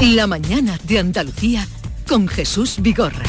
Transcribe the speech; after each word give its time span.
La 0.00 0.28
mañana 0.28 0.78
de 0.84 1.00
Andalucía 1.00 1.66
con 2.06 2.28
Jesús 2.28 2.76
Vigorra. 2.78 3.24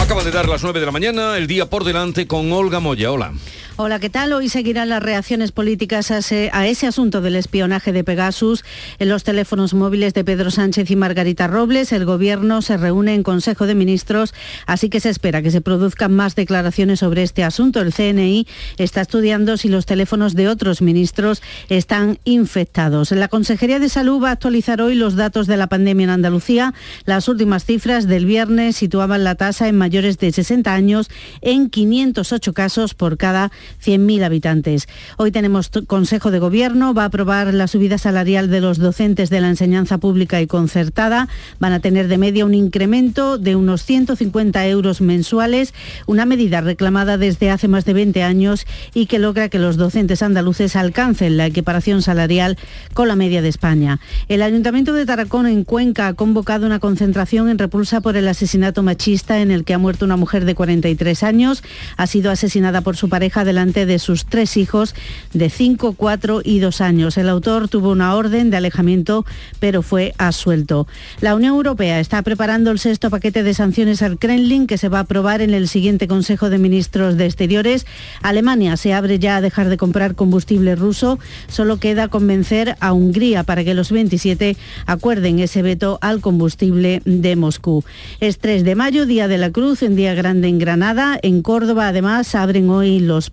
Acaba 0.00 0.24
de 0.24 0.30
dar 0.30 0.48
las 0.48 0.62
9 0.62 0.80
de 0.80 0.86
la 0.86 0.92
mañana, 0.92 1.36
el 1.36 1.46
día 1.46 1.68
por 1.68 1.84
delante 1.84 2.26
con 2.26 2.50
Olga 2.50 2.80
Moya. 2.80 3.12
Hola. 3.12 3.34
Hola, 3.78 3.98
¿qué 3.98 4.08
tal? 4.08 4.32
Hoy 4.32 4.48
seguirán 4.48 4.88
las 4.88 5.02
reacciones 5.02 5.52
políticas 5.52 6.10
a 6.10 6.16
ese, 6.20 6.86
asunto 6.86 7.20
del 7.20 7.36
espionaje 7.36 7.92
de 7.92 8.04
Pegasus 8.04 8.64
en 8.98 9.10
los 9.10 9.22
teléfonos 9.22 9.74
móviles 9.74 10.14
de 10.14 10.24
Pedro 10.24 10.50
Sánchez 10.50 10.90
y 10.90 10.96
Margarita 10.96 11.46
Robles. 11.46 11.92
El 11.92 12.06
Gobierno 12.06 12.62
se 12.62 12.78
reúne 12.78 13.12
en 13.12 13.22
Consejo 13.22 13.66
de 13.66 13.74
Ministros, 13.74 14.32
así 14.64 14.88
que 14.88 14.98
se 15.00 15.10
espera 15.10 15.42
que 15.42 15.50
se 15.50 15.60
produzcan 15.60 16.14
más 16.14 16.34
declaraciones 16.34 17.00
sobre 17.00 17.22
este 17.22 17.44
asunto. 17.44 17.82
El 17.82 17.92
CNI 17.92 18.46
está 18.78 19.02
estudiando 19.02 19.58
si 19.58 19.68
los 19.68 19.84
teléfonos 19.84 20.34
de 20.34 20.48
otros 20.48 20.80
ministros 20.80 21.42
están 21.68 22.18
infectados. 22.24 23.10
La 23.10 23.28
Consejería 23.28 23.78
de 23.78 23.90
Salud 23.90 24.22
va 24.22 24.30
a 24.30 24.32
actualizar 24.32 24.80
hoy 24.80 24.94
los 24.94 25.16
datos 25.16 25.46
de 25.46 25.58
la 25.58 25.66
pandemia 25.66 26.04
en 26.04 26.10
Andalucía. 26.10 26.72
Las 27.04 27.28
últimas 27.28 27.66
cifras 27.66 28.06
del 28.06 28.24
viernes 28.24 28.74
situaban 28.74 29.22
la 29.22 29.34
tasa 29.34 29.68
en 29.68 29.76
mayores 29.76 30.16
de 30.16 30.32
60 30.32 30.72
años 30.72 31.10
en 31.42 31.68
508 31.68 32.54
casos 32.54 32.94
por 32.94 33.18
cada 33.18 33.52
100.000 33.84 34.24
habitantes. 34.24 34.88
Hoy 35.16 35.30
tenemos 35.30 35.70
Consejo 35.86 36.30
de 36.30 36.38
Gobierno, 36.38 36.94
va 36.94 37.02
a 37.02 37.06
aprobar 37.06 37.52
la 37.52 37.68
subida 37.68 37.98
salarial 37.98 38.50
de 38.50 38.60
los 38.60 38.78
docentes 38.78 39.30
de 39.30 39.40
la 39.40 39.48
enseñanza 39.48 39.98
pública 39.98 40.40
y 40.40 40.46
concertada. 40.46 41.28
Van 41.58 41.72
a 41.72 41.80
tener 41.80 42.08
de 42.08 42.18
media 42.18 42.44
un 42.44 42.54
incremento 42.54 43.38
de 43.38 43.56
unos 43.56 43.82
150 43.84 44.66
euros 44.66 45.00
mensuales, 45.00 45.74
una 46.06 46.26
medida 46.26 46.60
reclamada 46.60 47.18
desde 47.18 47.50
hace 47.50 47.68
más 47.68 47.84
de 47.84 47.92
20 47.92 48.22
años 48.22 48.66
y 48.94 49.06
que 49.06 49.18
logra 49.18 49.48
que 49.48 49.58
los 49.58 49.76
docentes 49.76 50.22
andaluces 50.22 50.76
alcancen 50.76 51.36
la 51.36 51.46
equiparación 51.46 52.02
salarial 52.02 52.56
con 52.94 53.08
la 53.08 53.16
media 53.16 53.42
de 53.42 53.48
España. 53.48 54.00
El 54.28 54.42
Ayuntamiento 54.42 54.92
de 54.92 55.06
Taracón 55.06 55.46
en 55.46 55.64
Cuenca 55.64 56.08
ha 56.08 56.14
convocado 56.14 56.66
una 56.66 56.78
concentración 56.78 57.48
en 57.48 57.58
repulsa 57.58 58.00
por 58.00 58.16
el 58.16 58.28
asesinato 58.28 58.82
machista 58.82 59.40
en 59.40 59.50
el 59.50 59.64
que 59.64 59.74
ha 59.74 59.78
muerto 59.78 60.04
una 60.04 60.16
mujer 60.16 60.44
de 60.44 60.54
43 60.54 61.22
años. 61.22 61.62
Ha 61.96 62.06
sido 62.06 62.30
asesinada 62.30 62.80
por 62.80 62.96
su 62.96 63.08
pareja 63.08 63.44
de 63.44 63.52
delante 63.56 63.86
de 63.86 63.98
sus 63.98 64.26
tres 64.26 64.58
hijos 64.58 64.94
de 65.32 65.48
5, 65.48 65.94
4 65.94 66.42
y 66.44 66.58
2 66.58 66.82
años. 66.82 67.16
El 67.16 67.30
autor 67.30 67.70
tuvo 67.70 67.90
una 67.90 68.14
orden 68.14 68.50
de 68.50 68.58
alejamiento, 68.58 69.24
pero 69.60 69.80
fue 69.80 70.12
asuelto. 70.18 70.86
La 71.22 71.34
Unión 71.34 71.54
Europea 71.54 71.98
está 71.98 72.20
preparando 72.20 72.70
el 72.70 72.78
sexto 72.78 73.08
paquete 73.08 73.42
de 73.42 73.54
sanciones 73.54 74.02
al 74.02 74.18
Kremlin 74.18 74.66
que 74.66 74.76
se 74.76 74.90
va 74.90 74.98
a 74.98 75.02
aprobar 75.02 75.40
en 75.40 75.54
el 75.54 75.68
siguiente 75.68 76.06
Consejo 76.06 76.50
de 76.50 76.58
Ministros 76.58 77.16
de 77.16 77.24
Exteriores. 77.24 77.86
Alemania 78.20 78.76
se 78.76 78.92
abre 78.92 79.18
ya 79.18 79.36
a 79.36 79.40
dejar 79.40 79.70
de 79.70 79.78
comprar 79.78 80.16
combustible 80.16 80.76
ruso. 80.76 81.18
Solo 81.48 81.78
queda 81.78 82.08
convencer 82.08 82.76
a 82.80 82.92
Hungría 82.92 83.42
para 83.42 83.64
que 83.64 83.72
los 83.72 83.90
27 83.90 84.54
acuerden 84.84 85.38
ese 85.38 85.62
veto 85.62 85.98
al 86.02 86.20
combustible 86.20 87.00
de 87.06 87.36
Moscú. 87.36 87.84
Es 88.20 88.36
3 88.36 88.64
de 88.64 88.74
mayo, 88.74 89.06
Día 89.06 89.28
de 89.28 89.38
la 89.38 89.50
Cruz, 89.50 89.82
en 89.82 89.96
Día 89.96 90.12
Grande 90.12 90.48
en 90.48 90.58
Granada. 90.58 91.18
En 91.22 91.40
Córdoba, 91.40 91.88
además, 91.88 92.34
abren 92.34 92.68
hoy 92.68 93.00
los 93.00 93.30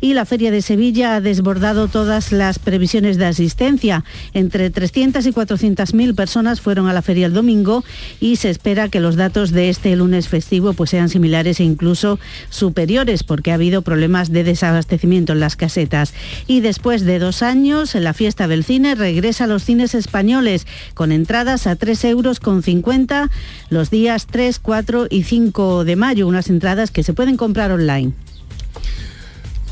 y 0.00 0.14
la 0.14 0.24
Feria 0.24 0.50
de 0.50 0.62
Sevilla 0.62 1.16
ha 1.16 1.20
desbordado 1.20 1.88
todas 1.88 2.30
las 2.30 2.58
previsiones 2.58 3.16
de 3.16 3.26
asistencia. 3.26 4.04
Entre 4.32 4.70
300 4.70 5.26
y 5.26 5.32
400 5.32 5.94
mil 5.94 6.14
personas 6.14 6.60
fueron 6.60 6.86
a 6.88 6.92
la 6.92 7.02
feria 7.02 7.26
el 7.26 7.32
domingo 7.32 7.84
y 8.20 8.36
se 8.36 8.50
espera 8.50 8.88
que 8.88 9.00
los 9.00 9.16
datos 9.16 9.50
de 9.50 9.70
este 9.70 9.94
lunes 9.96 10.28
festivo 10.28 10.72
pues, 10.72 10.90
sean 10.90 11.08
similares 11.08 11.60
e 11.60 11.64
incluso 11.64 12.18
superiores 12.50 13.24
porque 13.24 13.50
ha 13.50 13.54
habido 13.54 13.82
problemas 13.82 14.30
de 14.30 14.44
desabastecimiento 14.44 15.32
en 15.32 15.40
las 15.40 15.56
casetas. 15.56 16.14
Y 16.46 16.60
después 16.60 17.04
de 17.04 17.18
dos 17.18 17.42
años, 17.42 17.94
la 17.94 18.14
fiesta 18.14 18.46
del 18.46 18.64
cine 18.64 18.94
regresa 18.94 19.44
a 19.44 19.48
los 19.48 19.64
cines 19.64 19.94
españoles 19.94 20.66
con 20.94 21.12
entradas 21.12 21.66
a 21.66 21.76
3 21.76 22.04
euros 22.04 22.40
con 22.40 22.62
50 22.62 23.30
los 23.70 23.90
días 23.90 24.26
3, 24.26 24.58
4 24.58 25.06
y 25.10 25.24
5 25.24 25.84
de 25.84 25.96
mayo, 25.96 26.28
unas 26.28 26.48
entradas 26.48 26.90
que 26.90 27.02
se 27.02 27.12
pueden 27.12 27.36
comprar 27.36 27.72
online. 27.72 28.12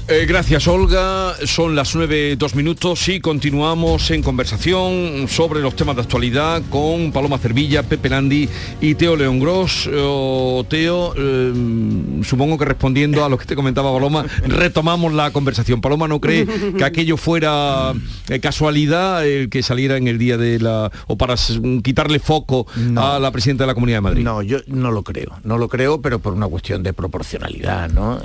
Eh, 0.09 0.25
gracias 0.25 0.69
Olga, 0.69 1.35
son 1.47 1.75
las 1.75 1.97
nueve, 1.97 2.37
dos 2.37 2.55
minutos 2.55 3.09
y 3.09 3.19
continuamos 3.19 4.13
en 4.13 4.23
conversación 4.23 5.27
sobre 5.27 5.61
los 5.61 5.75
temas 5.75 5.97
de 5.97 6.03
actualidad 6.03 6.63
con 6.71 7.11
Paloma 7.11 7.39
Cervilla, 7.39 7.83
Pepe 7.83 8.11
Landi 8.11 8.49
y 8.81 8.95
Teo 8.95 9.17
León 9.17 9.41
Gross. 9.41 9.91
Teo, 10.69 11.13
eh, 11.17 11.53
supongo 12.23 12.57
que 12.57 12.65
respondiendo 12.67 13.25
a 13.25 13.29
lo 13.29 13.37
que 13.37 13.47
te 13.47 13.57
comentaba 13.57 13.93
Paloma, 13.93 14.25
retomamos 14.47 15.13
la 15.13 15.33
conversación. 15.33 15.81
Paloma 15.81 16.07
no 16.07 16.21
cree 16.21 16.47
que 16.79 16.85
aquello 16.85 17.17
fuera 17.17 17.93
eh, 18.29 18.39
casualidad 18.39 19.27
el 19.27 19.49
que 19.49 19.65
saliera 19.65 19.97
en 19.97 20.07
el 20.07 20.19
día 20.19 20.37
de 20.37 20.61
la... 20.61 20.93
o 21.09 21.17
para 21.17 21.35
quitarle 21.83 22.21
foco 22.21 22.69
a 22.95 23.19
la 23.19 23.33
presidenta 23.33 23.65
de 23.65 23.69
la 23.69 23.75
Comunidad 23.75 23.97
de 23.97 24.03
Madrid. 24.03 24.23
No, 24.23 24.41
yo 24.41 24.59
no 24.69 24.93
lo 24.93 25.03
creo, 25.03 25.41
no 25.43 25.59
lo 25.59 25.69
creo, 25.69 26.01
pero 26.01 26.21
por 26.21 26.33
una 26.33 26.47
cuestión 26.47 26.85
de 26.85 26.93
proporcionalidad, 26.93 27.91
¿no? 27.91 28.21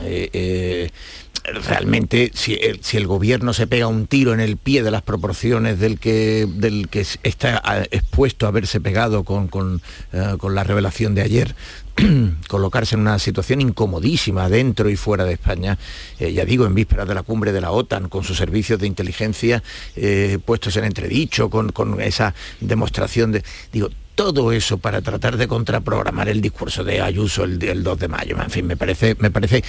Realmente 1.44 2.32
si 2.34 2.58
el, 2.94 3.08
gobierno 3.08 3.54
se 3.54 3.68
pega 3.68 3.88
un 3.88 4.08
tiro 4.08 4.34
en 4.34 4.40
el 4.40 4.58
pie 4.58 4.84
de 4.84 4.92
las 4.92 5.02
proporciones 5.02 5.80
del 5.80 6.00
que, 6.00 6.48
del 6.48 6.88
que 6.90 7.06
está 7.24 7.62
expuesto 7.92 8.46
a 8.46 8.50
haberse 8.50 8.80
pegado 8.80 9.24
con, 9.24 9.48
con, 9.48 9.82
eh, 10.14 10.38
la 10.50 10.64
revelación 10.64 11.16
de 11.16 11.22
ayer, 11.22 11.56
colocarse 12.48 12.96
en 12.96 13.02
una 13.02 13.20
situación 13.20 13.62
incomodísima 13.62 14.50
dentro 14.50 14.90
y 14.90 14.96
fuera 14.96 15.26
de 15.26 15.34
España, 15.34 15.78
eh, 16.20 16.32
ya 16.32 16.46
digo, 16.46 16.66
en 16.66 16.76
vísperas 16.76 17.08
de 17.08 17.16
la 17.16 17.24
cumbre 17.24 17.52
de 17.52 17.62
la 17.62 17.72
OTAN, 17.72 18.10
con 18.10 18.24
sus 18.24 18.38
servicios 18.38 18.80
de 18.80 18.88
inteligencia 18.88 19.64
eh, 19.96 20.40
puestos 20.44 20.76
en 20.78 20.86
entredicho, 20.86 21.50
con, 21.50 21.72
con, 21.72 22.02
esa 22.02 22.34
demostración 22.60 23.32
de... 23.32 23.44
Digo, 23.72 23.90
todo 24.16 24.52
eso 24.52 24.78
para 24.78 25.02
tratar 25.02 25.38
de 25.38 25.48
contraprogramar 25.48 26.30
el 26.30 26.42
discurso 26.42 26.84
de 26.84 27.02
Ayuso 27.02 27.44
el, 27.44 27.84
2 27.84 28.00
de 28.00 28.08
mayo. 28.08 28.38
En 28.42 28.50
fin, 28.50 28.68
me 28.68 28.78
parece, 28.78 29.16
me 29.20 29.32
parece. 29.32 29.64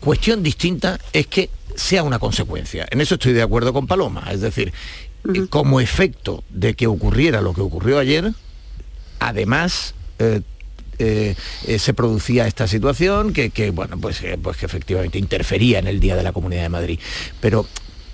Cuestión 0.00 0.42
distinta 0.42 0.98
es 1.12 1.26
que 1.26 1.50
sea 1.74 2.02
una 2.02 2.18
consecuencia. 2.18 2.86
En 2.90 3.00
eso 3.00 3.14
estoy 3.14 3.32
de 3.32 3.42
acuerdo 3.42 3.72
con 3.72 3.86
Paloma. 3.86 4.28
Es 4.32 4.40
decir, 4.40 4.72
como 5.50 5.80
efecto 5.80 6.42
de 6.48 6.74
que 6.74 6.86
ocurriera 6.86 7.40
lo 7.40 7.52
que 7.52 7.60
ocurrió 7.60 7.98
ayer, 7.98 8.32
además 9.18 9.94
eh, 10.18 10.40
eh, 10.98 11.34
eh, 11.66 11.78
se 11.78 11.94
producía 11.94 12.46
esta 12.46 12.66
situación 12.66 13.32
que, 13.32 13.70
bueno 13.70 13.98
pues, 13.98 14.22
pues 14.42 14.56
que 14.56 14.66
efectivamente 14.66 15.18
interfería 15.18 15.78
en 15.78 15.86
el 15.86 16.00
día 16.00 16.16
de 16.16 16.22
la 16.22 16.32
Comunidad 16.32 16.62
de 16.62 16.68
Madrid 16.68 16.98
pero 17.40 17.66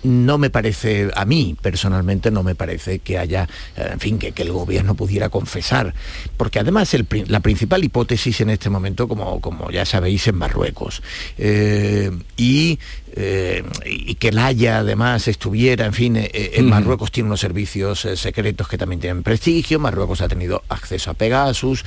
no 0.02 0.38
me 0.38 0.50
parece, 0.50 1.10
a 1.14 1.24
mí 1.24 1.56
personalmente 1.60 2.30
no 2.30 2.42
me 2.42 2.54
parece 2.54 3.00
que 3.00 3.18
haya, 3.18 3.48
eh, 3.76 3.90
en 3.92 4.00
fin, 4.00 4.18
que, 4.18 4.32
el 4.36 4.52
gobierno 4.52 4.94
pudiera 4.94 5.28
confesar, 5.28 5.94
porque 6.36 6.60
además 6.60 6.94
la 7.26 7.40
principal 7.40 7.82
hipótesis 7.82 8.40
en 8.40 8.50
este 8.50 8.70
momento, 8.70 9.08
como, 9.08 9.40
como 9.40 9.70
ya 9.70 9.84
sabéis, 9.84 10.28
en 10.28 10.36
Marruecos, 10.36 11.02
eh, 11.38 12.10
y, 12.36 12.78
eh, 13.14 13.64
y, 13.84 14.14
que 14.16 14.28
el 14.28 14.38
Haya 14.38 14.78
además 14.78 15.26
estuviera, 15.26 15.86
en 15.86 15.94
fin, 15.94 16.16
en 16.16 16.68
Marruecos 16.68 17.10
tiene 17.10 17.28
unos 17.28 17.40
servicios 17.40 18.06
secretos 18.14 18.68
que 18.68 18.78
también 18.78 19.00
tienen 19.00 19.22
prestigio, 19.22 19.80
Marruecos 19.80 20.20
ha 20.20 20.28
tenido 20.28 20.62
acceso 20.68 21.10
a 21.10 21.14
Pegasus, 21.14 21.84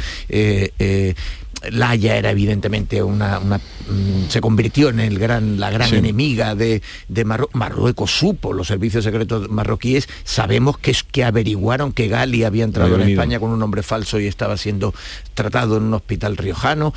Laia 1.71 2.15
era 2.15 2.31
evidentemente 2.31 3.03
una, 3.03 3.39
mm, 3.39 4.29
se 4.29 4.39
convirtió 4.41 4.89
en 4.89 4.99
el 4.99 5.19
gran, 5.19 5.59
la 5.59 5.69
gran 5.69 5.93
enemiga 5.93 6.55
de, 6.55 6.81
Marruecos. 7.25 7.55
Marruecos 7.55 8.11
supo, 8.11 8.53
los 8.53 8.67
servicios 8.67 9.03
secretos 9.03 9.49
marroquíes, 9.49 10.07
sabemos 10.23 10.77
que 10.77 10.91
es 10.91 11.03
que 11.03 11.23
averiguaron 11.23 11.91
que 11.91 12.07
Gali 12.07 12.43
había 12.43 12.63
entrado 12.63 12.95
en 12.95 13.09
España 13.09 13.39
con 13.39 13.51
un 13.51 13.59
nombre 13.59 13.83
falso 13.83 14.19
y 14.19 14.27
estaba 14.27 14.57
siendo 14.57 14.93
tratado 15.33 15.77
en 15.77 15.83
un 15.83 15.93
hospital 15.93 16.37
riojano. 16.37 16.93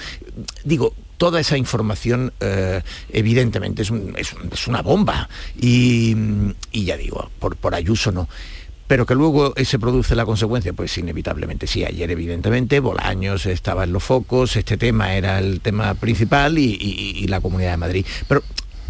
Digo, 0.65 0.95
toda 1.17 1.41
esa 1.41 1.57
información 1.57 2.33
eh, 2.41 2.83
evidentemente 3.11 3.83
es, 3.83 4.67
una 4.67 4.83
bomba. 4.83 5.29
Y, 5.61 6.17
ya 6.73 6.97
digo, 6.97 7.31
por, 7.39 7.57
por 7.57 7.75
Ayuso 7.75 8.13
no 8.13 8.29
pero 8.93 9.07
que 9.07 9.15
luego 9.15 9.55
se 9.57 9.79
produce 9.79 10.15
la 10.15 10.27
consecuencia, 10.27 10.75
pues 10.75 10.99
inevitablemente 10.99 11.67
sí, 11.67 11.83
ayer 11.83 12.11
evidentemente 12.11 12.79
Bolaños 12.79 13.47
estaba 13.47 13.85
en 13.85 13.93
los 13.95 14.03
focos, 14.03 14.55
este 14.55 14.77
tema 14.77 15.15
era 15.15 15.39
el 15.39 15.63
tema 15.63 15.95
principal 15.95 16.59
y, 16.59 17.27
la 17.27 17.41
Comunidad 17.41 17.71
de 17.71 17.77
Madrid. 17.79 18.07
Pero, 18.29 18.43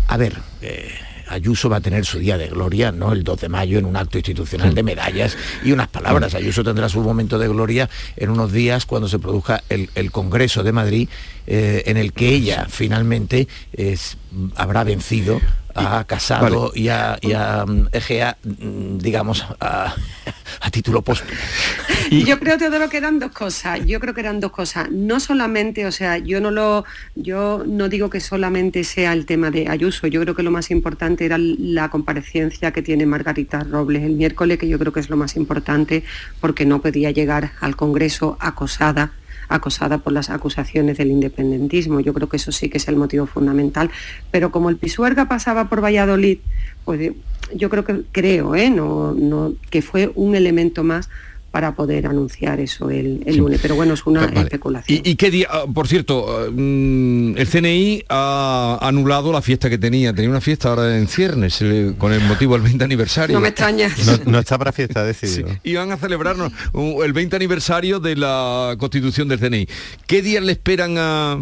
a 0.09 0.17
ver, 0.17 0.39
eh, 0.61 0.91
Ayuso 1.29 1.69
va 1.69 1.77
a 1.77 1.81
tener 1.81 2.05
su 2.05 2.19
día 2.19 2.37
de 2.37 2.49
gloria, 2.49 2.91
¿no? 2.91 3.13
El 3.13 3.23
2 3.23 3.43
de 3.43 3.49
mayo 3.49 3.79
en 3.79 3.85
un 3.85 3.97
acto 3.97 4.19
institucional 4.19 4.75
de 4.75 4.83
medallas 4.83 5.37
y 5.65 5.71
unas 5.71 5.87
palabras. 5.87 6.35
Ayuso 6.35 6.65
tendrá 6.65 6.89
su 6.89 7.01
momento 7.01 7.39
de 7.39 7.47
gloria 7.47 7.89
en 8.17 8.31
unos 8.31 8.51
días 8.51 8.87
cuando 8.87 9.07
se 9.07 9.21
produzca 9.21 9.63
el, 9.69 10.11
Congreso 10.11 10.65
de 10.65 10.73
Madrid, 10.73 11.09
eh, 11.47 11.85
en 11.87 11.97
el 11.97 12.13
que 12.13 12.31
ella 12.31 12.67
finalmente 12.69 13.47
habrá 14.57 14.85
vencido 14.85 15.41
ha 15.75 16.05
Casado 16.05 16.73
y, 16.75 16.89
a, 16.89 17.19
Egea, 17.93 18.37
mm, 18.43 18.99
digamos, 18.99 19.47
a, 19.61 19.95
a 20.61 20.71
título 20.71 21.03
póstumo. 21.03 21.39
Yo 22.11 22.39
creo, 22.39 22.59
Teodoro, 22.59 22.89
que 22.89 22.99
eran 22.99 23.19
dos 23.19 23.33
cosas. 23.33 23.85
Yo 23.87 23.99
creo 24.01 24.13
que 24.13 24.21
eran 24.21 24.41
dos 24.41 24.53
cosas. 24.53 24.91
No 24.91 25.19
solamente, 25.19 25.87
o 25.87 25.93
sea, 25.93 26.19
yo 26.19 26.41
no 26.41 26.51
lo, 26.51 26.85
yo 27.15 27.65
no 27.67 27.89
digo 27.89 28.11
que 28.11 28.21
solamente 28.21 28.85
sea 28.85 29.15
el 29.15 29.25
tema 29.25 29.51
de 29.51 29.69
Ayuso. 29.69 30.07
Yo 30.09 30.21
creo 30.21 30.35
que 30.35 30.43
lo 30.43 30.51
más 30.51 30.71
importante 30.71 31.25
era 31.25 31.39
la 31.39 31.89
comparecencia 31.89 32.71
que 32.73 32.83
tiene 32.83 33.07
Margarita 33.07 33.61
Robles 33.61 34.03
el 34.03 34.13
miércoles, 34.13 34.59
que 34.59 34.69
yo 34.69 34.79
creo 34.79 34.93
que 34.93 35.01
es 35.01 35.09
lo 35.09 35.17
más 35.17 35.37
importante 35.37 36.05
porque 36.41 36.67
no 36.67 36.83
podía 36.83 37.11
llegar 37.11 37.53
al 37.61 37.77
Congreso 37.77 38.37
acosada 38.41 39.13
acosada 39.55 39.99
por 39.99 40.13
las 40.13 40.31
acusaciones 40.31 40.99
del 40.99 41.11
independentismo. 41.11 42.01
Yo 42.01 42.13
creo 42.13 42.29
que 42.29 42.37
eso 42.37 42.53
sí 42.53 42.69
que 42.69 42.79
es 42.79 42.89
el 42.89 42.97
motivo 42.97 43.27
fundamental. 43.27 43.91
Pero 44.31 44.51
como 44.51 44.71
el 44.71 44.77
Pisuerga 44.77 45.29
pasaba 45.29 45.69
por 45.69 45.83
Valladolid, 45.83 46.39
pues 46.85 47.13
yo 47.55 47.71
creo 47.71 47.85
que 47.85 48.03
creo, 48.13 48.55
¿eh? 48.55 48.71
no, 48.71 49.13
no, 49.13 49.55
que 49.71 49.83
fue 49.83 50.13
un 50.15 50.35
elemento 50.35 50.85
más 50.85 51.09
para 51.53 51.75
poder 51.75 52.07
anunciar 52.07 52.59
eso 52.61 52.91
el, 52.91 53.23
lunes. 53.37 53.61
Pero 53.61 53.77
bueno, 53.77 53.93
es 53.93 54.05
una 54.07 54.25
especulación. 54.25 55.03
¿Y, 55.05 55.15
qué 55.17 55.31
día? 55.31 55.49
Ah, 55.51 55.65
por 55.73 55.87
cierto, 55.87 56.49
mm, 56.51 57.37
el 57.37 57.47
CNI 57.47 58.05
ha 58.09 58.79
anulado 58.81 59.31
la 59.33 59.43
fiesta 59.43 59.69
que 59.69 59.77
tenía. 59.77 60.15
Tenía 60.15 60.31
una 60.31 60.41
fiesta 60.41 60.71
ahora 60.71 60.97
en 60.97 61.07
ciernes 61.07 61.63
con 61.99 62.13
el 62.13 62.23
motivo 62.23 62.55
del 62.55 62.63
20 62.63 62.83
aniversario. 62.85 63.35
No 63.35 63.41
me 63.41 63.49
extraña. 63.49 63.91
No, 64.27 64.39
está 64.39 64.57
para 64.57 64.73
fiesta, 64.73 65.05
decidido. 65.05 65.49
Sí, 65.51 65.59
iban 65.65 65.93
a 65.93 65.99
celebrarnos 65.99 66.53
el 67.05 67.13
20 67.13 67.37
aniversario 67.37 68.01
de 68.01 68.17
la 68.17 68.77
constitución 68.79 69.29
del 69.29 69.39
CNI. 69.39 69.69
¿Qué 70.07 70.23
días 70.23 70.43
le 70.43 70.53
esperan 70.53 70.95
a 70.97 71.39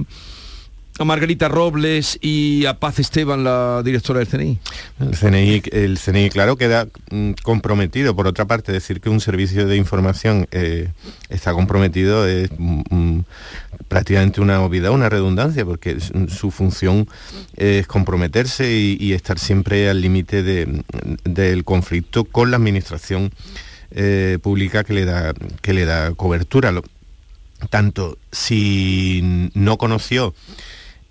a 1.01 1.05
Margarita 1.05 1.49
Robles 1.49 2.19
y 2.21 2.67
a 2.67 2.79
Paz 2.79 2.99
Esteban, 2.99 3.43
la 3.43 3.83
directora 3.83 4.19
del 4.19 4.29
CNI? 4.29 4.59
El 5.01 5.17
CNI, 5.17 5.63
el 5.73 5.99
CNI 5.99 6.29
claro, 6.29 6.57
queda 6.57 6.89
mm, 7.11 7.33
comprometido. 7.43 8.15
Por 8.15 8.27
otra 8.27 8.45
parte, 8.45 8.71
decir 8.71 9.01
que 9.01 9.09
un 9.09 9.21
servicio 9.21 9.67
de 9.67 9.77
información 9.77 10.47
eh, 10.51 10.89
está 11.31 11.55
comprometido 11.55 12.29
es 12.29 12.51
mm, 12.55 12.83
mm, 12.91 13.25
prácticamente 13.89 14.43
una 14.43 14.61
obviedad, 14.61 14.91
una 14.91 15.09
redundancia, 15.09 15.65
porque 15.65 15.97
su 16.29 16.51
función 16.51 17.09
es 17.57 17.87
comprometerse 17.87 18.71
y, 18.71 19.15
estar 19.15 19.39
siempre 19.39 19.89
al 19.89 20.03
límite 20.03 20.43
del 20.43 21.65
conflicto 21.65 22.25
con 22.25 22.51
la 22.51 22.59
administración 22.59 23.33
eh, 23.91 24.39
pública 24.43 24.85
que 24.85 24.93
le 24.93 25.07
da, 25.07 25.33
que 25.63 25.73
le 25.73 25.87
da 25.87 26.13
cobertura. 26.13 26.75
Tanto 27.71 28.19
si 28.31 29.51
no 29.55 29.79
conoció 29.79 30.35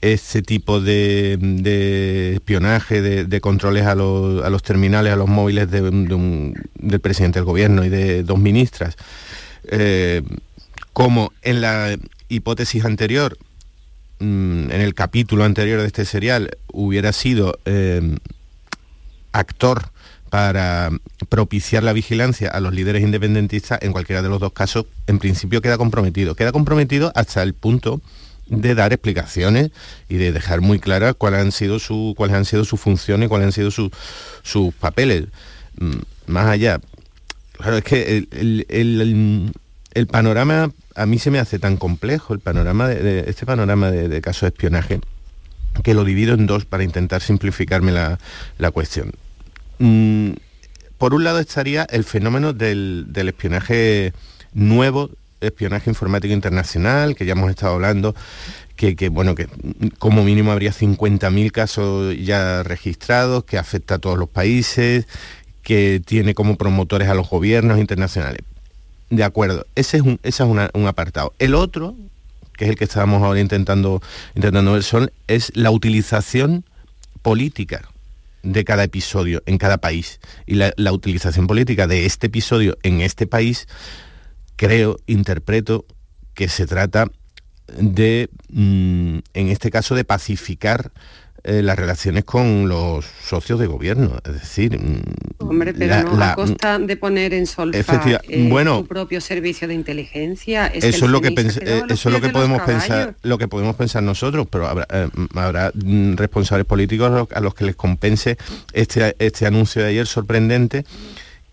ese 0.02 0.42
tipo 0.42 0.80
de, 0.80 2.34
espionaje, 2.36 3.02
de, 3.02 3.42
controles 3.42 3.86
a 3.86 3.96
los, 3.96 4.64
terminales, 4.64 5.14
a 5.14 5.16
los 5.16 5.28
móviles 5.28 5.70
del 5.70 7.00
presidente 7.02 7.40
del 7.40 7.46
gobierno 7.46 7.84
y 7.84 7.90
de 7.90 8.24
dos 8.24 8.40
ministras, 8.40 8.96
eh, 9.66 10.22
como 10.94 11.32
en 11.42 11.62
la 11.62 11.98
hipótesis 12.30 12.86
anterior, 12.86 13.38
mm, 14.20 14.72
en 14.72 14.82
el 14.82 14.94
capítulo 14.94 15.44
anterior 15.44 15.82
de 15.82 15.88
este 15.88 16.06
serial, 16.06 16.58
hubiera 16.72 17.12
sido 17.12 17.60
eh, 17.66 18.16
actor 19.34 19.92
para 20.30 20.92
propiciar 21.28 21.84
la 21.84 21.92
vigilancia 21.94 22.50
a 22.50 22.60
los 22.60 22.74
líderes 22.74 23.04
independentistas, 23.04 23.80
en 23.82 23.92
cualquiera 23.92 24.22
de 24.22 24.30
los 24.30 24.40
dos 24.40 24.54
casos, 24.54 24.86
en 25.08 25.20
principio 25.20 25.62
queda 25.62 25.78
comprometido. 25.78 26.36
Queda 26.36 26.52
comprometido 26.52 27.12
hasta 27.16 27.44
el 27.44 27.54
punto 27.54 28.00
de 28.50 28.76
dar 28.76 28.94
explicaciones 28.94 29.72
y 30.10 30.18
de 30.18 30.32
dejar 30.32 30.62
muy 30.62 30.80
claras 30.80 31.16
cuáles 31.16 31.42
han 31.42 31.52
sido, 31.52 31.80
su, 31.80 32.14
cuáles 32.18 32.36
han 32.36 32.46
sido 32.46 32.66
sus 32.66 32.80
funciones, 32.80 33.30
cuáles 33.30 33.48
han 33.48 33.52
sido 33.52 33.72
sus 33.72 34.74
papeles. 34.76 35.26
Mm, 35.78 35.98
más 36.28 36.48
allá, 36.48 36.80
claro, 37.54 37.78
es 37.78 37.84
que 37.84 38.28
el, 38.32 39.52
panorama 40.12 40.72
a 40.96 41.06
mí 41.06 41.20
se 41.20 41.32
me 41.32 41.40
hace 41.40 41.60
tan 41.60 41.78
complejo, 41.78 42.34
el 42.34 42.40
panorama 42.40 42.88
de, 42.88 43.26
este 43.28 43.46
panorama 43.46 43.92
de, 43.92 44.22
casos 44.22 44.42
de 44.42 44.48
espionaje, 44.48 45.00
que 45.84 45.94
lo 45.94 46.04
divido 46.04 46.34
en 46.34 46.48
dos 46.48 46.66
para 46.66 46.84
intentar 46.84 47.22
simplificarme 47.22 47.92
la, 47.92 48.72
cuestión. 48.72 49.14
Mm, 49.78 50.32
por 50.98 51.14
un 51.14 51.24
lado 51.24 51.40
estaría 51.40 51.84
el 51.84 52.04
fenómeno 52.04 52.54
del, 52.54 53.06
del 53.10 53.30
espionaje 53.30 54.14
nuevo 54.54 55.12
espionaje 55.42 55.90
informático 55.90 56.34
internacional, 56.34 57.16
que 57.16 57.26
ya 57.26 57.34
hemos 57.34 57.50
estado 57.50 57.76
hablando, 57.76 58.16
que, 58.76 59.10
bueno, 59.10 59.36
que 59.36 59.48
como 59.98 60.24
mínimo 60.24 60.52
habría 60.52 60.72
50.000 60.72 61.52
casos 61.52 62.16
ya 62.18 62.64
registrados, 62.64 63.44
que 63.44 63.58
afecta 63.58 63.96
a 63.96 64.00
todos 64.00 64.18
los 64.18 64.30
países, 64.30 65.06
que 65.62 66.02
tiene 66.06 66.34
como 66.34 66.56
promotores 66.56 67.10
a 67.10 67.14
los 67.14 67.30
gobiernos 67.30 67.78
internacionales. 67.78 68.42
De 69.10 69.24
acuerdo, 69.24 69.66
ese 69.76 69.98
es 69.98 70.04
un, 70.04 70.20
ese 70.24 70.44
es 70.44 70.50
un 70.50 70.88
apartado. 70.88 71.34
El 71.40 71.56
otro, 71.56 71.96
que 72.54 72.66
es 72.66 72.70
el 72.70 72.78
que 72.78 72.86
estábamos 72.86 73.22
ahora 73.22 73.42
intentando, 73.42 74.02
intentando 74.36 74.74
ver, 74.74 74.84
son, 74.84 75.12
es 75.28 75.52
la 75.56 75.72
utilización 75.72 76.64
política 77.22 77.90
de 78.44 78.64
cada 78.64 78.86
episodio 78.86 79.44
en 79.46 79.58
cada 79.58 79.80
país. 79.80 80.22
Y 80.46 80.56
la, 80.56 80.72
la 80.78 80.94
utilización 80.94 81.48
política 81.48 81.86
de 81.86 82.06
este 82.06 82.28
episodio 82.28 82.78
en 82.84 83.02
este 83.02 83.28
país 83.28 83.68
creo, 84.60 84.98
interpreto 85.08 85.86
que 86.34 86.50
se 86.50 86.68
trata 86.68 87.10
de, 87.78 88.30
mm, 88.50 89.20
en 89.34 89.48
este 89.48 89.72
caso, 89.72 89.96
de 89.96 90.04
pacificar 90.04 90.92
eh, 91.46 91.62
las 91.62 91.80
relaciones 91.80 92.26
con 92.26 92.68
los 92.68 93.06
socios 93.06 93.58
de 93.62 93.68
gobierno, 93.68 94.18
es 94.26 94.34
decir... 94.34 94.78
Mm, 94.78 95.02
Hombre, 95.38 95.74
pero 95.74 96.04
no 96.04 96.22
a 96.22 96.36
costa 96.36 96.78
de 96.78 96.98
poner 96.98 97.34
en 97.34 97.48
solfa 97.48 98.04
eh, 98.28 98.48
bueno, 98.50 98.84
propio 98.84 99.22
servicio 99.22 99.66
de 99.66 99.76
inteligencia. 99.76 100.68
eso 100.68 101.06
es 101.06 101.10
lo 101.10 101.22
que 101.22 101.30
eh, 101.30 101.84
eso 101.88 102.10
es 102.10 102.14
lo 102.14 102.20
que 102.20 102.28
podemos 102.28 102.62
pensar, 102.64 103.16
lo 103.24 103.38
que 103.38 103.48
podemos 103.48 103.78
pensar 103.78 104.04
nosotros, 104.04 104.46
pero 104.52 104.68
habrá, 104.68 104.88
habrá 105.36 105.72
mm, 105.74 106.16
responsables 106.16 106.66
políticos 106.66 107.30
a 107.34 107.40
los 107.40 107.56
que 107.56 107.64
les 107.64 107.78
compense 107.78 108.38
este, 108.74 109.16
este 109.20 109.46
anuncio 109.46 109.82
de 109.82 109.88
ayer 109.88 110.06
sorprendente 110.06 110.84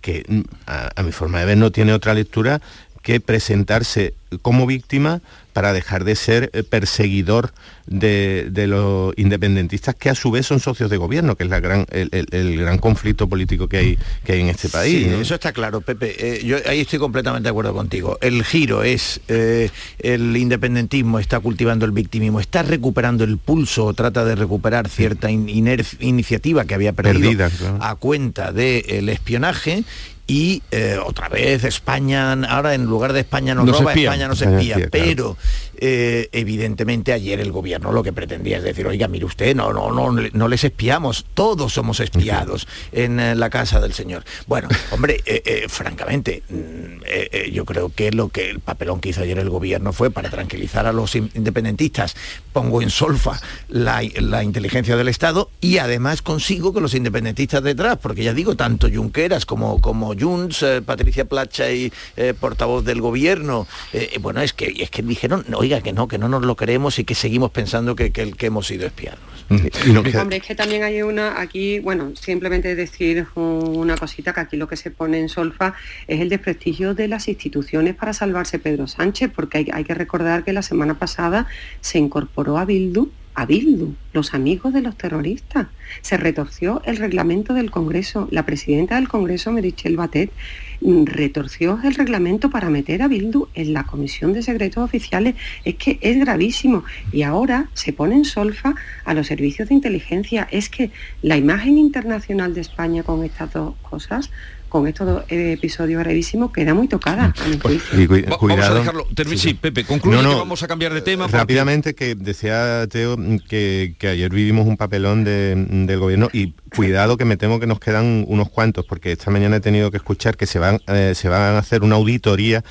que 0.00 0.44
a 0.66 1.02
mi 1.02 1.10
forma 1.10 1.40
de 1.40 1.46
ver 1.46 1.58
no 1.58 1.72
tiene 1.72 1.92
otra 1.92 2.14
lectura 2.14 2.60
que 3.06 3.20
presentarse 3.20 4.14
como 4.42 4.66
víctima 4.66 5.20
para 5.52 5.72
dejar 5.72 6.02
de 6.02 6.16
ser 6.16 6.50
eh, 6.52 6.64
perseguidor 6.64 7.52
de, 7.86 8.50
los 8.66 9.14
independentistas 9.16 9.94
que 9.94 10.10
a 10.10 10.16
su 10.16 10.32
vez 10.32 10.44
son 10.44 10.58
socios 10.58 10.90
de 10.90 10.96
gobierno, 10.96 11.36
que 11.36 11.44
es 11.44 11.50
la 11.50 11.60
gran, 11.60 11.86
el, 11.92 12.58
gran 12.58 12.78
conflicto 12.78 13.28
político 13.28 13.68
que 13.68 13.76
hay, 13.76 13.98
que 14.24 14.32
hay 14.32 14.40
en 14.40 14.48
este 14.48 14.68
país. 14.68 15.06
Sí, 15.06 15.14
eso 15.20 15.36
está 15.36 15.52
claro, 15.52 15.82
Pepe. 15.82 16.16
Eh, 16.18 16.44
yo 16.44 16.56
ahí 16.66 16.80
estoy 16.80 16.98
completamente 16.98 17.44
de 17.44 17.50
acuerdo 17.50 17.72
contigo. 17.74 18.18
El 18.20 18.42
giro 18.42 18.82
es 18.82 19.20
eh, 19.28 19.70
el 20.00 20.36
independentismo 20.36 21.20
está 21.20 21.38
cultivando 21.38 21.86
el 21.86 21.92
victimismo, 21.92 22.40
está 22.40 22.64
recuperando 22.64 23.22
el 23.22 23.38
pulso, 23.38 23.94
trata 23.94 24.24
de 24.24 24.34
recuperar 24.34 24.88
cierta 24.88 25.30
iniciativa 25.30 26.64
que 26.64 26.74
había 26.74 26.92
perdido 26.92 27.48
a 27.78 27.94
cuenta 27.94 28.50
del 28.50 29.08
espionaje 29.08 29.84
y 30.26 30.62
eh, 30.72 30.98
otra 31.04 31.28
vez 31.28 31.62
España, 31.64 32.32
ahora 32.32 32.74
en 32.74 32.84
lugar 32.84 33.12
de 33.12 33.20
España 33.20 33.54
nos, 33.54 33.68
roba, 33.68 33.94
España 33.94 34.26
nos 34.26 34.42
espía, 34.42 34.88
pero 34.90 35.36
eh, 35.80 36.28
evidentemente 36.32 37.12
ayer 37.12 37.40
el 37.40 37.52
gobierno 37.52 37.92
lo 37.92 38.02
que 38.02 38.12
pretendía 38.12 38.58
es 38.58 38.64
decir, 38.64 38.86
oiga, 38.86 39.08
mire 39.08 39.24
usted, 39.24 39.54
no, 39.54 39.72
no, 39.72 39.90
no, 39.92 40.10
no 40.10 40.48
les 40.48 40.64
espiamos, 40.64 41.26
todos 41.34 41.72
somos 41.72 42.00
espiados 42.00 42.66
en 42.92 43.20
eh, 43.20 43.34
la 43.34 43.50
casa 43.50 43.80
del 43.80 43.92
Señor. 43.92 44.24
Bueno, 44.46 44.68
hombre, 44.90 45.22
francamente, 45.68 46.42
mm, 46.48 47.52
yo 47.52 47.64
creo 47.64 47.90
que 47.94 48.10
lo 48.12 48.28
que 48.28 48.50
el 48.50 48.60
papelón 48.60 49.00
que 49.00 49.10
hizo 49.10 49.22
ayer 49.22 49.38
el 49.38 49.50
gobierno 49.50 49.92
fue 49.92 50.10
para 50.10 50.30
tranquilizar 50.30 50.86
a 50.86 50.92
los 50.92 51.14
independentistas, 51.14 52.16
pongo 52.52 52.82
en 52.82 52.90
solfa 52.90 53.40
la, 53.68 54.02
la 54.20 54.42
inteligencia 54.42 54.96
del 54.96 55.08
Estado 55.08 55.50
y 55.60 55.78
además 55.78 56.22
consigo 56.22 56.72
que 56.72 56.80
los 56.80 56.94
independentistas 56.94 57.62
detrás, 57.62 57.98
porque 58.00 58.24
ya 58.24 58.32
digo, 58.32 58.56
tanto 58.56 58.88
Junqueras 58.92 59.46
como, 59.46 59.80
como 59.80 60.14
Junts, 60.18 60.62
eh, 60.62 60.82
Patricia 60.82 61.24
Placha 61.24 61.70
y 61.70 61.92
eh, 62.16 62.34
portavoz 62.38 62.84
del 62.84 63.00
gobierno, 63.00 63.66
eh, 63.92 64.18
bueno, 64.20 64.40
es 64.40 64.52
que, 64.52 64.74
es 64.78 64.90
que 64.90 65.02
dijeron, 65.02 65.44
oiga, 65.66 65.80
que 65.80 65.92
no, 65.92 66.08
que 66.08 66.18
no 66.18 66.28
nos 66.28 66.44
lo 66.44 66.56
creemos 66.56 66.98
y 66.98 67.04
que 67.04 67.14
seguimos 67.14 67.50
pensando 67.50 67.96
que, 67.96 68.12
que, 68.12 68.30
que 68.32 68.46
hemos 68.46 68.66
sido 68.66 68.86
espiados. 68.86 69.20
Hombre, 69.48 70.38
es 70.38 70.42
que 70.42 70.54
también 70.54 70.82
hay 70.82 71.02
una, 71.02 71.40
aquí, 71.40 71.78
bueno, 71.80 72.12
simplemente 72.14 72.74
decir 72.74 73.26
una 73.34 73.96
cosita, 73.96 74.32
que 74.32 74.40
aquí 74.40 74.56
lo 74.56 74.68
que 74.68 74.76
se 74.76 74.90
pone 74.90 75.20
en 75.20 75.28
solfa 75.28 75.74
es 76.06 76.20
el 76.20 76.28
desprestigio 76.28 76.94
de 76.94 77.08
las 77.08 77.28
instituciones 77.28 77.94
para 77.94 78.12
salvarse 78.12 78.58
Pedro 78.58 78.86
Sánchez, 78.86 79.30
porque 79.34 79.58
hay, 79.58 79.68
hay 79.72 79.84
que 79.84 79.94
recordar 79.94 80.44
que 80.44 80.52
la 80.52 80.62
semana 80.62 80.98
pasada 80.98 81.46
se 81.80 81.98
incorporó 81.98 82.58
a 82.58 82.64
Bildu 82.64 83.10
a 83.36 83.44
Bildu, 83.44 83.94
los 84.14 84.34
amigos 84.34 84.72
de 84.72 84.80
los 84.80 84.96
terroristas. 84.96 85.68
se 86.02 86.16
retorció 86.16 86.82
el 86.84 86.96
reglamento 86.96 87.54
del 87.54 87.70
Congreso. 87.70 88.26
La 88.32 88.44
presidenta 88.44 88.96
del 88.96 89.08
Congreso, 89.08 89.52
Merichel 89.52 89.96
Batet, 89.96 90.32
mm, 90.80 91.04
retorció 91.04 91.78
el 91.84 91.94
reglamento 91.94 92.50
para 92.50 92.70
meter 92.70 93.02
a 93.02 93.08
Bildu 93.08 93.46
en 93.54 93.72
la 93.72 93.84
Comisión 93.84 94.32
de 94.32 94.42
Secretos 94.42 94.82
Oficiales. 94.82 95.36
Es 95.64 95.76
que 95.76 95.98
es 96.00 96.18
gravísimo. 96.18 96.82
Y 97.12 97.22
ahora 97.22 97.68
se 97.74 97.92
pone 97.92 98.16
en 98.16 98.24
solfa 98.24 98.74
a 99.04 99.14
los 99.14 99.28
servicios 99.28 99.68
de 99.68 99.74
inteligencia. 99.74 100.48
Es 100.50 100.68
que 100.68 100.90
la 101.22 101.36
imagen 101.36 101.78
internacional 101.78 102.52
de 102.54 102.62
España 102.62 103.04
con 103.04 103.22
estas 103.22 103.52
dos 103.52 103.76
cosas 103.82 104.30
con 104.76 104.88
estos 104.88 105.06
dos 105.06 105.24
episodios 105.28 106.02
gravísimos 106.02 106.52
queda 106.52 106.74
muy 106.74 106.88
tocada. 106.88 107.34
Pues, 107.62 107.82
vamos 108.28 108.60
a 108.60 108.74
dejarlo. 108.74 109.06
sí, 109.36 109.54
Pepe, 109.54 109.84
concluye 109.84 110.18
que 110.18 110.26
vamos 110.26 110.62
a 110.62 110.68
cambiar 110.68 110.92
de 110.92 111.00
tema. 111.00 111.26
Rápidamente, 111.26 111.94
que 111.94 112.14
decía 112.14 112.86
Teo 112.88 113.16
que, 113.48 113.96
ayer 114.02 114.30
vivimos 114.30 114.66
un 114.66 114.76
papelón 114.76 115.24
del 115.24 115.98
gobierno 115.98 116.28
y 116.32 116.54
cuidado 116.76 117.16
que 117.16 117.24
me 117.24 117.36
temo 117.36 117.58
que 117.58 117.66
nos 117.66 117.80
quedan 117.80 118.24
unos 118.28 118.50
cuantos, 118.50 118.84
porque 118.84 119.12
esta 119.12 119.30
mañana 119.30 119.56
he 119.56 119.60
tenido 119.60 119.90
que 119.90 119.96
escuchar 119.96 120.36
que 120.36 120.46
se 120.46 120.58
van, 120.58 120.80
eh, 120.88 121.14
se 121.16 121.28
van 121.28 121.40
a 121.40 121.58
hacer 121.58 121.82
una 121.82 121.96
auditoría 121.96 122.62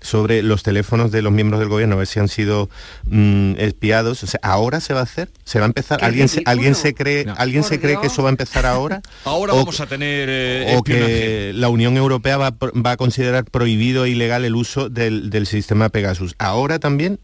sobre 0.00 0.42
los 0.42 0.62
teléfonos 0.62 1.10
de 1.10 1.22
los 1.22 1.32
miembros 1.32 1.60
del 1.60 1.68
gobierno, 1.70 1.94
a 1.94 1.98
ver 1.98 2.06
si 2.06 2.20
han 2.20 2.28
sido 2.28 2.68
mm, 3.06 3.54
espiados. 3.58 4.22
O 4.22 4.26
sea, 4.26 4.40
ahora 4.42 4.80
se 4.80 4.92
va 4.92 5.00
a 5.00 5.04
hacer, 5.04 5.30
se 5.44 5.58
va 5.58 5.64
a 5.64 5.68
empezar. 5.68 6.04
¿Alguien 6.04 6.28
se, 6.28 6.42
alguien 6.44 6.74
se 6.74 6.94
cree, 6.94 7.26
alguien 7.36 7.64
se 7.64 7.80
cree 7.80 7.98
que 8.00 8.08
eso 8.08 8.22
va 8.22 8.28
a 8.28 8.30
empezar 8.32 8.66
ahora? 8.66 9.00
Ahora 9.24 9.54
vamos 9.54 9.80
a 9.80 9.86
tener 9.86 10.28
eh, 10.30 10.74
o 10.76 10.82
que 10.82 11.52
la 11.54 11.68
Unión 11.68 11.96
Europea 11.96 12.36
va, 12.36 12.54
a 12.84 12.96
considerar 12.96 13.44
prohibido 13.44 14.04
e 14.04 14.10
ilegal 14.10 14.44
el 14.44 14.54
uso 14.54 14.88
del, 14.90 15.46
sistema 15.46 15.88
Pegasus. 15.88 16.34
Ahora 16.38 16.78
también 16.78 17.18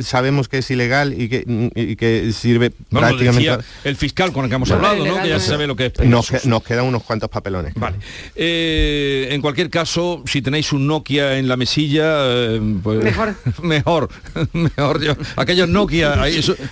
sabemos 0.00 0.48
que 0.48 0.58
es 0.58 0.70
ilegal 0.70 1.14
y 1.18 1.28
que, 1.28 1.96
que 1.98 2.32
sirve 2.32 2.70
prácticamente. 2.90 3.64
el 3.84 3.96
fiscal 3.96 4.32
con 4.32 4.44
el 4.44 4.50
que 4.50 4.56
hemos 4.56 4.70
hablado, 4.70 5.04
¿no? 5.04 5.22
que 5.22 5.28
ya 5.28 5.40
se 5.40 5.48
sabe 5.48 5.66
lo 5.66 5.76
que 5.76 5.85
nos, 6.04 6.62
quedan 6.62 6.84
unos 6.84 7.02
cuantos 7.02 7.28
papelones. 7.28 7.74
Vale. 7.74 7.96
Eh, 8.34 9.28
en 9.30 9.40
cualquier 9.40 9.70
caso, 9.70 10.22
si 10.26 10.42
tenéis 10.42 10.72
un 10.72 10.86
Nokia 10.86 11.38
en 11.38 11.48
la 11.48 11.56
mesilla, 11.56 12.16
eh, 12.26 12.60
pues, 12.82 13.02
mejor. 13.02 13.34
mejor, 13.62 14.08
mejor. 14.52 15.02
Yo, 15.02 15.16
aquellos 15.36 15.68
Nokia, 15.68 16.22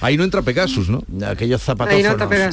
ahí, 0.01 0.17
no 0.17 0.25
entra 0.25 0.43
Pegasus, 0.43 0.89
¿no? 0.89 1.03
Aquellos 1.27 1.63
zapatos. 1.63 1.95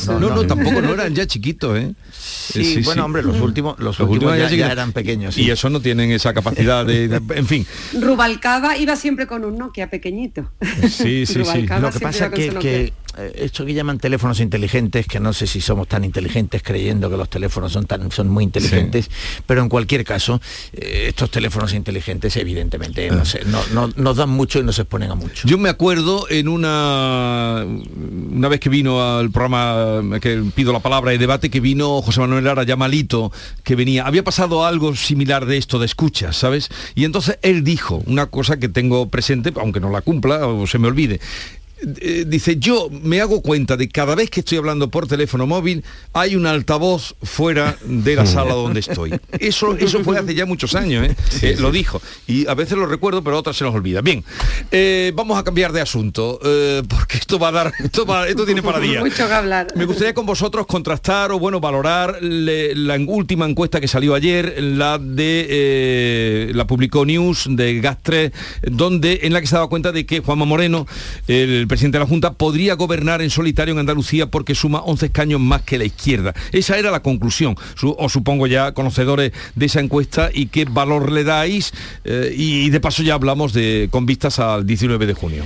No, 0.08 0.20
no, 0.20 0.36
no, 0.36 0.48
tampoco, 0.48 0.82
no 0.82 0.94
eran 0.94 1.14
ya 1.16 1.26
chiquitos, 1.32 1.78
¿eh? 1.78 1.94
Sí, 2.12 2.82
bueno, 2.84 3.06
hombre, 3.06 3.24
los 3.24 3.40
últimos, 3.40 3.80
los, 3.80 4.00
últimos, 4.00 4.38
ya, 4.38 4.72
eran 4.72 4.92
pequeños. 4.92 5.38
Y 5.38 5.50
eso 5.50 5.70
no 5.70 5.80
tienen 5.80 6.12
esa 6.12 6.34
capacidad 6.34 6.86
de, 6.86 7.22
en 7.36 7.48
fin. 7.48 7.66
Rubalcaba 8.00 8.78
iba 8.78 8.96
siempre 8.96 9.28
con 9.28 9.46
un 9.46 9.58
Nokia 9.58 9.90
pequeñito. 9.90 10.52
Sí, 10.90 11.26
sí, 11.26 11.44
sí. 11.46 11.68
Lo 11.80 11.92
que 11.92 12.00
pasa 12.00 12.28
es 12.28 12.54
que 12.56 12.72
eh, 12.82 12.94
esto 13.36 13.66
que 13.66 13.74
llaman 13.74 13.98
teléfonos 13.98 14.40
inteligentes, 14.40 15.08
que 15.08 15.20
no 15.20 15.34
sé 15.34 15.48
si 15.48 15.62
somos 15.62 15.88
tan 15.88 16.04
inteligentes 16.04 16.64
creyendo 16.64 17.10
que 17.10 17.18
los 17.18 17.30
teléfonos 17.30 17.72
son 17.74 17.86
tan 17.86 18.12
son 18.12 18.30
muy 18.30 18.44
inteligentes, 18.44 19.10
pero 19.46 19.62
en 19.62 19.70
cualquier 19.70 20.04
caso, 20.04 20.42
eh, 20.74 21.06
estos 21.10 21.30
teléfonos 21.30 21.74
inteligentes 21.74 22.36
evidentemente 22.38 23.10
no, 23.12 23.22
ah. 23.22 23.90
nos 23.96 24.18
dan 24.18 24.30
mucho 24.30 24.60
y 24.60 24.64
nos 24.64 24.80
exponen 24.80 25.12
a 25.12 25.16
mucho. 25.16 25.48
Yo 25.48 25.58
me 25.58 25.70
acuerdo 25.70 26.26
en 26.30 26.48
una 26.48 27.66
una 27.66 28.48
vez 28.48 28.60
que 28.60 28.70
vino 28.70 29.02
al 29.02 29.32
programa 29.32 30.20
que 30.20 30.42
pido 30.56 30.74
la 30.74 30.80
palabra 30.80 31.14
y 31.14 31.18
debate 31.18 31.50
que 31.50 31.60
vino 31.60 32.02
José 32.02 32.22
Manuel 32.22 32.46
Lara 32.46 32.64
ya 32.64 32.76
malito, 32.76 33.32
que 33.64 33.76
venía, 33.76 34.06
había 34.06 34.24
pasado 34.24 34.66
algo 34.66 34.96
similar 34.96 35.46
de 35.46 35.58
esto 35.58 35.80
de 35.80 35.86
escuchas, 35.86 36.38
¿sabes? 36.38 36.70
Y 36.96 37.06
entonces 37.06 37.38
él 37.42 37.64
dijo 37.64 38.02
una 38.06 38.28
cosa 38.28 38.58
que 38.58 38.70
tengo 38.70 39.10
presente, 39.10 39.52
aunque 39.56 39.80
no 39.80 39.90
la 39.90 40.02
cumpla 40.02 40.48
o 40.48 40.68
se 40.68 40.80
me 40.80 40.88
olvide 40.88 41.20
eh, 42.00 42.26
dice, 42.28 42.58
yo 42.58 42.90
me 42.92 43.22
hago 43.22 43.42
cuenta 43.42 43.78
de 43.78 43.90
cada 43.90 44.16
vez 44.16 44.30
que 44.30 44.42
estoy 44.42 44.58
hablando 44.58 44.90
por 44.90 45.08
teléfono 45.08 45.48
móvil, 45.48 45.84
hay 46.14 46.36
un 46.36 46.46
altavoz 46.46 47.16
fuera 47.24 47.78
de 47.84 48.16
la 48.16 48.26
sala 48.26 48.54
donde 48.54 48.80
estoy. 48.80 49.12
Eso, 49.40 49.76
eso 49.78 50.04
fue 50.04 50.18
hace 50.18 50.36
ya 50.36 50.46
muchos 50.46 50.76
años, 50.76 51.08
¿eh? 51.08 51.16
Eh, 51.42 51.56
lo 51.60 51.72
dijo. 51.72 52.02
Y 52.28 52.48
a 52.48 52.54
veces 52.54 52.78
lo 52.78 52.86
recuerdo, 52.86 53.24
pero 53.24 53.36
a 53.38 53.40
otras 53.40 53.58
se 53.58 53.64
nos 53.64 53.74
olvida. 53.74 54.02
Bien, 54.02 54.24
vamos 55.14 55.38
a 55.38 55.44
cambiar 55.44 55.72
de 55.72 55.82
asunto, 55.82 56.40
porque 56.88 57.18
esto 57.18 57.40
va 57.40 57.50
a 57.50 57.52
dar, 57.52 57.74
esto, 57.84 58.26
esto 58.26 58.46
tiene 58.46 58.62
para 58.62 58.80
día. 58.80 59.00
Mucho 59.00 59.28
que 59.28 59.34
hablar. 59.34 59.68
Me 59.76 59.86
gustaría 59.86 60.14
con 60.14 60.26
vosotros 60.26 60.68
contrastar 60.68 61.32
o 61.32 61.40
bueno, 61.40 61.60
valorar 61.60 62.20
la 62.22 62.96
última 63.08 63.48
encuesta 63.48 63.82
que 63.82 63.88
salió 63.88 64.14
ayer, 64.14 64.62
la 64.62 64.98
de 64.98 66.52
la 66.54 66.68
publicó 66.68 67.06
News 67.06 67.48
de 67.50 67.80
Gastre, 67.80 68.32
donde 68.62 69.22
en 69.24 69.34
la 69.34 69.42
que 69.42 69.48
se 69.48 69.56
daba 69.56 69.68
cuenta 69.68 69.92
de 69.92 70.06
que 70.06 70.20
Juanma 70.20 70.46
Moreno, 70.46 70.88
el 71.28 71.68
presidente 71.72 72.00
de 72.00 72.04
la 72.04 72.10
Junta 72.10 72.34
podría 72.34 72.74
gobernar 72.74 73.22
en 73.22 73.30
solitario 73.30 73.72
en 73.72 73.80
Andalucía 73.80 74.30
porque 74.30 74.56
suma 74.56 74.80
11 74.82 75.06
escaños 75.06 75.40
más 75.40 75.62
que 75.62 75.78
la 75.78 75.86
izquierda. 75.86 76.34
Esa 76.52 76.78
era 76.78 76.92
la 76.92 77.02
conclusión. 77.02 77.56
Os 77.82 78.12
supongo 78.12 78.46
ya 78.46 78.74
conocedores 78.74 79.32
de 79.56 79.66
esa 79.68 79.80
encuesta 79.80 80.30
y 80.34 80.48
qué 80.48 80.66
valor 80.66 81.14
le 81.14 81.24
dais. 81.24 81.74
Eh, 82.04 82.34
y 82.36 82.70
de 82.72 82.82
paso 82.82 83.04
ya 83.04 83.14
hablamos 83.14 83.54
de 83.54 83.88
con 83.90 84.06
vistas 84.06 84.40
al 84.40 84.66
19 84.66 85.06
de 85.06 85.14
junio. 85.14 85.46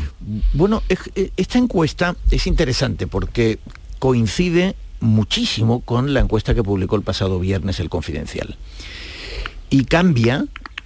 Bueno, 0.54 0.82
eh, 0.90 1.30
esta 1.38 1.60
encuesta 1.60 2.16
es 2.32 2.48
interesante 2.48 3.06
porque 3.06 3.60
coincide 4.00 4.76
muchísimo 5.02 5.82
con 5.82 6.16
la 6.16 6.22
encuesta 6.22 6.56
que 6.56 6.64
publicó 6.64 6.96
el 6.96 7.04
pasado 7.04 7.40
viernes 7.40 7.80
el 7.80 7.90
Confidencial. 7.90 8.58
Y 9.70 9.86
cambia 9.86 10.46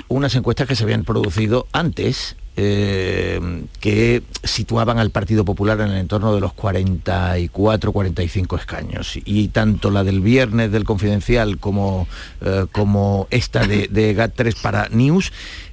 unas 0.10 0.36
encuestas 0.36 0.67
que 0.67 0.75
se 0.75 0.84
habían 0.84 1.05
producido 1.05 1.65
antes 1.72 2.36
eh, 2.61 3.39
que 3.79 4.21
situaban 4.43 4.99
al 4.99 5.11
Partido 5.11 5.45
Popular 5.45 5.79
en 5.79 5.91
el 5.91 5.97
entorno 5.97 6.35
de 6.35 6.41
los 6.41 6.51
44, 6.51 7.93
45 7.93 8.57
escaños. 8.57 9.17
Y 9.23 9.47
tanto 9.47 9.89
la 9.91 10.03
del 10.03 10.19
viernes 10.19 10.69
del 10.69 10.83
Confidencial 10.83 11.57
como, 11.57 12.05
eh, 12.41 12.65
como 12.73 13.27
esta 13.29 13.65
de, 13.65 13.89
GAT3 13.89 14.61
para 14.61 14.89
News 14.89 15.31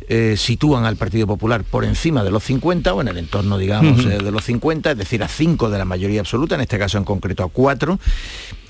eh, 0.09 0.37
sitúan 0.37 0.85
al 0.85 0.95
Partido 0.95 1.27
Popular 1.27 1.65
por 1.65 1.85
encima 1.85 2.23
de 2.23 2.31
los 2.31 2.45
50 2.45 2.95
o 2.95 3.01
en 3.01 3.09
el 3.09 3.19
entorno, 3.19 3.59
digamos, 3.59 4.05
de 4.05 4.31
los 4.31 4.45
50, 4.45 4.93
es 4.93 4.99
decir, 4.99 5.25
a 5.25 5.29
5 5.29 5.69
de 5.71 5.79
la 5.79 5.85
mayoría 5.85 6.21
absoluta, 6.21 6.55
en 6.55 6.61
este 6.61 6.79
caso 6.79 6.99
en 6.99 7.05
concreto 7.05 7.43
a 7.43 7.49
4. 7.49 7.99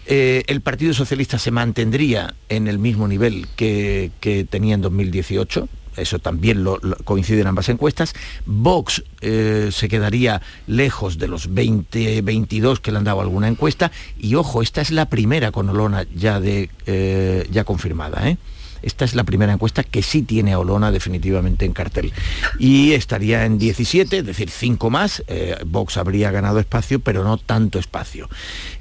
el 0.06 0.60
Partido 0.62 0.94
Socialista 0.94 1.38
se 1.38 1.50
mantendría 1.50 2.34
en 2.48 2.66
el 2.66 2.78
mismo 2.78 3.08
nivel 3.08 3.46
que, 3.56 4.10
que 4.20 4.44
tenía 4.44 4.74
en 4.74 4.80
2018, 4.80 5.68
eso 5.96 6.18
también 6.18 6.64
lo, 6.64 6.78
coincide 7.04 7.40
en 7.40 7.46
ambas 7.46 7.68
encuestas. 7.68 8.14
Vox 8.44 9.02
eh, 9.20 9.70
se 9.72 9.88
quedaría 9.88 10.42
lejos 10.66 11.18
de 11.18 11.28
los 11.28 11.52
20, 11.52 12.22
22 12.22 12.80
que 12.80 12.92
le 12.92 12.98
han 12.98 13.04
dado 13.04 13.20
alguna 13.20 13.48
encuesta. 13.48 13.90
Y 14.18 14.34
ojo, 14.34 14.62
esta 14.62 14.80
es 14.80 14.90
la 14.90 15.08
primera 15.08 15.52
con 15.52 15.68
Olona 15.68 16.06
ya, 16.14 16.40
de, 16.40 16.70
eh, 16.86 17.46
ya 17.50 17.64
confirmada. 17.64 18.28
¿eh? 18.28 18.36
Esta 18.82 19.04
es 19.04 19.14
la 19.14 19.24
primera 19.24 19.52
encuesta 19.52 19.82
que 19.82 20.02
sí 20.02 20.22
tiene 20.22 20.52
a 20.52 20.58
Olona 20.58 20.92
definitivamente 20.92 21.64
en 21.64 21.72
cartel. 21.72 22.12
Y 22.58 22.92
estaría 22.92 23.44
en 23.44 23.58
17, 23.58 24.18
es 24.18 24.26
decir, 24.26 24.50
5 24.50 24.90
más. 24.90 25.24
Vox 25.66 25.96
habría 25.96 26.30
ganado 26.30 26.60
espacio, 26.60 27.00
pero 27.00 27.24
no 27.24 27.38
tanto 27.38 27.78
espacio. 27.78 28.28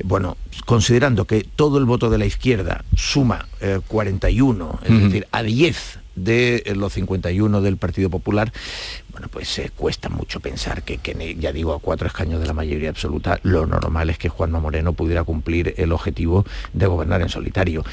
Bueno, 0.04 0.38
considerando 0.66 1.26
que 1.26 1.44
todo 1.44 1.80
el 1.80 1.86
voto 1.86 2.10
de 2.10 2.18
la 2.18 2.26
izquierda 2.26 2.84
suma 2.96 3.48
41, 3.88 4.80
es 4.84 5.02
decir, 5.02 5.28
a 5.32 5.42
10 5.42 6.05
de 6.16 6.64
los 6.76 6.94
51 6.94 7.62
del 7.62 7.78
Partido 7.78 8.10
Popular, 8.10 8.52
bueno, 9.12 9.28
pues 9.30 9.58
eh, 9.60 9.72
cuesta 9.76 10.10
mucho 10.10 10.40
pensar 10.40 10.84
que, 10.84 11.00
ya 11.40 11.52
digo, 11.52 11.74
a 11.74 11.80
cuatro 11.80 12.08
escaños 12.08 12.42
de 12.42 12.48
la 12.48 12.54
mayoría 12.54 12.90
absoluta, 12.90 13.40
lo 13.44 13.66
normal 13.66 14.10
es 14.10 14.18
que 14.18 14.30
Juanma 14.30 14.60
Moreno 14.60 14.94
pudiera 14.94 15.24
cumplir 15.24 15.74
el 15.78 15.92
objetivo 15.92 16.46
de 16.74 16.88
gobernar 16.88 17.22
en 17.22 17.30
solitario. 17.30 17.86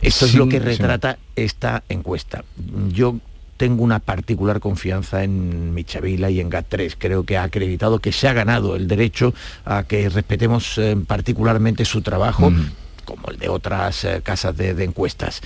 Esto 0.00 0.24
es 0.24 0.34
lo 0.34 0.48
que 0.48 0.58
retrata 0.58 1.18
esta 1.36 1.84
encuesta. 1.88 2.44
Yo 2.88 3.16
tengo 3.56 3.84
una 3.84 4.00
particular 4.00 4.58
confianza 4.58 5.22
en 5.22 5.74
Michavila 5.74 6.30
y 6.30 6.40
en 6.40 6.50
GAT3. 6.50 6.96
Creo 6.98 7.24
que 7.24 7.36
ha 7.36 7.44
acreditado 7.44 8.00
que 8.00 8.10
se 8.10 8.26
ha 8.26 8.32
ganado 8.32 8.74
el 8.74 8.88
derecho 8.88 9.34
a 9.64 9.84
que 9.84 10.08
respetemos 10.08 10.78
eh, 10.78 10.96
particularmente 11.06 11.84
su 11.84 12.02
trabajo, 12.02 12.50
como 13.04 13.28
el 13.28 13.38
de 13.38 13.48
otras 13.48 14.04
eh, 14.04 14.20
casas 14.24 14.56
de 14.56 14.82
encuestas. 14.82 15.42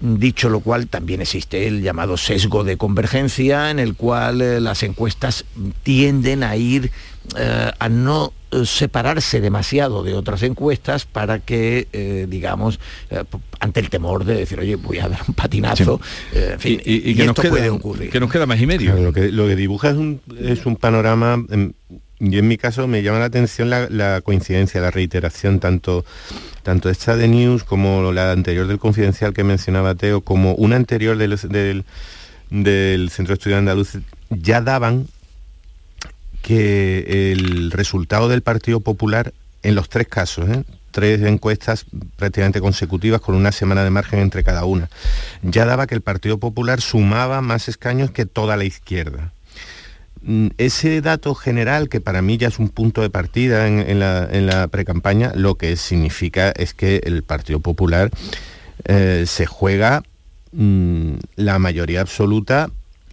Dicho 0.00 0.48
lo 0.48 0.60
cual, 0.60 0.86
también 0.86 1.20
existe 1.20 1.66
el 1.66 1.82
llamado 1.82 2.16
sesgo 2.16 2.64
de 2.64 2.78
convergencia, 2.78 3.70
en 3.70 3.78
el 3.78 3.94
cual 3.94 4.40
eh, 4.40 4.58
las 4.58 4.82
encuestas 4.82 5.44
tienden 5.82 6.42
a 6.42 6.56
ir 6.56 6.90
eh, 7.36 7.70
a 7.78 7.88
no 7.90 8.32
eh, 8.50 8.64
separarse 8.64 9.42
demasiado 9.42 10.02
de 10.02 10.14
otras 10.14 10.42
encuestas 10.42 11.04
para 11.04 11.40
que, 11.40 12.26
digamos, 12.30 12.80
ante 13.58 13.80
el 13.80 13.90
temor 13.90 14.24
de 14.24 14.36
decir, 14.36 14.58
oye, 14.58 14.76
voy 14.76 15.00
a 15.00 15.08
dar 15.08 15.20
un 15.28 15.34
patinazo, 15.34 16.00
y, 16.64 17.14
que 17.14 17.26
nos 17.26 17.36
queda, 17.36 17.50
puede 17.50 17.68
ocurrir. 17.68 18.10
Que 18.10 18.20
nos 18.20 18.32
queda 18.32 18.46
más 18.46 18.58
y 18.58 18.66
medio. 18.66 18.96
lo, 18.96 19.12
que, 19.12 19.30
lo 19.30 19.46
que 19.48 19.56
dibuja 19.56 19.90
es 19.90 19.96
un, 19.96 20.22
es 20.38 20.64
un 20.64 20.76
panorama 20.76 21.44
em, 22.20 22.32
y 22.32 22.38
en 22.38 22.48
mi 22.48 22.56
caso 22.56 22.86
me 22.86 23.02
llama 23.02 23.18
la 23.18 23.26
atención 23.26 23.70
la, 23.70 24.20
coincidencia, 24.22 24.80
la 24.80 24.90
reiteración, 24.90 25.60
tanto, 25.60 26.04
tanto 26.62 26.90
esta 26.90 27.16
de 27.16 27.28
News 27.28 27.64
como 27.64 28.12
la 28.12 28.32
anterior 28.32 28.66
del 28.66 28.78
Confidencial 28.78 29.32
que 29.32 29.44
mencionaba 29.44 29.94
Teo, 29.94 30.20
como 30.20 30.54
una 30.54 30.76
anterior 30.76 31.16
del, 31.16 31.84
del, 32.50 33.10
Centro 33.10 33.34
de 33.34 33.38
Estudios 33.38 33.58
Andaluz, 33.58 33.98
ya 34.30 34.60
daban 34.60 35.08
que 36.42 37.32
el 37.32 37.70
resultado 37.70 38.28
del 38.28 38.42
Partido 38.42 38.80
Popular, 38.80 39.32
en 39.62 39.74
los 39.74 39.88
tres 39.88 40.08
casos, 40.08 40.48
¿eh? 40.48 40.64
tres 40.90 41.22
encuestas 41.22 41.86
prácticamente 42.16 42.60
consecutivas 42.60 43.20
con 43.20 43.34
una 43.34 43.52
semana 43.52 43.84
de 43.84 43.90
margen 43.90 44.20
entre 44.20 44.44
cada 44.44 44.64
una. 44.64 44.88
Ya 45.42 45.64
daba 45.64 45.86
que 45.86 45.94
el 45.94 46.00
Partido 46.00 46.38
Popular 46.38 46.80
sumaba 46.80 47.40
más 47.40 47.68
escaños 47.68 48.10
que 48.10 48.26
toda 48.26 48.56
la 48.56 48.64
izquierda. 48.64 49.32
Mm, 50.22 50.48
ese 50.58 51.00
dato 51.00 51.34
general, 51.34 51.88
que 51.88 52.00
para 52.00 52.20
mí 52.20 52.36
ya 52.36 52.48
es 52.48 52.58
un 52.58 52.68
punto 52.68 53.00
de 53.00 53.10
partida 53.10 53.66
en, 53.66 53.98
la, 53.98 54.28
en 54.30 54.70
precampaña, 54.70 55.32
lo 55.34 55.54
que 55.54 55.76
significa 55.76 56.50
es 56.50 56.74
que 56.74 57.00
el 57.04 57.22
Partido 57.22 57.60
Popular 57.60 58.10
eh, 58.84 59.24
se 59.26 59.46
juega 59.46 60.02
mm, 60.52 61.14
la 61.36 61.58
mayoría 61.58 62.02
absoluta 62.02 62.70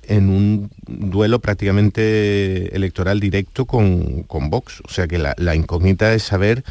en 0.09 0.29
un 0.29 0.69
duelo 0.87 1.39
prácticamente 1.39 2.73
electoral 2.75 3.19
directo 3.19 3.65
con, 3.65 4.25
Vox. 4.27 4.81
O 4.85 4.89
sea 4.89 5.07
que 5.07 5.17
la, 5.17 5.55
incógnita 5.55 6.13
es 6.13 6.23
saber 6.23 6.63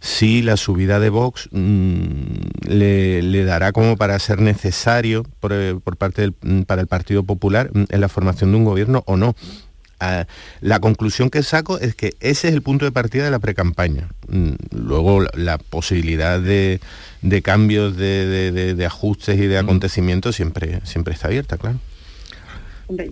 si 0.00 0.42
la 0.42 0.56
subida 0.56 1.00
de 1.00 1.10
Vox 1.10 1.48
mm, 1.50 2.68
le, 2.68 3.44
dará 3.44 3.72
como 3.72 3.96
para 3.96 4.18
ser 4.18 4.40
necesario 4.40 5.24
por, 5.40 5.80
parte 5.96 6.32
para 6.66 6.82
el 6.82 6.86
Partido 6.86 7.24
Popular 7.24 7.70
en 7.74 8.00
la 8.00 8.08
formación 8.08 8.52
de 8.52 8.58
un 8.58 8.64
gobierno 8.64 9.02
o 9.06 9.16
no 9.16 9.34
la 10.60 10.80
conclusión 10.80 11.30
que 11.30 11.42
saco 11.42 11.78
es 11.78 11.94
que 11.94 12.14
ese 12.20 12.48
es 12.48 12.54
el 12.54 12.62
punto 12.62 12.84
de 12.84 12.92
partida 12.92 13.24
de 13.24 13.30
la 13.30 13.38
precampaña. 13.38 14.08
Mm, 14.28 14.52
luego 14.72 15.22
la, 15.34 15.58
posibilidad 15.58 16.40
de, 16.40 16.80
cambios, 17.42 17.96
de, 17.96 18.84
ajustes 18.86 19.38
y 19.38 19.46
de 19.46 19.60
mm. 19.60 19.64
acontecimientos 19.64 20.36
siempre, 20.36 20.80
siempre 20.84 21.14
está 21.14 21.28
abierta, 21.28 21.56
claro. 21.56 21.78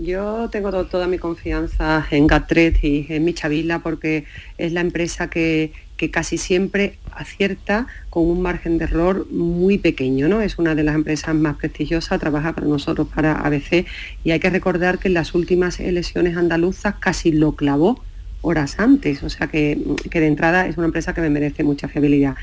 Yo 0.01 0.51
tengo 0.51 0.71
toda 0.85 1.07
mi 1.07 1.19
confianza 1.19 2.07
en 2.11 2.27
Gatret 2.27 2.85
y 2.85 3.07
en 3.09 3.25
Michavila 3.25 3.79
porque 3.79 4.27
es 4.59 4.73
la 4.73 4.83
empresa 4.83 5.31
que, 5.31 5.73
que 6.03 6.11
casi 6.11 6.37
siempre 6.37 6.99
acierta 7.13 7.87
con 8.11 8.27
un 8.27 8.43
margen 8.43 8.77
de 8.77 8.87
error 8.87 9.29
muy 9.31 9.79
pequeño. 9.79 10.27
¿no? 10.27 10.41
Es 10.41 10.59
una 10.59 10.75
de 10.75 10.83
las 10.83 10.97
empresas 10.97 11.33
más 11.33 11.55
prestigiosas, 11.55 12.19
trabaja 12.19 12.55
para 12.55 12.67
nosotros, 12.67 13.07
para 13.15 13.35
ABC, 13.35 13.87
y 14.25 14.33
hay 14.33 14.41
que 14.41 14.51
recordar 14.51 14.99
que 14.99 15.07
en 15.07 15.15
las 15.15 15.33
últimas 15.33 15.79
elecciones 15.79 16.37
andaluzas 16.37 16.97
casi 16.99 17.31
lo 17.31 17.53
clavó 17.53 18.03
horas 18.43 18.79
antes, 18.79 19.23
o 19.23 19.31
sea 19.31 19.47
que, 19.47 19.79
que, 20.11 20.21
de 20.21 20.27
entrada 20.27 20.67
es 20.67 20.77
una 20.77 20.87
empresa 20.87 21.15
que 21.15 21.21
me 21.21 21.31
merece 21.31 21.65
mucha 21.65 21.89
fiabilidad. 21.89 22.35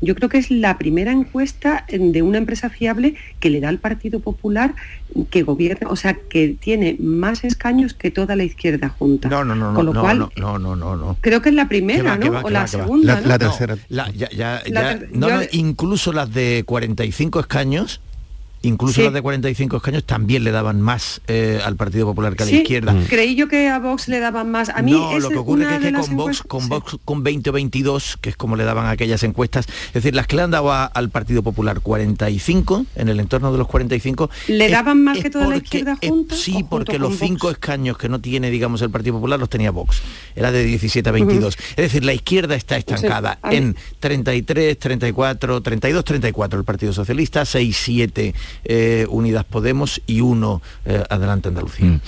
Yo 0.00 0.14
creo 0.14 0.28
que 0.28 0.38
es 0.38 0.50
la 0.50 0.78
primera 0.78 1.12
encuesta 1.12 1.84
de 1.88 2.22
una 2.22 2.38
empresa 2.38 2.70
fiable 2.70 3.14
que 3.40 3.50
le 3.50 3.60
da 3.60 3.68
al 3.68 3.78
Partido 3.78 4.20
Popular 4.20 4.74
que 5.30 5.42
gobierna, 5.42 5.88
o 5.90 5.96
sea, 5.96 6.14
que 6.14 6.56
tiene 6.58 6.96
más 7.00 7.44
escaños 7.44 7.94
que 7.94 8.10
toda 8.10 8.36
la 8.36 8.44
izquierda 8.44 8.88
junta. 8.88 9.28
No, 9.28 9.44
no, 9.44 9.54
no, 9.54 9.74
Con 9.74 9.86
lo 9.86 9.94
no, 9.94 10.00
cual, 10.00 10.18
no, 10.18 10.58
no, 10.58 10.76
no, 10.76 10.96
no. 10.96 11.16
Creo 11.20 11.42
que 11.42 11.48
es 11.48 11.54
la 11.54 11.68
primera, 11.68 12.16
¿no? 12.16 12.40
O 12.40 12.50
la 12.50 12.66
segunda. 12.66 13.14
La, 13.14 13.20
¿no? 13.20 13.28
la 13.28 13.38
tercera. 13.38 13.76
La, 13.88 14.10
ya, 14.10 14.28
ya, 14.30 14.62
no, 15.12 15.28
incluso 15.52 16.12
las 16.12 16.32
de 16.32 16.62
45 16.66 17.40
escaños 17.40 18.00
Incluso 18.62 19.02
las 19.02 19.12
de 19.12 19.22
45 19.22 19.76
escaños 19.76 20.04
también 20.04 20.42
le 20.42 20.50
daban 20.50 20.80
más 20.80 21.20
eh, 21.28 21.60
al 21.64 21.76
Partido 21.76 22.06
Popular 22.06 22.34
que 22.34 22.42
a 22.42 22.46
la 22.46 22.52
izquierda. 22.52 22.92
Mm. 22.92 23.04
Creí 23.04 23.36
yo 23.36 23.46
que 23.46 23.68
a 23.68 23.78
Vox 23.78 24.08
le 24.08 24.18
daban 24.18 24.50
más. 24.50 24.68
A 24.70 24.82
mí 24.82 24.92
no, 24.92 25.18
lo 25.18 25.28
que 25.28 25.38
ocurre 25.38 25.62
es 25.62 25.80
que, 25.80 25.92
con, 25.92 26.16
Vox, 26.16 26.42
con 26.42 26.68
Vox 26.68 26.96
con 27.04 27.22
20 27.22 27.50
o 27.50 27.52
22, 27.52 28.18
que 28.20 28.30
es 28.30 28.36
como 28.36 28.56
le 28.56 28.64
daban 28.64 28.86
aquellas 28.86 29.22
encuestas, 29.22 29.66
es 29.88 29.92
decir, 29.94 30.14
las 30.14 30.26
que 30.26 30.36
le 30.36 30.42
han 30.42 30.50
dado 30.50 30.72
al 30.72 31.10
Partido 31.10 31.42
Popular 31.42 31.80
45, 31.80 32.86
en 32.96 33.08
el 33.08 33.20
entorno 33.20 33.52
de 33.52 33.58
los 33.58 33.68
45... 33.68 34.28
¿Le 34.48 34.68
daban 34.68 35.04
más 35.04 35.18
que 35.18 35.30
toda 35.30 35.48
la 35.48 35.58
izquierda 35.58 35.96
junta? 36.02 36.34
sí, 36.34 36.64
porque 36.68 36.98
los 36.98 37.16
cinco 37.16 37.50
escaños 37.50 37.96
que 37.96 38.08
no 38.08 38.20
tiene, 38.20 38.50
digamos, 38.50 38.82
el 38.82 38.90
Partido 38.90 39.16
Popular 39.16 39.38
los 39.38 39.48
tenía 39.48 39.70
Vox. 39.70 40.02
Era 40.34 40.50
de 40.50 40.64
17 40.64 41.08
a 41.08 41.12
22. 41.12 41.56
Es 41.70 41.76
decir, 41.76 42.04
la 42.04 42.12
izquierda 42.12 42.56
está 42.56 42.76
estancada 42.76 43.38
en 43.50 43.76
33, 44.00 44.78
34, 44.78 45.60
32, 45.62 46.04
34 46.04 46.58
el 46.58 46.64
Partido 46.64 46.92
Socialista, 46.92 47.44
6, 47.44 47.76
7 47.76 48.34
eh, 48.64 49.06
Unidas 49.08 49.44
Podemos 49.44 50.00
y 50.06 50.20
uno 50.20 50.62
eh, 50.84 51.02
Adelante 51.08 51.48
Andalucía. 51.48 51.86
Mm. 51.86 52.00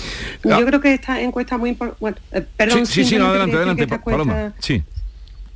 Yo 0.44 0.56
ah. 0.56 0.64
creo 0.64 0.80
que 0.80 0.94
esta 0.94 1.20
encuesta 1.20 1.58
muy 1.58 1.70
importante... 1.70 2.10
Eh, 2.32 2.46
perdón, 2.56 2.86
sí, 2.86 3.04
sí, 3.04 3.16
adelante, 3.16 3.56
adelante, 3.56 3.86
Paloma. 3.86 4.52
Sí. 4.58 4.82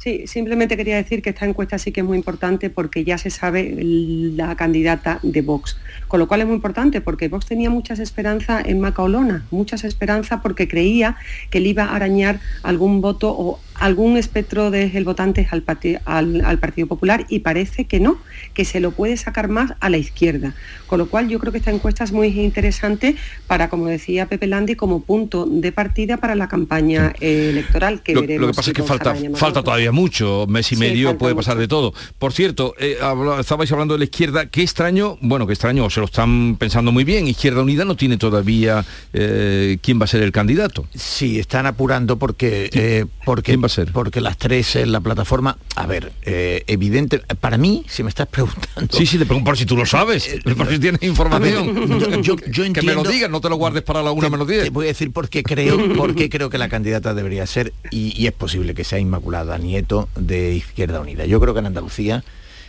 Sí, 0.04 0.26
simplemente 0.26 0.76
quería 0.76 0.96
decir 0.96 1.22
que 1.22 1.30
esta 1.30 1.46
encuesta 1.46 1.78
sí 1.78 1.90
que 1.90 2.02
es 2.02 2.06
muy 2.06 2.18
importante 2.18 2.68
porque 2.68 3.04
ya 3.04 3.16
se 3.16 3.30
sabe 3.30 3.74
la 3.74 4.54
candidata 4.54 5.18
de 5.22 5.40
Vox, 5.40 5.78
con 6.08 6.20
lo 6.20 6.28
cual 6.28 6.42
es 6.42 6.46
muy 6.46 6.56
importante 6.56 7.00
porque 7.00 7.28
Vox 7.28 7.46
tenía 7.46 7.70
muchas 7.70 8.00
esperanzas 8.00 8.66
en 8.66 8.80
Macaolona, 8.80 9.46
muchas 9.50 9.82
esperanzas 9.82 10.40
porque 10.42 10.68
creía 10.68 11.16
que 11.48 11.60
le 11.60 11.70
iba 11.70 11.84
a 11.84 11.96
arañar 11.96 12.38
algún 12.62 13.00
voto 13.00 13.30
o 13.30 13.60
algún 13.84 14.16
espectro 14.16 14.70
de 14.70 14.88
votantes 15.04 15.48
al, 15.52 16.42
al, 16.42 16.58
Partido 16.58 16.88
Popular 16.88 17.26
y 17.28 17.40
parece 17.40 17.84
que 17.84 18.00
no, 18.00 18.16
que 18.54 18.64
se 18.64 18.80
lo 18.80 18.92
puede 18.92 19.14
sacar 19.18 19.48
más 19.48 19.74
a 19.78 19.90
la 19.90 19.98
izquierda. 19.98 20.54
Con 20.86 21.00
lo 21.00 21.06
cual 21.06 21.28
yo 21.28 21.38
creo 21.38 21.52
que 21.52 21.58
esta 21.58 21.70
encuesta 21.70 22.02
es 22.02 22.10
muy 22.10 22.28
interesante 22.28 23.14
para, 23.46 23.68
como 23.68 23.86
decía 23.86 24.24
Pepe 24.24 24.46
Landi, 24.46 24.74
como 24.74 25.02
punto 25.02 25.44
de 25.44 25.70
partida 25.70 26.16
para 26.16 26.34
la 26.34 26.48
campaña 26.48 27.12
electoral 27.20 28.02
que 28.02 28.14
lo, 28.14 28.22
veremos. 28.22 28.40
Lo 28.40 28.52
que 28.52 28.56
pasa 28.56 28.70
es 28.70 28.74
que 28.74 28.82
falta, 28.84 29.14
falta 29.34 29.62
todavía 29.62 29.92
mucho, 29.92 30.46
mes 30.48 30.72
y 30.72 30.76
medio 30.76 31.18
puede 31.18 31.34
pasar 31.34 31.58
de 31.58 31.68
todo. 31.68 31.92
Por 32.18 32.32
cierto, 32.32 32.74
eh, 32.78 32.96
estabais 33.38 33.70
hablando 33.70 33.92
de 33.92 33.98
la 33.98 34.04
izquierda, 34.04 34.46
qué 34.46 34.62
extraño, 34.62 35.18
bueno, 35.20 35.46
qué 35.46 35.52
extraño, 35.52 35.90
se 35.90 36.00
lo 36.00 36.06
están 36.06 36.56
pensando 36.56 36.90
muy 36.90 37.04
bien, 37.04 37.28
Izquierda 37.28 37.60
Unida 37.60 37.84
no 37.84 37.96
tiene 37.96 38.16
todavía 38.16 38.82
eh, 39.12 39.76
quién 39.82 40.00
va 40.00 40.04
a 40.04 40.08
ser 40.08 40.22
el 40.22 40.32
candidato. 40.32 40.86
Sí, 40.94 41.38
están 41.38 41.66
apurando 41.66 42.18
porque... 42.18 42.70
Eh, 42.72 43.04
porque 43.26 43.52
ser? 43.74 43.92
Porque 43.92 44.20
las 44.20 44.38
tres 44.38 44.76
en 44.76 44.92
la 44.92 45.00
plataforma, 45.00 45.58
a 45.76 45.86
ver, 45.86 46.12
eh, 46.22 46.64
evidente, 46.66 47.20
para 47.40 47.58
mí, 47.58 47.84
si 47.88 48.02
me 48.02 48.08
estás 48.08 48.26
preguntando... 48.28 48.96
Sí, 48.96 49.06
sí, 49.06 49.18
te 49.18 49.26
pregunto 49.26 49.50
por 49.50 49.58
si 49.58 49.66
tú 49.66 49.76
lo 49.76 49.86
sabes, 49.86 50.28
eh, 50.28 50.40
por 50.56 50.68
si 50.68 50.78
tienes 50.78 51.02
información. 51.02 52.22
yo, 52.22 52.36
que 52.72 52.82
me 52.82 52.94
lo 52.94 53.02
digas, 53.02 53.30
no 53.30 53.40
te 53.40 53.48
lo 53.48 53.56
guardes 53.56 53.82
para 53.82 54.02
la 54.02 54.12
una 54.12 54.30
menos 54.30 54.46
Te 54.46 54.70
voy 54.70 54.86
a 54.86 54.88
decir 54.88 55.12
por 55.12 55.28
qué 55.28 55.42
creo, 55.42 55.94
porque 55.94 56.28
creo 56.30 56.50
que 56.50 56.58
la 56.58 56.68
candidata 56.68 57.14
debería 57.14 57.46
ser, 57.46 57.72
y, 57.90 58.20
y 58.20 58.26
es 58.26 58.32
posible 58.32 58.74
que 58.74 58.84
sea 58.84 58.98
Inmaculada 58.98 59.58
Nieto 59.58 60.08
de 60.16 60.54
Izquierda 60.54 61.00
Unida. 61.00 61.26
Yo 61.26 61.40
creo 61.40 61.54
que 61.54 61.60
en 61.60 61.66
Andalucía 61.66 62.24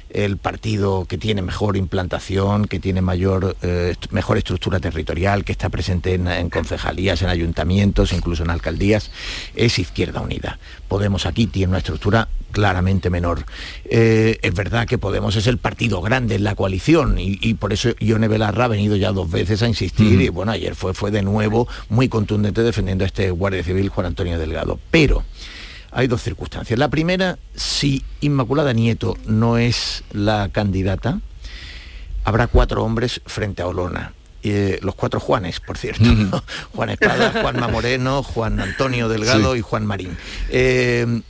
el 0.10 0.38
partido 0.38 1.06
que 1.06 1.18
tiene 1.18 1.42
mejor 1.42 1.78
implantación, 1.78 2.66
que 2.66 2.80
tiene 2.80 3.02
mayor, 3.02 3.56
eh, 3.62 3.96
mejor 4.12 4.38
estructura 4.38 4.80
territorial, 4.80 5.44
que 5.44 5.52
está 5.52 5.70
presente 5.70 6.14
en, 6.14 6.50
concejalías, 6.50 7.22
en 7.22 7.30
ayuntamientos, 7.30 8.14
incluso 8.14 8.44
en 8.44 8.50
alcaldías, 8.50 9.12
es 9.56 9.80
Izquierda 9.80 10.22
Unida. 10.22 10.60
Podemos 10.88 11.26
aquí 11.26 11.48
tiene 11.48 11.70
una 11.70 11.80
estructura 11.80 12.28
claramente 12.52 13.10
menor. 13.10 13.46
Eh, 13.86 14.40
es 14.42 14.54
verdad 14.54 14.88
que 14.88 14.98
Podemos 14.98 15.36
es 15.36 15.46
el 15.46 15.58
partido 15.58 16.02
grande 16.02 16.36
en 16.36 16.44
la 16.44 16.56
coalición 16.56 17.18
y, 17.20 17.54
por 17.56 17.74
eso 17.74 17.90
Ione 18.00 18.28
Belarra 18.28 18.66
ha 18.66 18.70
venido 18.70 18.96
ya 18.96 19.12
dos 19.12 19.30
veces 19.30 19.62
a 19.62 19.68
insistir 19.68 20.20
y 20.20 20.30
bueno, 20.30 20.52
ayer 20.52 20.74
fue, 20.74 20.94
fue 20.94 21.12
de 21.12 21.22
nuevo 21.22 21.68
muy 21.90 22.10
contundente 22.10 22.64
defendiendo 22.64 23.04
a 23.04 23.08
este 23.08 23.30
Guardia 23.30 23.64
Civil 23.64 23.90
Juan 23.90 24.08
Antonio 24.08 24.40
Delgado. 24.40 24.80
Pero 24.90 25.24
hay 25.96 26.08
dos 26.08 26.22
circunstancias. 26.22 26.78
La 26.78 26.90
primera, 26.90 27.40
si 27.56 28.04
Inmaculada 28.20 28.74
Nieto 28.74 29.18
no 29.26 29.58
es 29.58 30.04
la 30.12 30.50
candidata, 30.52 31.22
habrá 32.26 32.48
cuatro 32.48 32.84
hombres 32.84 33.22
frente 33.26 33.62
a 33.62 33.68
Olona. 33.68 34.14
Eh, 34.44 34.78
los 34.84 34.94
cuatro 34.94 35.22
Juanes, 35.22 35.62
por 35.62 35.78
cierto. 35.78 36.04
Juan 36.74 36.90
Espada, 36.90 37.42
Juan 37.42 37.60
Moreno, 37.72 38.24
Juan 38.24 38.60
Antonio 38.60 39.08
Delgado 39.08 39.56
y 39.56 39.62
Juan 39.62 39.86
Marín. 39.86 40.18
Eh, 40.50 41.22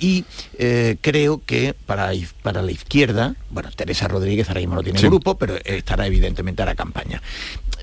y 0.00 0.24
eh, 0.58 0.96
creo 1.00 1.42
que 1.44 1.74
para, 1.74 2.10
para 2.42 2.62
la 2.62 2.72
izquierda, 2.72 3.36
bueno, 3.50 3.70
Teresa 3.74 4.08
Rodríguez 4.08 4.48
ahora 4.48 4.60
mismo 4.60 4.74
no 4.76 4.82
tiene 4.82 5.00
grupo, 5.00 5.36
pero 5.36 5.56
estará 5.64 6.06
evidentemente 6.06 6.62
a 6.62 6.66
la 6.66 6.74
campaña 6.74 7.22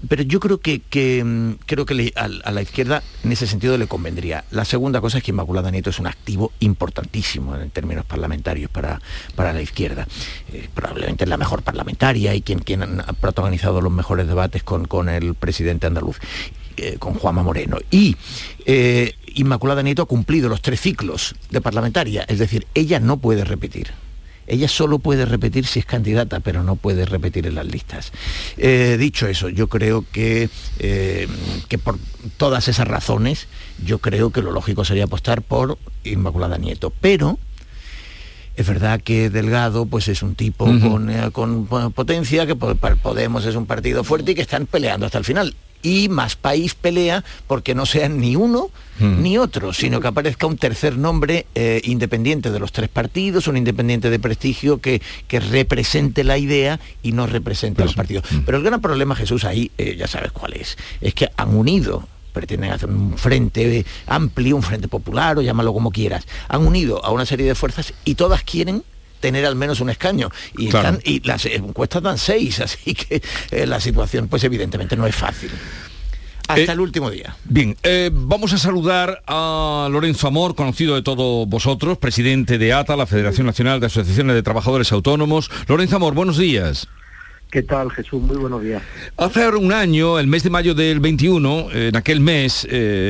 pero 0.08 0.24
yo 0.24 0.40
creo 0.40 0.60
que, 0.60 1.24
mm, 1.24 1.52
creo 1.66 1.86
que 1.86 2.14
a, 2.16 2.52
la 2.52 2.62
izquierda 2.62 3.02
en 3.24 3.32
ese 3.32 3.48
sentido 3.48 3.78
le 3.78 3.88
convendría. 3.88 4.44
La 4.52 4.66
segunda 4.66 5.02
cosa 5.02 5.18
es 5.18 5.24
que 5.24 5.32
Inmaculada 5.32 5.72
Nieto 5.72 5.90
es 5.90 6.00
un 6.00 6.08
activo 6.08 6.52
importantísimo 6.60 7.56
en 7.56 7.70
términos 7.70 8.06
parlamentarios 8.06 8.70
para, 8.70 9.02
para 9.36 9.54
la 9.54 9.62
izquierda. 9.62 10.08
Eh, 10.52 10.70
probablemente 10.74 11.24
es 11.24 11.30
la 11.30 11.38
mejor 11.38 11.64
parlamentaria 11.64 12.36
y 12.36 12.42
quien, 12.42 12.60
quien 12.60 12.84
ha 12.84 13.14
protagonizado 13.14 13.82
los 13.82 13.92
mejores 13.92 14.28
debates 14.28 14.64
con, 14.64 14.86
con 14.86 15.10
el 15.10 15.34
presidente 15.36 15.88
andaluz. 15.88 16.20
Eh, 16.78 16.98
con 17.00 17.14
Juanma 17.14 17.42
Moreno. 17.42 17.78
Y 17.90 18.18
eh, 18.66 19.16
Inmaculada 19.36 19.84
Nieto 19.84 20.02
ha 20.02 20.08
cumplido 20.08 20.50
los 20.50 20.62
tres 20.62 20.82
ciclos 20.82 21.36
de 21.52 21.62
parlamentaria, 21.62 22.26
es 22.28 22.40
decir, 22.40 22.66
ella 22.74 23.00
no 23.00 23.18
puede 23.18 23.44
repetir 23.44 23.92
ella 24.48 24.68
solo 24.68 25.00
puede 25.00 25.26
repetir 25.26 25.66
si 25.66 25.80
es 25.80 25.86
candidata, 25.86 26.40
pero 26.40 26.64
no 26.64 26.76
puede 26.76 27.06
repetir 27.06 27.48
en 27.48 27.56
las 27.56 27.66
listas. 27.66 28.12
Eh, 28.58 28.98
dicho 29.00 29.28
eso, 29.28 29.50
yo 29.50 29.68
creo 29.68 30.06
que, 30.12 30.50
eh, 30.80 31.28
que 31.68 31.78
por 31.78 31.98
todas 32.38 32.68
esas 32.68 32.88
razones, 32.88 33.48
yo 33.84 34.00
creo 34.00 34.32
que 34.32 34.42
lo 34.42 34.52
lógico 34.52 34.86
sería 34.86 35.06
apostar 35.06 35.42
por 35.42 35.78
Inmaculada 36.04 36.58
Nieto. 36.58 36.92
Pero 37.02 37.40
Es 38.58 38.66
verdad 38.66 39.02
que 39.02 39.30
Delgado 39.30 39.86
pues 39.86 40.08
es 40.08 40.24
un 40.24 40.36
tipo 40.36 40.64
con, 40.64 41.10
eh, 41.10 41.30
con, 41.34 41.66
potencia, 41.66 42.48
que 42.48 42.56
Podemos 42.56 43.44
es 43.46 43.56
un 43.56 43.66
partido 43.66 44.06
fuerte 44.06 44.32
y 44.32 44.36
que 44.36 44.44
están 44.44 44.66
peleando 44.66 45.06
hasta 45.06 45.18
el 45.18 45.26
final 45.26 45.54
y 45.86 46.10
más 46.10 46.36
país 46.36 46.74
pelea 46.74 47.24
porque 47.46 47.76
no 47.76 47.86
sean 47.86 48.20
ni 48.20 48.36
uno 48.36 48.72
hmm. 49.00 49.22
ni 49.22 49.38
otro, 49.38 49.72
sino 49.72 50.02
que 50.02 50.08
aparezca 50.08 50.48
un 50.48 50.58
tercer 50.58 50.98
nombre 50.98 51.46
eh, 51.54 51.80
independiente 51.84 52.50
de 52.50 52.60
los 52.60 52.72
tres 52.72 52.90
partidos, 52.90 53.48
un 53.48 53.56
independiente 53.56 54.10
de 54.10 54.18
prestigio 54.18 54.82
que, 54.82 55.00
que 55.28 55.40
represente 55.40 56.24
la 56.24 56.40
idea 56.40 56.80
y 57.04 57.12
no 57.12 57.28
represente 57.28 57.84
a 57.84 57.86
los 57.86 57.94
partidos. 57.94 58.26
Hmm. 58.32 58.40
Pero 58.46 58.58
el 58.58 58.64
gran 58.64 58.82
problema, 58.82 59.16
Jesús, 59.16 59.46
ahí 59.46 59.70
eh, 59.78 59.96
ya 59.96 60.08
sabes 60.08 60.32
cuál 60.32 60.54
es, 60.54 60.76
es 61.02 61.14
que 61.14 61.30
han 61.38 61.56
unido 61.56 62.08
pretenden 62.34 62.72
hacer 62.72 62.90
un 62.90 63.18
frente 63.18 63.86
amplio, 64.08 64.58
un 64.58 64.64
frente 64.64 64.90
popular 64.90 65.38
o 65.38 65.42
llámalo 65.42 65.72
como 65.72 65.92
quieras. 65.92 66.26
Han 66.50 66.68
unido 66.68 67.06
a 67.06 67.12
una 67.12 67.26
serie 67.26 67.46
de 67.46 67.56
fuerzas 67.56 67.94
y 68.04 68.16
todas 68.16 68.44
quieren 68.44 68.84
tener 69.26 69.44
al 69.48 69.56
menos 69.56 69.82
un 69.82 69.90
escaño. 69.90 70.30
Y, 70.56 70.70
las 71.22 71.46
encuestas 71.48 72.04
dan 72.04 72.20
seis, 72.20 72.60
así 72.66 72.94
que 72.94 73.24
eh, 73.50 73.66
la 73.66 73.80
situación 73.80 74.28
pues 74.28 74.44
evidentemente 74.44 74.96
no 74.96 75.08
es 75.08 75.16
fácil. 75.16 75.50
Hasta 76.48 76.62
eh, 76.62 76.74
el 76.74 76.80
último 76.80 77.10
día. 77.10 77.36
Bien, 77.46 77.76
eh, 77.82 78.12
vamos 78.14 78.54
a 78.54 78.60
saludar 78.60 79.24
a 79.26 79.88
Lorenzo 79.92 80.28
Amor, 80.28 80.54
conocido 80.54 80.94
de 80.94 81.02
todos 81.02 81.50
vosotros, 81.50 81.98
presidente 81.98 82.60
de 82.60 82.72
ATA, 82.72 82.96
la 82.96 83.08
Federación 83.08 83.48
Nacional 83.48 83.80
de 83.80 83.88
Asociaciones 83.88 84.36
de 84.36 84.44
Trabajadores 84.44 84.92
Autónomos. 84.92 85.50
Lorenzo 85.68 85.96
Amor, 85.96 86.14
buenos 86.14 86.38
días. 86.38 86.88
¿Qué 87.50 87.64
tal, 87.64 87.90
Jesús? 87.90 88.22
Muy 88.22 88.38
buenos 88.38 88.62
días. 88.62 88.84
Hace 89.18 89.48
un 89.50 89.74
año, 89.74 90.20
el 90.20 90.28
mes 90.28 90.44
de 90.44 90.52
mayo 90.52 90.76
del 90.76 91.00
21, 91.00 91.72
en 91.72 91.96
aquel 91.96 92.20
mes, 92.20 92.68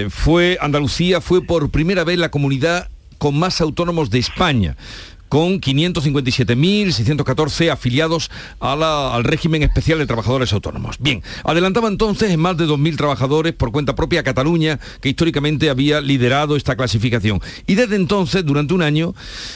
fue 0.09 0.57
Andalucía, 0.61 1.19
fue 1.19 1.41
por 1.41 1.71
primera 1.71 2.05
vez 2.05 2.19
la 2.19 2.29
comunidad 2.29 2.89
con 3.17 3.37
más 3.37 3.59
autónomos 3.59 4.09
de 4.11 4.19
España 4.19 4.77
con 5.29 5.61
557.614 5.61 7.71
afiliados 7.71 8.29
al 8.59 9.23
régimen 9.23 9.63
especial 9.63 9.99
de 9.99 10.05
trabajadores 10.05 10.53
autónomos. 10.53 10.97
Bien, 10.99 11.23
adelantaba 11.43 11.87
entonces 11.87 12.31
en 12.31 12.39
más 12.39 12.57
de 12.57 12.65
2.000 12.65 12.97
trabajadores 12.97 13.53
por 13.53 13.71
cuenta 13.71 13.95
propia 13.95 14.23
Cataluña, 14.23 14.79
que 15.01 15.09
históricamente 15.09 15.69
había 15.69 16.01
liderado 16.01 16.55
esta 16.55 16.75
clasificación. 16.75 17.41
Y 17.67 17.75
desde 17.75 17.95
entonces, 17.95 18.45
durante 18.45 18.73
un 18.73 18.81
año, 18.81 19.13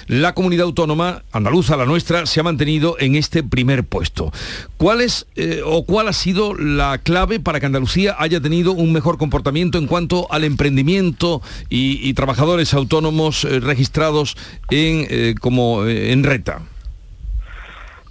la 0.08 0.34
comunidad 0.34 0.66
autónoma 0.66 1.24
andaluza, 1.32 1.78
la 1.78 1.86
nuestra, 1.86 2.26
se 2.26 2.40
ha 2.40 2.44
mantenido 2.44 2.98
en 3.00 3.16
este 3.16 3.44
primer 3.44 3.84
puesto. 3.84 4.32
¿Cuál 4.78 5.02
es 5.02 5.28
eh, 5.36 5.62
o 5.66 5.86
cuál 5.86 6.08
ha 6.08 6.14
sido 6.14 6.56
la 6.56 6.98
clave 6.98 7.40
para 7.40 7.60
que 7.60 7.66
Andalucía 7.66 8.16
haya 8.20 8.42
tenido 8.42 8.74
un 8.74 8.92
mejor 8.92 9.18
comportamiento 9.18 9.78
en 9.78 9.88
cuanto 9.88 10.32
al 10.32 10.44
emprendimiento 10.44 11.42
y, 11.70 12.14
trabajadores 12.14 12.74
autónomos 12.74 13.46
eh, 13.46 13.60
registrados 13.60 14.36
en 14.70 15.08
eh, 15.10 15.36
como 15.40 15.59
eh, 15.88 16.12
en 16.12 16.24
reta? 16.24 16.62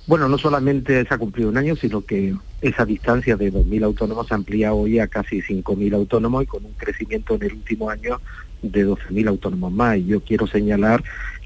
Bueno, 0.06 0.28
no 0.28 0.38
solamente 0.38 1.04
se 1.04 1.14
ha 1.14 1.18
cumplido 1.18 1.50
un 1.50 1.58
año, 1.58 1.76
sino 1.76 2.00
que 2.00 2.34
esa 2.62 2.84
distancia 2.86 3.36
de 3.36 3.52
2.000 3.52 3.84
autónomos 3.84 4.26
se 4.26 4.34
amplía 4.34 4.72
hoy 4.72 4.98
a 4.98 5.06
casi 5.06 5.42
5.000 5.42 5.94
autónomos 5.94 6.44
y 6.44 6.46
con 6.46 6.64
un 6.64 6.72
crecimiento 6.72 7.34
en 7.34 7.42
el 7.42 7.52
último 7.52 7.90
año 7.90 8.20
de 8.62 8.86
12.000 8.86 9.28
autónomos 9.28 9.70
más. 9.70 9.98
Y 9.98 10.06
yo 10.06 10.20
quiero 10.20 10.46
señalar 10.46 11.04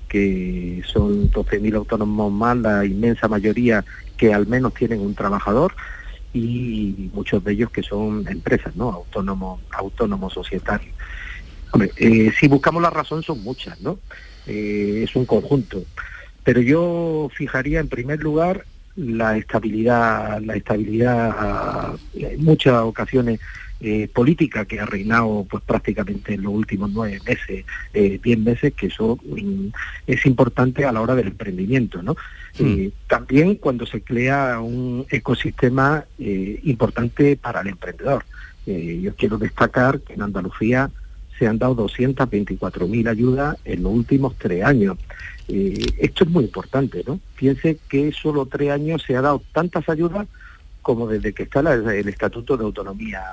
que 0.08 0.82
son 0.86 1.30
12.000 1.30 1.74
autónomos 1.74 2.32
más, 2.32 2.56
la 2.58 2.84
inmensa 2.84 3.26
mayoría 3.28 3.84
que 4.16 4.32
al 4.32 4.46
menos 4.46 4.74
tienen 4.74 5.00
un 5.00 5.14
trabajador 5.14 5.74
y 6.32 7.10
muchos 7.12 7.42
de 7.42 7.52
ellos 7.52 7.70
que 7.70 7.82
son 7.82 8.26
empresas, 8.28 8.76
¿no? 8.76 8.90
Autónomos, 8.90 9.60
autónomos 9.72 10.32
societarios. 10.34 10.94
Eh, 11.96 12.30
si 12.38 12.48
buscamos 12.48 12.82
la 12.82 12.90
razón 12.90 13.22
son 13.22 13.42
muchas, 13.42 13.80
¿no? 13.80 13.98
Eh, 14.46 15.02
es 15.05 15.14
un 15.16 15.26
conjunto. 15.26 15.85
Pero 16.44 16.61
yo 16.61 17.31
fijaría 17.35 17.81
en 17.81 17.88
primer 17.88 18.20
lugar 18.20 18.64
la 18.96 19.37
estabilidad, 19.37 20.40
la 20.42 20.55
estabilidad 20.55 21.96
en 22.14 22.44
muchas 22.44 22.74
ocasiones 22.83 23.40
eh, 23.81 24.09
política 24.12 24.64
que 24.64 24.78
ha 24.78 24.87
reinado 24.87 25.46
pues 25.50 25.62
prácticamente 25.64 26.35
en 26.35 26.42
los 26.42 26.52
últimos 26.52 26.90
nueve 26.92 27.18
meses, 27.26 27.64
eh, 27.94 28.20
diez 28.22 28.38
meses, 28.38 28.74
que 28.74 28.87
eso 28.87 29.18
mm, 29.24 29.68
es 30.07 30.26
importante 30.26 30.85
a 30.85 30.92
la 30.92 31.00
hora 31.00 31.14
del 31.14 31.28
emprendimiento, 31.28 32.02
¿no? 32.02 32.16
Hmm. 32.59 32.88
también 33.09 33.55
cuando 33.55 33.87
se 33.87 34.02
crea 34.02 34.61
un 34.61 35.07
ecosistema 35.09 36.05
importante 36.18 37.35
para 37.38 37.62
el 37.62 37.68
emprendedor. 37.68 38.26
yo 38.66 39.14
quiero 39.16 39.38
destacar 39.38 40.00
que 40.00 40.12
en 40.12 40.20
Andalucía 40.20 40.90
se 41.42 41.48
han 41.48 41.59
dado 41.59 41.88
224.000 41.88 43.09
ayudas 43.09 43.57
en 43.64 43.83
los 43.83 43.92
últimos 43.92 44.37
tres 44.38 44.62
años. 44.64 44.96
Eh, 45.48 45.87
esto 45.98 46.22
es 46.22 46.31
muy 46.31 46.44
importante, 46.44 47.02
¿no? 47.05 47.18
Piense 47.35 47.78
que 47.88 48.12
solo 48.12 48.46
tres 48.46 48.70
años 48.70 49.02
se 49.05 49.16
ha 49.16 49.22
dado 49.22 49.42
tantas 49.50 49.88
ayudas 49.88 50.28
como 50.83 51.09
desde 51.09 51.33
que 51.33 51.42
está 51.42 51.59
el 51.59 52.09
Estatuto 52.09 52.57
de 52.57 52.62
Autonomía 52.62 53.24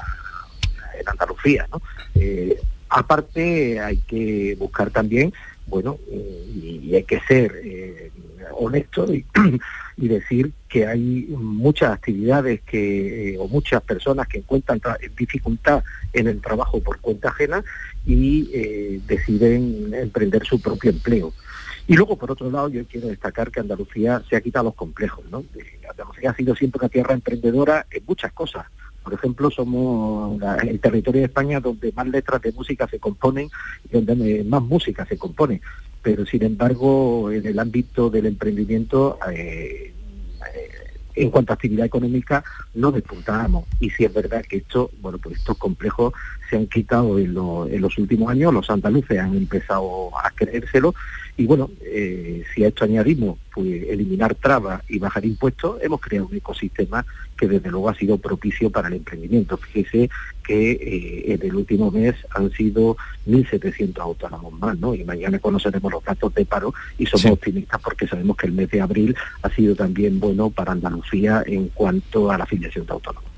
en 0.99 1.07
Andalucía. 1.07 1.67
Eh, 2.15 2.59
aparte 2.89 3.79
hay 3.79 3.97
que 3.97 4.55
buscar 4.57 4.89
también, 4.89 5.31
bueno, 5.67 5.99
eh, 6.09 6.81
y, 6.81 6.95
hay 6.95 7.03
que 7.03 7.19
ser 7.27 8.11
honesto 8.53 9.13
y, 9.13 9.23
decir 10.07 10.51
que 10.67 10.87
hay 10.87 11.27
muchas 11.29 11.91
actividades 11.91 12.61
que 12.61 13.35
o 13.39 13.47
muchas 13.47 13.81
personas 13.81 14.27
que 14.27 14.39
encuentran 14.39 14.79
dificultad 15.17 15.83
en 16.13 16.27
el 16.27 16.41
trabajo 16.41 16.79
por 16.79 16.99
cuenta 16.99 17.29
ajena 17.29 17.63
y 18.05 18.49
eh, 18.53 19.01
deciden 19.05 19.93
emprender 19.93 20.45
su 20.45 20.61
propio 20.61 20.91
empleo. 20.91 21.33
Y 21.87 21.95
luego, 21.95 22.17
por 22.17 22.31
otro 22.31 22.51
lado, 22.51 22.69
yo 22.69 22.85
quiero 22.85 23.07
destacar 23.07 23.51
que 23.51 23.59
Andalucía 23.59 24.21
se 24.29 24.35
ha 24.35 24.41
quitado 24.41 24.65
los 24.65 24.75
complejos. 24.75 25.25
¿no? 25.31 25.39
Eh, 25.55 25.79
Andalucía 25.89 26.29
ha 26.29 26.35
sido 26.35 26.55
siempre 26.55 26.79
una 26.79 26.89
tierra 26.89 27.15
emprendedora 27.15 27.87
en 27.89 28.03
muchas 28.05 28.31
cosas. 28.31 28.67
Por 29.09 29.17
ejemplo, 29.17 29.49
somos 29.49 30.39
el 30.61 30.79
territorio 30.79 31.21
de 31.21 31.25
España 31.25 31.59
donde 31.59 31.91
más 31.93 32.07
letras 32.07 32.43
de 32.43 32.51
música 32.51 32.87
se 32.87 32.99
componen 32.99 33.49
y 33.91 33.99
donde 33.99 34.43
más 34.43 34.61
música 34.61 35.03
se 35.07 35.17
compone. 35.17 35.61
Pero, 36.03 36.27
sin 36.27 36.43
embargo, 36.43 37.31
en 37.31 37.43
el 37.43 37.57
ámbito 37.57 38.11
del 38.11 38.27
emprendimiento 38.27 39.17
eh, 39.33 39.95
en 41.15 41.31
cuanto 41.31 41.53
a 41.53 41.55
actividad 41.55 41.87
económica 41.87 42.43
no 42.75 42.91
despuntábamos. 42.91 43.65
Y 43.79 43.89
si 43.89 44.05
es 44.05 44.13
verdad 44.13 44.45
que 44.47 44.57
esto, 44.57 44.91
bueno, 45.01 45.17
pues 45.17 45.37
estos 45.37 45.57
complejos 45.57 46.13
se 46.47 46.57
han 46.57 46.67
quitado 46.67 47.17
en, 47.17 47.35
en 47.73 47.81
los 47.81 47.97
últimos 47.97 48.29
años, 48.29 48.53
los 48.53 48.69
andaluces 48.69 49.17
han 49.17 49.35
empezado 49.35 50.11
a 50.23 50.29
creérselo 50.29 50.93
y 51.39 51.45
bueno, 51.45 51.69
eh, 51.81 52.43
si 52.53 52.65
a 52.65 52.67
esto 52.67 52.83
añadimos 52.83 53.37
pues, 53.55 53.83
eliminar 53.83 54.35
trabas 54.35 54.83
y 54.89 54.99
bajar 54.99 55.23
impuestos, 55.23 55.81
hemos 55.81 56.01
creado 56.01 56.27
un 56.27 56.35
ecosistema 56.35 57.05
que 57.37 57.47
desde 57.47 57.71
luego 57.71 57.87
ha 57.87 57.95
sido 57.95 58.17
propicio 58.17 58.69
para 58.69 58.89
el 58.89 58.95
emprendimiento. 58.95 59.55
Fíjese 59.55 60.09
que 60.45 60.71
eh, 60.71 61.33
en 61.33 61.41
el 61.41 61.55
último 61.55 61.91
mes 61.91 62.13
han 62.31 62.51
sido 62.51 62.97
1.700 63.25 63.97
autónomos 63.99 64.51
más, 64.59 64.77
¿no? 64.79 64.93
Y 64.93 65.05
mañana 65.05 65.39
conoceremos 65.39 65.89
los 65.89 66.03
datos 66.03 66.33
de 66.33 66.43
paro 66.43 66.73
y 66.97 67.05
somos 67.05 67.31
optimistas 67.31 67.79
porque 67.81 68.05
sabemos 68.05 68.35
que 68.35 68.47
el 68.47 68.51
mes 68.51 68.69
de 68.69 68.81
abril 68.81 69.15
ha 69.41 69.49
sido 69.51 69.77
también 69.77 70.19
bueno 70.19 70.49
para 70.49 70.73
Andalucía 70.73 71.41
en 71.45 71.69
cuanto 71.69 72.29
a 72.29 72.37
la 72.37 72.43
afiliación 72.43 72.85
de 72.85 72.91
autónomos. 72.91 73.31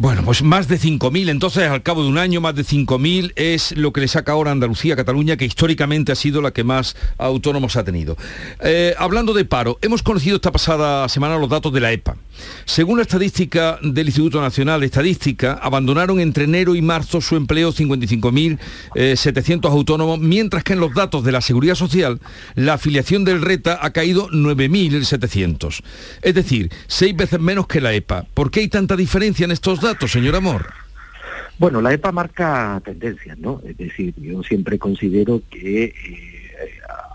Bueno, 0.00 0.22
pues 0.24 0.42
más 0.42 0.66
de 0.66 0.78
5.000, 0.78 1.28
entonces 1.28 1.68
al 1.68 1.82
cabo 1.82 2.02
de 2.02 2.08
un 2.08 2.16
año 2.16 2.40
más 2.40 2.54
de 2.54 2.64
5.000 2.64 3.34
es 3.36 3.76
lo 3.76 3.92
que 3.92 4.00
le 4.00 4.08
saca 4.08 4.32
ahora 4.32 4.50
Andalucía, 4.50 4.96
Cataluña, 4.96 5.36
que 5.36 5.44
históricamente 5.44 6.10
ha 6.10 6.14
sido 6.14 6.40
la 6.40 6.52
que 6.52 6.64
más 6.64 6.96
autónomos 7.18 7.76
ha 7.76 7.84
tenido. 7.84 8.16
Eh, 8.62 8.94
hablando 8.96 9.34
de 9.34 9.44
paro, 9.44 9.78
hemos 9.82 10.02
conocido 10.02 10.36
esta 10.36 10.52
pasada 10.52 11.06
semana 11.10 11.36
los 11.36 11.50
datos 11.50 11.70
de 11.74 11.80
la 11.80 11.92
EPA. 11.92 12.16
Según 12.64 12.96
la 12.96 13.02
estadística 13.02 13.78
del 13.82 14.06
Instituto 14.06 14.40
Nacional 14.40 14.80
de 14.80 14.86
Estadística, 14.86 15.60
abandonaron 15.60 16.18
entre 16.18 16.44
enero 16.44 16.74
y 16.74 16.80
marzo 16.80 17.20
su 17.20 17.36
empleo 17.36 17.70
55.700 17.70 18.58
eh, 18.94 19.60
autónomos, 19.64 20.18
mientras 20.18 20.64
que 20.64 20.72
en 20.72 20.80
los 20.80 20.94
datos 20.94 21.24
de 21.24 21.32
la 21.32 21.42
Seguridad 21.42 21.74
Social, 21.74 22.22
la 22.54 22.72
afiliación 22.72 23.26
del 23.26 23.42
RETA 23.42 23.78
ha 23.82 23.90
caído 23.90 24.30
9.700. 24.30 25.82
Es 26.22 26.34
decir, 26.34 26.72
seis 26.86 27.14
veces 27.14 27.38
menos 27.38 27.66
que 27.66 27.82
la 27.82 27.92
EPA. 27.92 28.24
¿Por 28.32 28.50
qué 28.50 28.60
hay 28.60 28.68
tanta 28.68 28.96
diferencia 28.96 29.44
en 29.44 29.50
estos 29.50 29.82
datos? 29.82 29.89
Señor 30.08 30.36
Amor? 30.36 30.66
Bueno, 31.58 31.80
la 31.82 31.92
EPA 31.92 32.12
marca 32.12 32.80
tendencias, 32.84 33.38
¿no? 33.38 33.60
Es 33.66 33.76
decir, 33.76 34.14
yo 34.16 34.42
siempre 34.42 34.78
considero 34.78 35.42
que 35.50 35.84
eh, 35.84 35.92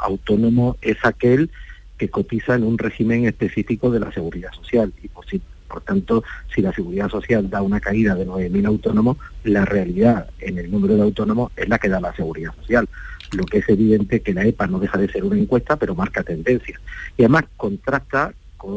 autónomo 0.02 0.78
es 0.82 0.98
aquel 1.04 1.50
que 1.98 2.10
cotiza 2.10 2.56
en 2.56 2.64
un 2.64 2.78
régimen 2.78 3.26
específico 3.26 3.90
de 3.90 4.00
la 4.00 4.12
seguridad 4.12 4.52
social 4.52 4.94
y 5.02 5.08
por, 5.08 5.26
si, 5.26 5.42
por 5.68 5.82
tanto, 5.82 6.24
si 6.54 6.62
la 6.62 6.74
seguridad 6.74 7.10
social 7.10 7.50
da 7.50 7.62
una 7.62 7.80
caída 7.80 8.14
de 8.16 8.28
9.000 8.28 8.68
autónomos, 8.68 9.18
la 9.44 9.66
realidad 9.66 10.30
en 10.40 10.58
el 10.60 10.70
número 10.70 10.96
de 10.96 11.02
autónomos 11.02 11.52
es 11.56 11.68
la 11.68 11.80
que 11.80 11.90
da 11.90 12.00
la 12.00 12.16
seguridad 12.16 12.54
social. 12.56 12.88
Lo 13.32 13.46
que 13.46 13.60
es 13.60 13.70
evidente 13.70 14.22
que 14.22 14.34
la 14.34 14.46
EPA 14.46 14.68
no 14.68 14.80
deja 14.80 14.98
de 14.98 15.12
ser 15.12 15.24
una 15.24 15.40
encuesta, 15.40 15.78
pero 15.78 15.96
marca 15.96 16.24
tendencias. 16.24 16.80
Y 17.18 17.24
además 17.24 17.46
contrasta 17.58 18.34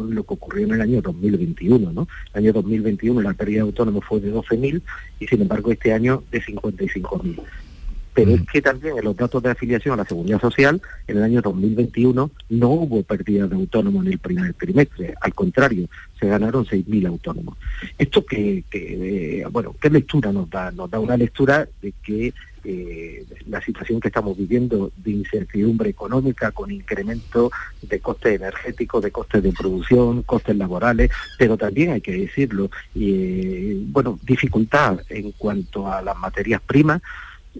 lo 0.08 0.22
que 0.24 0.34
ocurrió 0.34 0.66
en 0.66 0.74
el 0.74 0.80
año 0.80 1.02
2021. 1.02 1.92
¿no? 1.92 2.08
El 2.34 2.44
año 2.44 2.52
2021 2.52 3.20
la 3.22 3.34
pérdida 3.34 3.56
de 3.56 3.62
autónomos 3.62 4.04
fue 4.04 4.20
de 4.20 4.32
12.000 4.32 4.80
y 5.20 5.26
sin 5.26 5.42
embargo 5.42 5.72
este 5.72 5.92
año 5.92 6.22
de 6.30 6.42
55.000. 6.42 7.40
Pero 8.18 8.32
es 8.32 8.42
que 8.52 8.60
también 8.60 8.98
en 8.98 9.04
los 9.04 9.16
datos 9.16 9.40
de 9.40 9.50
afiliación 9.50 9.94
a 9.94 10.02
la 10.02 10.04
Seguridad 10.04 10.40
Social, 10.40 10.82
en 11.06 11.18
el 11.18 11.22
año 11.22 11.40
2021 11.40 12.30
no 12.48 12.68
hubo 12.68 13.04
pérdida 13.04 13.46
de 13.46 13.54
autónomos 13.54 14.04
en 14.04 14.12
el 14.12 14.18
primer 14.18 14.54
trimestre, 14.54 15.14
al 15.20 15.32
contrario, 15.34 15.88
se 16.18 16.26
ganaron 16.26 16.64
6.000 16.66 17.06
autónomos. 17.06 17.56
Esto 17.96 18.26
que, 18.26 18.64
que 18.68 19.42
eh, 19.42 19.46
bueno, 19.52 19.76
¿qué 19.80 19.88
lectura 19.88 20.32
nos 20.32 20.50
da? 20.50 20.72
Nos 20.72 20.90
da 20.90 20.98
una 20.98 21.16
lectura 21.16 21.68
de 21.80 21.92
que 22.02 22.34
eh, 22.70 23.24
la 23.46 23.62
situación 23.62 23.98
que 23.98 24.08
estamos 24.08 24.36
viviendo 24.36 24.92
de 24.98 25.12
incertidumbre 25.12 25.88
económica 25.88 26.50
con 26.52 26.70
incremento 26.70 27.50
de 27.80 27.98
costes 27.98 28.36
energéticos, 28.36 29.02
de 29.02 29.10
costes 29.10 29.42
de 29.42 29.52
producción, 29.52 30.22
costes 30.22 30.54
laborales, 30.54 31.10
pero 31.38 31.56
también 31.56 31.92
hay 31.92 32.02
que 32.02 32.12
decirlo, 32.12 32.70
y, 32.94 33.86
bueno, 33.86 34.18
dificultad 34.22 35.00
en 35.08 35.32
cuanto 35.32 35.90
a 35.90 36.02
las 36.02 36.18
materias 36.18 36.60
primas 36.60 37.00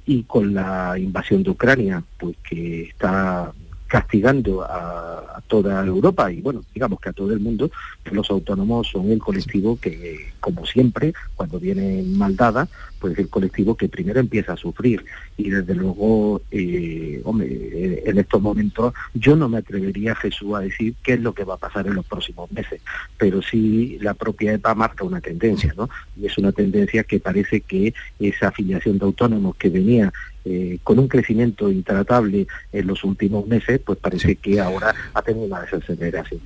y 0.05 0.25
con 0.25 0.53
la 0.53 0.99
invasión 0.99 1.43
de 1.43 1.51
Ucrania, 1.51 2.03
pues 2.19 2.37
que 2.47 2.83
está 2.83 3.51
castigando 3.89 4.63
a, 4.63 5.43
toda 5.49 5.85
Europa 5.85 6.31
y 6.31 6.43
bueno, 6.43 6.63
digamos 6.75 7.01
que 7.01 7.09
a 7.09 7.13
todo 7.15 7.33
el 7.33 7.41
mundo, 7.41 7.71
los 8.13 8.31
autónomos 8.31 8.89
son 8.89 9.11
el 9.11 9.19
colectivo 9.19 9.79
que, 9.81 10.31
como 10.41 10.67
siempre, 10.67 11.15
cuando 11.37 11.59
vienen 11.59 12.19
mal 12.19 12.37
dadas, 12.37 12.69
pues 12.99 13.19
el 13.19 13.31
colectivo 13.31 13.75
que 13.75 13.89
primero 13.89 14.21
empieza 14.21 14.53
a 14.53 14.57
sufrir. 14.59 15.07
Y 15.39 15.49
desde 15.49 15.75
luego, 15.75 16.43
eh, 16.51 17.23
hombre, 17.25 18.03
en 18.05 18.19
estos 18.19 18.43
momentos 18.43 18.93
yo 19.15 19.37
no 19.37 19.49
me 19.49 19.59
atrevería, 19.59 20.15
Jesús, 20.17 20.55
a 20.55 20.61
decir 20.61 20.95
qué 21.03 21.15
es 21.15 21.21
lo 21.21 21.33
que 21.33 21.45
va 21.45 21.55
a 21.55 21.59
pasar 21.59 21.87
en 21.87 21.95
los 21.95 22.05
próximos 22.05 22.53
meses, 22.53 22.83
pero 23.17 23.41
sí 23.41 23.99
la 24.03 24.13
propia 24.13 24.53
EPA 24.53 24.75
marca 24.75 25.05
una 25.05 25.23
tendencia, 25.23 25.73
¿no? 25.79 25.89
Y 26.21 26.27
es 26.27 26.37
una 26.37 26.53
tendencia 26.53 27.05
que 27.05 27.21
parece 27.21 27.63
que 27.63 27.95
esa 28.21 28.49
afiliación 28.49 28.99
de 28.99 29.07
autónomos 29.07 29.57
que 29.57 29.71
venía 29.71 30.13
eh, 30.51 30.79
con 30.83 30.99
un 30.99 31.09
crecimiento 31.09 31.71
intratable 31.71 32.47
en 32.73 32.87
los 32.87 33.05
últimos 33.05 33.47
meses, 33.47 33.83
pues 33.85 33.99
parece 33.99 34.37
que 34.37 34.59
ahora 34.59 34.95
ha 35.13 35.21
tenido 35.21 35.45
una 35.45 35.61
desaceleración. 35.61 36.41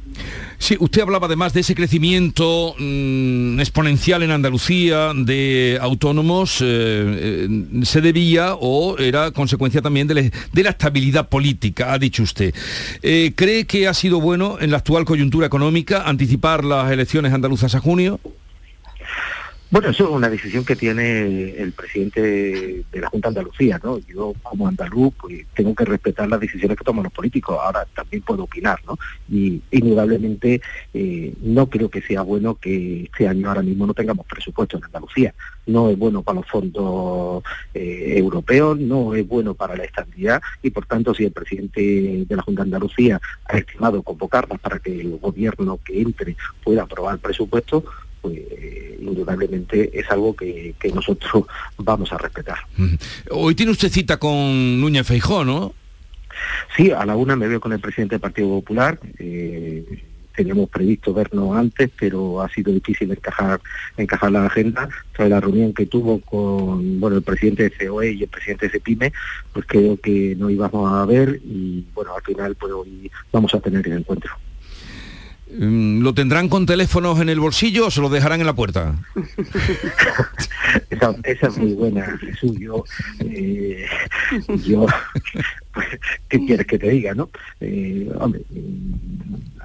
Sí, 0.58 0.76
usted 0.80 1.02
hablaba 1.02 1.26
además 1.26 1.52
de 1.52 1.60
ese 1.60 1.76
crecimiento 1.76 2.74
mm, 2.80 3.60
exponencial 3.60 4.24
en 4.24 4.32
Andalucía 4.32 5.12
de 5.14 5.78
autónomos, 5.80 6.60
eh, 6.62 6.64
eh, 6.66 7.84
se 7.84 8.00
debía 8.00 8.56
o 8.58 8.98
era 8.98 9.30
consecuencia 9.30 9.80
también 9.80 10.08
de, 10.08 10.32
la 10.52 10.70
estabilidad 10.70 11.28
política, 11.28 11.92
ha 11.92 11.98
dicho 11.98 12.24
usted. 12.24 12.52
¿Cree 13.02 13.66
que 13.66 13.86
ha 13.86 13.94
sido 13.94 14.20
bueno 14.20 14.58
en 14.60 14.72
la 14.72 14.78
actual 14.78 15.04
coyuntura 15.04 15.46
económica 15.46 16.02
anticipar 16.08 16.64
las 16.64 16.90
elecciones 16.90 17.32
andaluzas 17.32 17.76
a 17.76 17.80
junio? 17.80 18.18
Bueno, 19.72 19.88
eso 19.88 20.04
es 20.04 20.10
una 20.10 20.28
decisión 20.28 20.66
que 20.66 20.76
tiene 20.76 21.54
el 21.54 21.72
presidente 21.72 22.84
de 22.92 23.00
la 23.00 23.08
Junta 23.08 23.30
de 23.30 23.38
Andalucía, 23.38 23.80
¿no? 23.82 23.96
Yo 24.00 24.34
como 24.42 24.68
andaluz 24.68 25.14
pues, 25.18 25.46
tengo 25.54 25.74
que 25.74 25.86
respetar 25.86 26.28
las 26.28 26.40
decisiones 26.40 26.76
que 26.76 26.84
toman 26.84 27.04
los 27.04 27.12
políticos, 27.14 27.56
ahora 27.58 27.86
también 27.94 28.22
puedo 28.22 28.42
opinar, 28.42 28.78
¿no? 28.86 28.98
Y 29.30 29.62
indudablemente 29.70 30.60
eh, 30.92 31.32
no 31.40 31.70
creo 31.70 31.88
que 31.88 32.02
sea 32.02 32.20
bueno 32.20 32.56
que 32.56 33.04
este 33.04 33.26
año 33.26 33.48
ahora 33.48 33.62
mismo 33.62 33.86
no 33.86 33.94
tengamos 33.94 34.26
presupuesto 34.26 34.76
en 34.76 34.84
Andalucía. 34.84 35.34
No 35.64 35.88
es 35.88 35.98
bueno 35.98 36.20
para 36.20 36.40
los 36.40 36.50
fondos 36.50 37.42
eh, 37.72 38.12
europeos, 38.18 38.78
no 38.78 39.14
es 39.14 39.26
bueno 39.26 39.54
para 39.54 39.74
la 39.74 39.84
estabilidad 39.84 40.42
y 40.62 40.68
por 40.68 40.84
tanto 40.84 41.14
si 41.14 41.24
el 41.24 41.32
presidente 41.32 42.26
de 42.28 42.36
la 42.36 42.42
Junta 42.42 42.60
de 42.60 42.66
Andalucía 42.66 43.18
ha 43.46 43.56
estimado 43.56 44.02
convocarlas 44.02 44.60
para 44.60 44.80
que 44.80 45.00
el 45.00 45.16
gobierno 45.16 45.80
que 45.82 46.02
entre 46.02 46.36
pueda 46.62 46.82
aprobar 46.82 47.18
presupuesto, 47.20 47.86
pues 48.22 48.38
indudablemente 48.98 49.90
es 49.92 50.10
algo 50.10 50.34
que, 50.34 50.74
nosotros 50.94 51.44
vamos 51.76 52.12
a 52.12 52.18
respetar. 52.18 52.58
Hoy 53.30 53.54
tiene 53.54 53.72
usted 53.72 53.90
cita 53.90 54.16
con 54.16 54.80
Núñez 54.80 55.06
Feijó, 55.06 55.44
¿no? 55.44 55.74
Sí, 56.76 56.90
a 56.90 57.04
la 57.04 57.16
una 57.16 57.36
me 57.36 57.48
veo 57.48 57.60
con 57.60 57.72
el 57.72 57.80
presidente 57.80 58.14
del 58.14 58.20
Partido 58.20 58.48
Popular. 58.48 58.98
Eh, 59.18 60.02
teníamos 60.34 60.70
previsto 60.70 61.12
vernos 61.12 61.56
antes, 61.56 61.90
pero 61.98 62.40
ha 62.40 62.48
sido 62.48 62.72
difícil 62.72 63.10
encajar, 63.10 63.60
encajar 63.96 64.32
la 64.32 64.46
agenda. 64.46 64.88
Tras 65.14 65.28
la 65.28 65.40
reunión 65.40 65.74
que 65.74 65.86
tuvo 65.86 66.20
con 66.20 67.00
bueno 67.00 67.16
el 67.16 67.22
presidente 67.22 67.64
de 67.68 67.86
COE 67.86 68.12
y 68.12 68.22
el 68.22 68.28
presidente 68.28 68.66
de 68.66 68.72
CEPIME, 68.72 69.12
pues 69.52 69.66
creo 69.66 70.00
que 70.00 70.34
no 70.36 70.48
íbamos 70.48 70.92
a 70.92 71.04
ver 71.04 71.40
y 71.44 71.84
bueno, 71.94 72.14
al 72.16 72.22
final 72.22 72.54
pues 72.54 72.72
hoy 72.72 73.10
vamos 73.30 73.54
a 73.54 73.60
tener 73.60 73.86
el 73.86 73.98
encuentro. 73.98 74.32
Mm, 75.58 76.02
¿Lo 76.02 76.14
tendrán 76.14 76.48
con 76.48 76.64
teléfonos 76.64 77.20
en 77.20 77.28
el 77.28 77.38
bolsillo 77.38 77.86
o 77.86 77.90
se 77.90 78.00
lo 78.00 78.08
dejarán 78.08 78.40
en 78.40 78.46
la 78.46 78.54
puerta? 78.54 78.94
esa, 81.24 81.48
es 81.48 81.58
muy 81.58 81.74
buena, 81.74 82.18
Jesús. 82.18 82.58
Yo, 82.58 82.84
eh, 83.20 83.84
¿qué 86.28 86.46
quieres 86.46 86.66
que 86.66 86.78
te 86.78 86.90
diga, 86.90 87.14
no? 87.14 87.30
Eh, 87.60 88.10
hombre, 88.18 88.42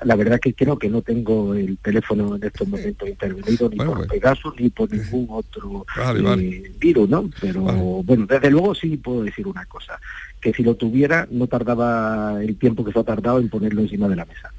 la 0.03 0.15
verdad 0.15 0.39
que 0.39 0.53
creo 0.53 0.77
que 0.77 0.89
no 0.89 1.01
tengo 1.01 1.53
el 1.53 1.77
teléfono 1.77 2.35
en 2.35 2.43
estos 2.43 2.67
momentos 2.67 3.07
intervenido 3.07 3.69
ni 3.69 3.77
por 3.77 3.97
pues. 3.97 4.09
Pegasus 4.09 4.53
ni 4.59 4.69
por 4.69 4.91
ningún 4.91 5.27
otro 5.29 5.85
eh, 6.15 6.71
virus, 6.79 7.09
¿no? 7.09 7.29
Pero 7.39 7.61
bueno, 7.61 8.25
desde 8.25 8.51
luego 8.51 8.75
sí 8.75 8.97
puedo 8.97 9.23
decir 9.23 9.47
una 9.47 9.65
cosa 9.65 9.99
que 10.41 10.53
si 10.53 10.63
lo 10.63 10.75
tuviera 10.75 11.27
no 11.31 11.47
tardaba 11.47 12.37
el 12.41 12.57
tiempo 12.57 12.85
que 12.85 12.91
se 12.91 12.99
ha 12.99 13.03
tardado 13.03 13.39
en 13.39 13.49
ponerlo 13.49 13.81
encima 13.81 14.07
de 14.07 14.15
la 14.15 14.25
mesa. 14.25 14.51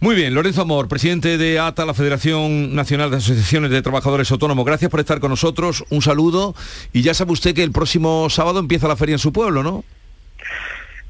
Muy 0.00 0.16
bien, 0.16 0.34
Lorenzo 0.34 0.62
Amor, 0.62 0.88
presidente 0.88 1.38
de 1.38 1.58
ATA, 1.58 1.86
la 1.86 1.94
Federación 1.94 2.74
Nacional 2.74 3.10
de 3.10 3.18
Asociaciones 3.18 3.70
de 3.70 3.82
Trabajadores 3.82 4.30
Autónomos, 4.32 4.64
gracias 4.64 4.90
por 4.90 5.00
estar 5.00 5.20
con 5.20 5.30
nosotros, 5.30 5.84
un 5.90 6.02
saludo 6.02 6.54
y 6.92 7.02
ya 7.02 7.14
sabe 7.14 7.32
usted 7.32 7.54
que 7.54 7.62
el 7.62 7.72
próximo 7.72 8.28
sábado 8.28 8.58
empieza 8.58 8.88
la 8.88 8.96
feria 8.96 9.14
en 9.14 9.18
su 9.20 9.32
pueblo, 9.32 9.62
¿no? 9.62 9.84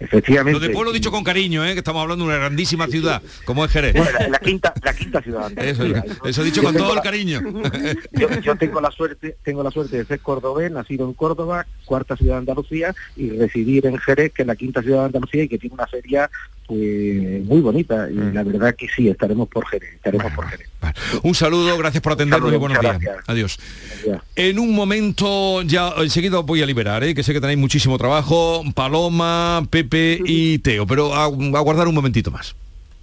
Efectivamente. 0.03 0.59
Lo 0.59 0.67
de 0.67 0.73
pueblo 0.73 0.93
dicho 0.93 1.11
con 1.11 1.23
cariño, 1.23 1.65
¿eh? 1.65 1.73
que 1.73 1.79
estamos 1.79 2.03
hablando 2.03 2.25
de 2.25 2.31
una 2.31 2.39
grandísima 2.39 2.87
ciudad, 2.89 3.23
como 3.45 3.65
es 3.65 3.71
Jerez. 3.71 3.95
la, 4.29 4.39
quinta, 4.39 4.75
la 4.83 4.95
quinta 4.95 5.23
ciudad. 5.23 5.53
Eso, 5.59 5.85
eso 6.25 6.45
dicho 6.45 6.63
con 6.63 6.75
todo 6.75 6.95
el 6.95 7.01
cariño. 7.01 7.41
Yo, 8.43 8.57
tengo 8.57 8.81
la 8.81 8.91
suerte, 8.91 9.37
tengo 9.45 9.63
la 9.63 9.71
suerte 9.71 9.99
de 9.99 10.05
ser 10.05 10.21
cordobés, 10.21 10.71
nacido 10.71 11.07
en 11.07 11.15
Córdoba, 11.15 11.67
cuarta 11.85 12.17
ciudad 12.17 12.35
de 12.35 12.39
Andalucía, 12.39 12.95
y 13.17 13.31
residir 13.31 13.87
en 13.87 13.99
Jerez, 13.99 14.33
que 14.33 14.43
es 14.43 14.49
la 14.49 14.57
quinta 14.57 14.83
ciudad 14.83 15.01
de 15.01 15.07
Andalucía 15.07 15.45
y 15.45 15.49
que 15.49 15.59
tiene 15.59 15.75
una 15.75 15.87
feria 15.87 16.31
pues, 16.67 17.45
muy 17.45 17.61
bonita. 17.61 18.09
Y 18.11 18.15
mm. 18.15 18.35
la 18.35 18.43
verdad 18.43 18.75
que 18.77 18.87
sí, 18.89 19.09
estaremos 19.09 19.49
por 19.49 19.67
Jerez, 19.67 19.95
estaremos 19.95 20.33
por 20.33 20.47
Jerez. 20.49 20.69
Un 21.23 21.35
saludo, 21.35 21.77
gracias 21.79 22.03
por 22.03 22.13
atendernos 22.13 22.53
y 22.53 22.57
buenos 22.57 22.81
días. 22.81 22.99
Adiós. 23.27 23.59
En 24.37 24.59
un 24.59 24.75
momento, 24.75 25.63
ya 25.63 25.93
enseguida 25.99 26.39
os 26.39 26.47
voy 26.47 26.63
a 26.63 26.67
liberar, 26.67 27.05
¿eh? 27.05 27.15
que 27.15 27.23
sé 27.23 27.33
que 27.33 27.41
tenéis 27.41 27.59
muchísimo 27.59 27.99
trabajo, 27.99 28.63
Paloma, 28.75 29.67
Pepe 29.71 30.21
y 30.25 30.59
Teo, 30.59 30.87
pero 30.87 31.15
a, 31.15 31.25
a 31.25 31.29
guardar 31.29 31.89
un 31.89 31.95
momentito 31.95 32.31
más. 32.31 32.55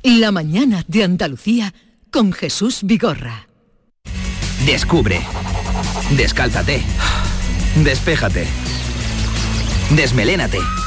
La 0.03 0.31
mañana 0.31 0.83
de 0.87 1.03
Andalucía 1.03 1.73
con 2.11 2.31
Jesús 2.31 2.79
Vigorra. 2.83 3.47
Descubre. 4.65 5.21
Descálzate. 6.15 6.81
Despéjate. 7.83 8.47
Desmelénate. 9.95 10.78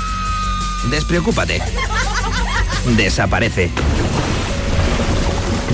Despreocúpate. 0.90 1.61
Desaparece. 2.97 3.71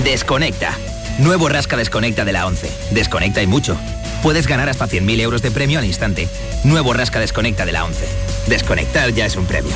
Desconecta. 0.03 0.71
Nuevo 1.19 1.49
Rasca 1.49 1.75
Desconecta 1.75 2.23
de 2.23 2.31
la 2.31 2.45
11. 2.47 2.71
Desconecta 2.91 3.41
y 3.41 3.47
mucho. 3.47 3.77
Puedes 4.23 4.47
ganar 4.47 4.69
hasta 4.69 4.87
100.000 4.87 5.19
euros 5.19 5.41
de 5.41 5.51
premio 5.51 5.79
al 5.79 5.85
instante. 5.85 6.27
Nuevo 6.63 6.93
Rasca 6.93 7.19
Desconecta 7.19 7.65
de 7.65 7.71
la 7.71 7.85
11. 7.85 8.05
Desconectar 8.47 9.13
ya 9.13 9.25
es 9.25 9.35
un 9.35 9.45
premio. 9.45 9.73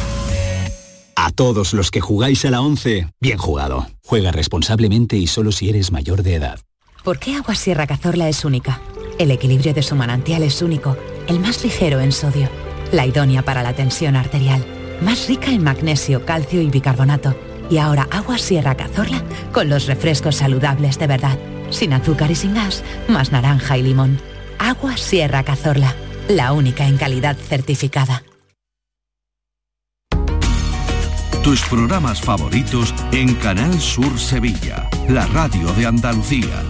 A 1.16 1.32
todos 1.32 1.74
los 1.74 1.92
que 1.92 2.02
jugáis 2.02 2.44
a 2.46 2.52
la 2.52 2.62
11, 2.62 3.08
bien 3.20 3.38
jugado. 3.38 3.88
Juega 4.04 4.32
responsablemente 4.32 5.16
y 5.18 5.28
solo 5.28 5.52
si 5.52 5.70
eres 5.70 5.92
mayor 5.92 6.24
de 6.24 6.36
edad. 6.36 6.60
¿Por 7.04 7.20
qué 7.20 7.36
Agua 7.36 7.56
Sierra 7.56 7.88
Cazorla 7.88 8.30
es 8.30 8.46
única? 8.46 8.82
El 9.20 9.32
equilibrio 9.32 9.74
de 9.74 9.84
su 9.84 9.96
manantial 9.96 10.44
es 10.44 10.62
único, 10.62 10.98
el 11.28 11.40
más 11.40 11.64
ligero 11.64 12.00
en 12.00 12.12
sodio, 12.12 12.50
la 12.92 13.06
idónea 13.06 13.44
para 13.44 13.62
la 13.62 13.74
tensión 13.74 14.16
arterial, 14.16 14.66
más 15.02 15.28
rica 15.28 15.52
en 15.52 15.64
magnesio, 15.64 16.26
calcio 16.26 16.62
y 16.62 16.70
bicarbonato 16.70 17.36
y 17.70 17.78
ahora 17.78 18.08
agua 18.12 18.38
Sierra 18.38 18.76
Cazorla 18.76 19.24
con 19.52 19.70
los 19.70 19.88
refrescos 19.88 20.36
saludables 20.36 21.00
de 21.00 21.08
verdad. 21.08 21.38
Sin 21.70 21.94
azúcar 21.94 22.30
y 22.30 22.36
sin 22.36 22.54
gas, 22.54 22.84
más 23.08 23.32
naranja 23.32 23.78
y 23.78 23.84
limón. 23.84 24.20
Agua 24.60 24.96
Sierra 24.96 25.44
Cazorla, 25.44 25.96
la 26.28 26.54
única 26.54 26.88
en 26.88 26.98
calidad 26.98 27.36
certificada. 27.36 28.24
Tus 31.44 31.62
programas 31.64 32.22
favoritos 32.22 32.94
en 33.12 33.34
Canal 33.36 33.78
Sur 33.82 34.18
Sevilla, 34.18 34.90
la 35.10 35.26
radio 35.26 35.74
de 35.74 35.88
Andalucía. 35.88 36.64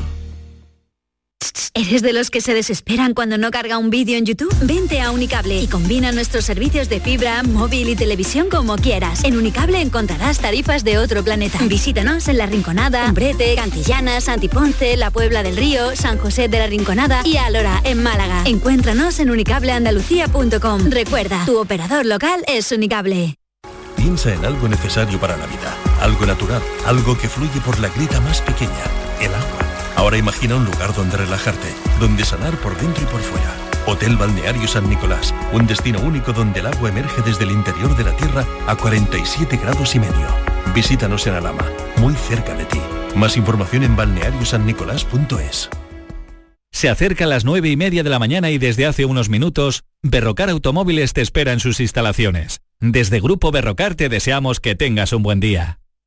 ¿Eres 1.73 2.01
de 2.01 2.13
los 2.13 2.29
que 2.29 2.41
se 2.41 2.53
desesperan 2.53 3.13
cuando 3.13 3.38
no 3.38 3.51
carga 3.51 3.77
un 3.77 3.89
vídeo 3.89 4.17
en 4.17 4.25
YouTube? 4.25 4.53
Vente 4.62 5.01
a 5.01 5.12
Unicable 5.12 5.60
y 5.60 5.67
combina 5.67 6.12
nuestros 6.12 6.45
servicios 6.45 6.89
de 6.89 6.99
fibra, 6.99 7.43
móvil 7.43 7.89
y 7.89 7.95
televisión 7.95 8.49
como 8.49 8.75
quieras. 8.75 9.23
En 9.23 9.38
Unicable 9.38 9.82
encontrarás 9.82 10.39
tarifas 10.39 10.84
de 10.84 10.97
otro 10.97 11.23
planeta. 11.23 11.60
Visítanos 11.63 12.27
en 12.27 12.38
La 12.38 12.45
Rinconada, 12.45 13.08
Umbrete, 13.08 13.56
Cantillana, 13.56 14.21
Santiponce, 14.21 14.97
La 14.97 15.12
Puebla 15.12 15.43
del 15.43 15.58
Río, 15.58 15.95
San 15.95 16.17
José 16.17 16.47
de 16.47 16.60
la 16.60 16.67
Rinconada 16.67 17.21
y 17.25 17.38
Alora, 17.38 17.82
en 17.84 18.01
Málaga. 18.03 18.43
Encuéntranos 18.45 19.19
en 19.19 19.29
unicableandalucía.com. 19.32 20.89
Recuerda, 20.89 21.45
tu 21.45 21.60
operador 21.60 22.06
local 22.06 22.43
es 22.47 22.71
Unicable. 22.71 23.36
Piensa 23.95 24.34
en 24.34 24.43
algo 24.43 24.67
necesario 24.67 25.19
para 25.19 25.38
la 25.38 25.45
vida, 25.47 25.77
algo 26.01 26.25
natural, 26.25 26.62
algo 26.86 27.17
que 27.17 27.29
fluye 27.29 27.62
por 27.62 27.79
la 27.79 27.88
grita 27.89 28.19
más 28.19 28.41
pequeña, 28.41 28.84
el 29.21 29.34
agua. 29.34 29.53
Ahora 30.04 30.18
imagina 30.18 30.58
un 30.58 30.66
lugar 30.66 30.94
donde 30.94 31.16
relajarte, 31.16 31.70
donde 31.98 32.26
sanar 32.26 32.58
por 32.58 32.78
dentro 32.78 33.02
y 33.02 33.06
por 33.06 33.22
fuera. 33.22 33.56
Hotel 33.86 34.18
Balneario 34.18 34.68
San 34.68 34.89
Nicolás, 34.89 35.34
un 35.54 35.66
destino 35.66 36.02
único 36.02 36.34
donde 36.34 36.60
el 36.60 36.66
agua 36.66 36.89
emerge 36.89 37.22
desde 37.22 37.46
el 37.46 37.52
interior 37.52 37.96
de 37.96 38.04
la 38.04 38.13
tierra 38.18 38.46
a 38.68 38.76
47 38.76 39.56
grados 39.56 39.96
y 39.96 40.00
medio. 40.00 40.28
Visítanos 40.76 41.26
en 41.28 41.36
Alama, 41.36 41.63
muy 41.96 42.16
cerca 42.16 42.54
de 42.54 42.66
ti. 42.66 42.82
Más 43.16 43.38
información 43.38 43.84
en 43.84 43.96
balneariosannicolás.es. 43.96 45.70
Se 46.74 46.89
acerca 46.89 47.24
a 47.24 47.28
las 47.28 47.46
9 47.46 47.70
y 47.70 47.78
media 47.78 48.04
de 48.04 48.10
la 48.10 48.20
mañana 48.20 48.52
y 48.52 48.58
desde 48.58 48.86
hace 48.86 49.06
unos 49.06 49.30
minutos, 49.30 49.86
Berrocar 50.02 50.50
Automóviles 50.50 51.13
te 51.13 51.22
espera 51.22 51.54
en 51.54 51.62
sus 51.62 51.80
instalaciones. 51.80 52.60
Desde 52.82 53.22
Grupo 53.22 53.52
Berrocar 53.52 53.96
te 53.96 54.10
deseamos 54.10 54.60
que 54.60 54.76
tengas 54.76 55.13
un 55.13 55.24
buen 55.24 55.39
día. 55.39 55.80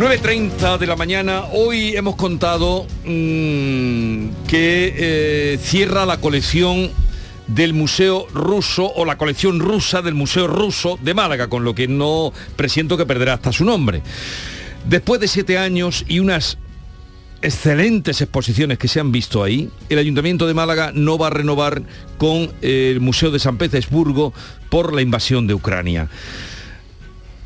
...9.30 0.00 0.78
de 0.78 0.86
la 0.86 0.96
mañana, 0.96 1.42
hoy 1.52 1.94
hemos 1.94 2.16
contado 2.16 2.86
mmm, 3.04 4.28
que 4.48 4.94
eh, 4.96 5.58
cierra 5.62 6.06
la 6.06 6.16
colección 6.16 6.90
del 7.48 7.74
Museo 7.74 8.26
Ruso 8.32 8.90
o 8.96 9.04
la 9.04 9.18
colección 9.18 9.60
rusa 9.60 10.00
del 10.00 10.14
Museo 10.14 10.46
Ruso 10.46 10.98
de 11.02 11.12
Málaga, 11.12 11.48
con 11.48 11.64
lo 11.64 11.74
que 11.74 11.86
no 11.86 12.32
presiento 12.56 12.96
que 12.96 13.04
perderá 13.04 13.34
hasta 13.34 13.52
su 13.52 13.66
nombre. 13.66 14.00
Después 14.88 15.20
de 15.20 15.28
siete 15.28 15.58
años 15.58 16.06
y 16.08 16.20
unas 16.20 16.56
excelentes 17.42 18.22
exposiciones 18.22 18.78
que 18.78 18.88
se 18.88 19.00
han 19.00 19.12
visto 19.12 19.44
ahí, 19.44 19.68
el 19.90 19.98
Ayuntamiento 19.98 20.46
de 20.46 20.54
Málaga 20.54 20.92
no 20.94 21.18
va 21.18 21.26
a 21.26 21.30
renovar 21.30 21.82
con 22.16 22.50
el 22.62 23.00
Museo 23.00 23.30
de 23.30 23.38
San 23.38 23.58
Petersburgo 23.58 24.32
por 24.70 24.94
la 24.94 25.02
invasión 25.02 25.46
de 25.46 25.52
Ucrania. 25.52 26.08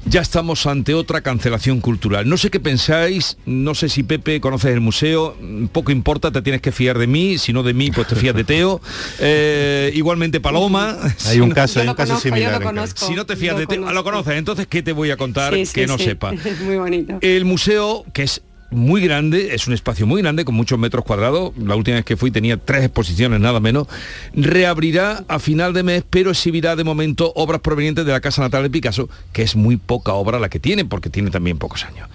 Ya 0.07 0.21
estamos 0.21 0.67
ante 0.67 0.95
otra 0.95 1.23
cancelación 1.23 1.81
cultural. 1.81 2.29
No 2.29 2.37
sé 2.37 2.51
qué 2.51 2.61
pensáis, 2.61 3.39
no 3.47 3.75
sé 3.75 3.89
si 3.89 4.03
Pepe 4.03 4.41
conoces 4.41 4.73
el 4.73 4.81
museo, 4.81 5.37
poco 5.73 5.93
importa, 5.93 6.31
te 6.31 6.43
tienes 6.43 6.61
que 6.61 6.73
fiar 6.73 6.99
de 6.99 7.07
mí, 7.07 7.39
si 7.39 7.53
no 7.53 7.63
de 7.63 7.73
mí, 7.73 7.91
pues 7.91 8.07
te 8.09 8.15
fías 8.15 8.35
de 8.35 8.45
Teo. 8.45 8.81
Eh, 9.19 9.91
igualmente 9.95 10.41
Paloma. 10.41 10.97
Hay 11.27 11.41
un 11.41 11.51
caso, 11.51 11.81
hay 11.81 11.89
un 11.89 11.95
caso 11.95 12.21
similar. 12.21 12.63
Si 12.95 13.15
no 13.15 13.25
te 13.25 13.35
fías 13.35 13.57
de 13.57 13.67
Teo, 13.67 13.91
lo 13.93 14.05
conoces, 14.05 14.35
entonces 14.35 14.67
¿qué 14.67 14.83
te 14.83 14.93
voy 14.93 15.11
a 15.11 15.17
contar 15.17 15.55
Sí, 15.55 15.65
sí, 15.67 15.73
que 15.73 15.87
no 15.87 15.97
sí. 15.97 16.05
sepa? 16.05 16.33
Es 16.45 16.61
muy 16.61 16.77
bonito. 16.77 17.19
El 17.21 17.45
museo, 17.47 18.05
que 18.13 18.25
es 18.25 18.43
muy 18.75 19.01
grande, 19.03 19.55
es 19.55 19.67
un 19.67 19.75
espacio 19.75 20.07
muy 20.07 20.23
grande, 20.23 20.45
con 20.45 20.55
muchos 20.55 20.79
metros 20.79 21.05
cuadrados, 21.05 21.53
la 21.59 21.75
última 21.77 21.97
vez 21.97 22.05
que 22.05 22.17
fui 22.17 22.31
tenía 22.31 22.57
tres 22.57 22.85
exposiciones, 22.85 23.41
nada 23.41 23.61
menos, 23.61 23.87
reabrirá 24.35 25.25
a 25.29 25.39
final 25.39 25.73
de 25.73 25.83
mes, 25.83 26.05
pero 26.09 26.31
exhibirá 26.31 26.77
de 26.77 26.85
momento 26.85 27.33
obras 27.37 27.61
provenientes 27.61 28.05
de 28.05 28.13
la 28.13 28.21
Casa 28.21 28.43
Natal 28.43 28.63
de 28.63 28.71
Picasso, 28.71 29.09
que 29.33 29.43
es 29.43 29.57
muy 29.57 29.77
poca 29.77 30.13
obra 30.13 30.39
la 30.39 30.49
que 30.49 30.59
tiene, 30.61 30.85
porque 30.85 31.11
tiene 31.11 31.31
también 31.31 31.59
pocos 31.59 31.85
años. 31.85 32.09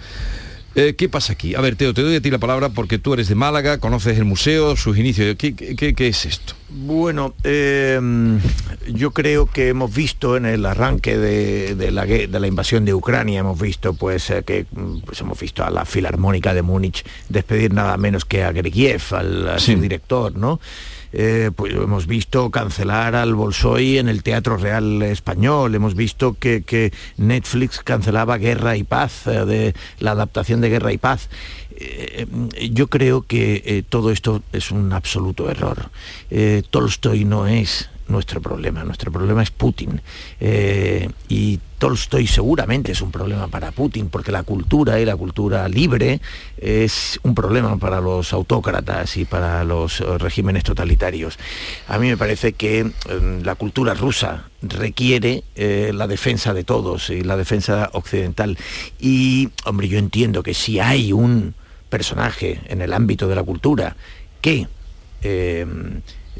Eh, 0.76 0.94
¿Qué 0.96 1.08
pasa 1.08 1.32
aquí? 1.32 1.54
A 1.56 1.60
ver, 1.60 1.74
Teo, 1.74 1.92
te 1.92 2.02
doy 2.02 2.14
a 2.14 2.20
ti 2.20 2.30
la 2.30 2.38
palabra 2.38 2.68
porque 2.68 2.98
tú 2.98 3.12
eres 3.14 3.28
de 3.28 3.34
Málaga, 3.34 3.78
conoces 3.78 4.16
el 4.18 4.24
museo, 4.24 4.76
sus 4.76 4.96
inicios. 4.98 5.34
¿Qué, 5.36 5.54
qué- 5.54 5.94
qué- 5.94 6.08
es 6.08 6.26
esto? 6.26 6.54
Bueno, 6.72 7.34
eh, 7.42 8.00
yo 8.88 9.10
creo 9.10 9.46
que 9.46 9.68
hemos 9.68 9.92
visto 9.92 10.36
en 10.36 10.46
el 10.46 10.64
arranque 10.64 11.18
de, 11.18 11.74
de 11.74 11.90
la, 11.90 12.06
de 12.06 12.28
la 12.28 12.46
invasión 12.46 12.84
de 12.84 12.94
Ucrania, 12.94 13.40
hemos 13.40 13.60
visto 13.60 13.94
pues 13.94 14.30
eh, 14.30 14.44
que 14.44 14.66
mm, 14.70 15.00
pues, 15.00 15.20
hemos 15.20 15.40
visto 15.40 15.64
a 15.64 15.70
la 15.70 15.84
Filarmónica 15.84 16.54
de 16.54 16.62
Múnich 16.62 17.04
despedir 17.28 17.74
nada 17.74 17.96
menos 17.96 18.24
que 18.24 18.44
a 18.44 18.52
Gergiev, 18.52 19.02
al, 19.10 19.48
a 19.48 19.58
su 19.58 19.74
director, 19.80 20.36
¿no? 20.36 20.60
Eh, 21.12 21.50
pues 21.56 21.74
hemos 21.74 22.06
visto 22.06 22.50
cancelar 22.50 23.16
al 23.16 23.34
Bolshoi 23.34 23.98
en 23.98 24.08
el 24.08 24.22
Teatro 24.22 24.56
Real 24.56 25.02
Español, 25.02 25.74
hemos 25.74 25.96
visto 25.96 26.36
que, 26.38 26.62
que 26.62 26.92
Netflix 27.16 27.80
cancelaba 27.80 28.38
Guerra 28.38 28.76
y 28.76 28.84
Paz, 28.84 29.26
eh, 29.26 29.44
de 29.44 29.74
la 29.98 30.12
adaptación 30.12 30.60
de 30.60 30.70
Guerra 30.70 30.92
y 30.92 30.98
Paz. 30.98 31.28
Eh, 31.80 32.26
yo 32.70 32.88
creo 32.88 33.22
que 33.22 33.62
eh, 33.64 33.82
todo 33.88 34.10
esto 34.10 34.42
es 34.52 34.70
un 34.70 34.92
absoluto 34.92 35.50
error. 35.50 35.90
Eh, 36.30 36.62
Tolstoy 36.68 37.24
no 37.24 37.46
es 37.46 37.88
nuestro 38.06 38.42
problema, 38.42 38.84
nuestro 38.84 39.10
problema 39.10 39.42
es 39.42 39.50
Putin. 39.50 40.02
Eh, 40.40 41.08
y 41.28 41.60
Tolstoy 41.78 42.26
seguramente 42.26 42.92
es 42.92 43.00
un 43.00 43.10
problema 43.10 43.48
para 43.48 43.70
Putin, 43.70 44.10
porque 44.10 44.30
la 44.32 44.42
cultura 44.42 45.00
y 45.00 45.06
la 45.06 45.16
cultura 45.16 45.66
libre 45.68 46.20
es 46.58 47.18
un 47.22 47.34
problema 47.34 47.78
para 47.78 48.00
los 48.00 48.34
autócratas 48.34 49.16
y 49.16 49.24
para 49.24 49.64
los 49.64 50.00
regímenes 50.20 50.64
totalitarios. 50.64 51.38
A 51.88 51.98
mí 51.98 52.08
me 52.08 52.18
parece 52.18 52.52
que 52.52 52.90
la 53.42 53.54
cultura 53.54 53.94
rusa 53.94 54.50
requiere 54.60 55.44
la 55.56 56.06
defensa 56.06 56.52
de 56.52 56.64
todos 56.64 57.08
y 57.08 57.22
la 57.22 57.38
defensa 57.38 57.88
occidental. 57.94 58.58
Y, 58.98 59.48
hombre, 59.64 59.88
yo 59.88 59.98
entiendo 59.98 60.42
que 60.42 60.52
si 60.52 60.80
hay 60.80 61.14
un 61.14 61.54
personaje 61.90 62.60
en 62.68 62.80
el 62.80 62.94
ámbito 62.94 63.28
de 63.28 63.34
la 63.34 63.42
cultura 63.42 63.96
que 64.40 64.66
eh, 65.22 65.66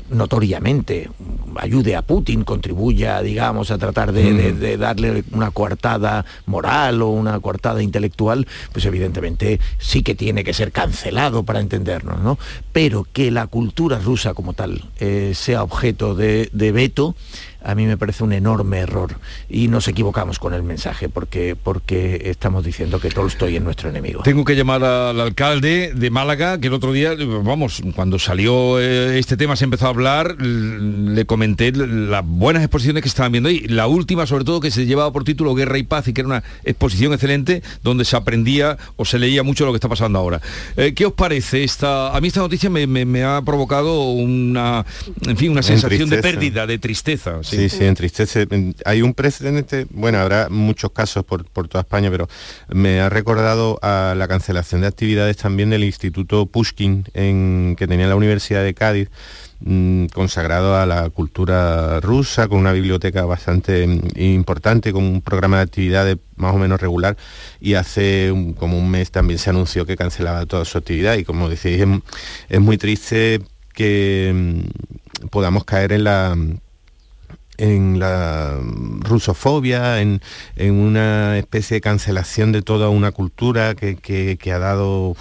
notoriamente 0.08 1.08
ayude 1.56 1.94
a 1.94 2.02
Putin, 2.02 2.42
contribuya, 2.42 3.20
digamos, 3.22 3.70
a 3.70 3.78
tratar 3.78 4.12
de, 4.12 4.32
de- 4.32 4.52
de 4.52 4.76
darle 4.76 5.22
una 5.32 5.50
coartada 5.50 6.24
moral 6.46 7.02
o 7.02 7.08
una 7.10 7.38
coartada 7.40 7.82
intelectual, 7.82 8.46
pues 8.72 8.84
evidentemente 8.86 9.60
sí 9.78 10.02
que 10.02 10.14
tiene 10.14 10.42
que 10.42 10.52
ser 10.54 10.72
cancelado 10.72 11.44
para 11.44 11.60
entendernos, 11.60 12.20
¿no? 12.20 12.38
Pero 12.72 13.06
que 13.12 13.30
la 13.30 13.46
cultura 13.46 13.98
rusa 13.98 14.34
como 14.34 14.52
tal 14.54 14.84
eh, 14.98 15.32
sea 15.34 15.62
objeto 15.62 16.14
de, 16.14 16.48
de 16.52 16.72
veto, 16.72 17.14
a 17.62 17.74
mí 17.74 17.86
me 17.86 17.96
parece 17.96 18.24
un 18.24 18.32
enorme 18.32 18.78
error 18.78 19.16
y 19.48 19.68
nos 19.68 19.88
equivocamos 19.88 20.38
con 20.38 20.54
el 20.54 20.62
mensaje 20.62 21.08
porque, 21.08 21.56
porque 21.60 22.22
estamos 22.26 22.64
diciendo 22.64 23.00
que 23.00 23.10
Tolstoy 23.10 23.56
es 23.56 23.62
nuestro 23.62 23.88
enemigo. 23.90 24.22
Tengo 24.22 24.44
que 24.44 24.56
llamar 24.56 24.82
al 24.84 25.20
alcalde 25.20 25.92
de 25.94 26.10
Málaga, 26.10 26.58
que 26.60 26.68
el 26.68 26.74
otro 26.74 26.92
día, 26.92 27.14
vamos, 27.42 27.82
cuando 27.94 28.18
salió 28.18 28.80
eh, 28.80 29.18
este 29.18 29.36
tema 29.36 29.56
se 29.56 29.64
empezó 29.64 29.86
a 29.86 29.90
hablar, 29.90 30.36
le 30.40 31.24
comenté 31.26 31.72
las 31.72 32.24
buenas 32.26 32.62
exposiciones 32.62 33.02
que 33.02 33.08
estaban 33.08 33.32
viendo 33.32 33.48
ahí. 33.48 33.60
La 33.68 33.86
última, 33.86 34.26
sobre 34.26 34.44
todo, 34.44 34.60
que 34.60 34.70
se 34.70 34.86
llevaba 34.86 35.12
por 35.12 35.24
título 35.24 35.54
Guerra 35.54 35.78
y 35.78 35.82
Paz 35.82 36.08
y 36.08 36.12
que 36.12 36.20
era 36.22 36.28
una 36.28 36.44
exposición 36.64 37.12
excelente 37.12 37.62
donde 37.82 38.04
se 38.04 38.16
aprendía 38.16 38.76
o 38.96 39.04
se 39.04 39.18
leía 39.18 39.42
mucho 39.42 39.64
lo 39.66 39.72
que 39.72 39.76
está 39.76 39.88
pasando 39.88 40.18
ahora. 40.18 40.40
Eh, 40.76 40.92
¿Qué 40.94 41.06
os 41.06 41.12
parece 41.12 41.64
esta? 41.64 42.14
A 42.16 42.20
mí 42.20 42.28
esta 42.28 42.40
noticia 42.40 42.70
me, 42.70 42.86
me- 42.86 43.04
me 43.04 43.24
ha 43.24 43.42
provocado 43.42 44.10
una, 44.10 44.84
en 45.26 45.36
fin, 45.36 45.50
una 45.52 45.62
sensación 45.62 46.08
de 46.08 46.16
pérdida, 46.22 46.66
de 46.66 46.78
tristeza. 46.78 47.40
Sí, 47.50 47.68
sí, 47.68 47.84
entristece. 47.84 48.46
Hay 48.84 49.02
un 49.02 49.14
precedente, 49.14 49.86
bueno, 49.90 50.18
habrá 50.18 50.48
muchos 50.48 50.92
casos 50.92 51.24
por, 51.24 51.44
toda 51.44 51.82
España, 51.82 52.10
pero 52.10 52.28
me 52.68 53.00
ha 53.00 53.08
recordado 53.08 53.78
a 53.82 54.14
la 54.16 54.28
cancelación 54.28 54.80
de 54.82 54.86
actividades 54.86 55.36
también 55.36 55.70
del 55.70 55.84
Instituto 55.84 56.46
Pushkin 56.46 57.04
en, 57.14 57.74
que 57.78 57.86
tenía 57.86 58.06
la 58.06 58.16
Universidad 58.16 58.62
de 58.62 58.74
Cádiz 58.74 59.08
mm, 59.60 60.06
consagrado 60.06 60.76
a 60.76 60.86
la 60.86 61.10
cultura 61.10 62.00
rusa, 62.00 62.48
con 62.48 62.58
una 62.58 62.72
biblioteca 62.72 63.24
bastante 63.24 63.86
mm, 63.86 64.00
importante, 64.16 64.92
con 64.92 65.04
un 65.04 65.22
programa 65.22 65.58
de 65.58 65.62
actividades 65.64 66.16
más 66.36 66.54
o 66.54 66.58
menos 66.58 66.80
regular, 66.80 67.16
y 67.60 67.74
hace 67.74 68.32
como 68.58 68.78
un 68.78 68.90
mes 68.90 69.10
también 69.10 69.38
se 69.38 69.50
anunció 69.50 69.84
que 69.86 69.96
cancelaba 69.96 70.46
toda 70.46 70.64
su 70.64 70.78
actividad, 70.78 71.16
y 71.16 71.24
como 71.24 71.48
decís, 71.48 71.84
es 72.48 72.60
muy 72.60 72.78
triste 72.78 73.40
que 73.74 74.32
mm, 74.34 75.28
podamos 75.28 75.64
caer 75.64 75.92
en 75.92 76.04
la 76.04 76.36
en 77.60 77.98
la 77.98 78.58
rusofobia, 79.00 80.00
en, 80.00 80.20
una 80.56 81.38
especie 81.38 81.76
de 81.76 81.80
cancelación 81.82 82.52
de 82.52 82.62
toda 82.62 82.88
una 82.88 83.12
cultura 83.12 83.74
que, 83.74 84.38
ha 84.52 84.58
dado 84.58 85.16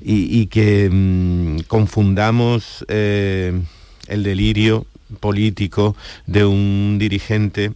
y, 0.00 0.46
que 0.46 0.88
mm, 0.90 1.58
confundamos 1.68 2.84
eh, 2.88 3.60
el 4.08 4.22
delirio 4.22 4.86
político 5.20 5.94
de 6.26 6.44
un 6.46 6.96
dirigente 6.98 7.72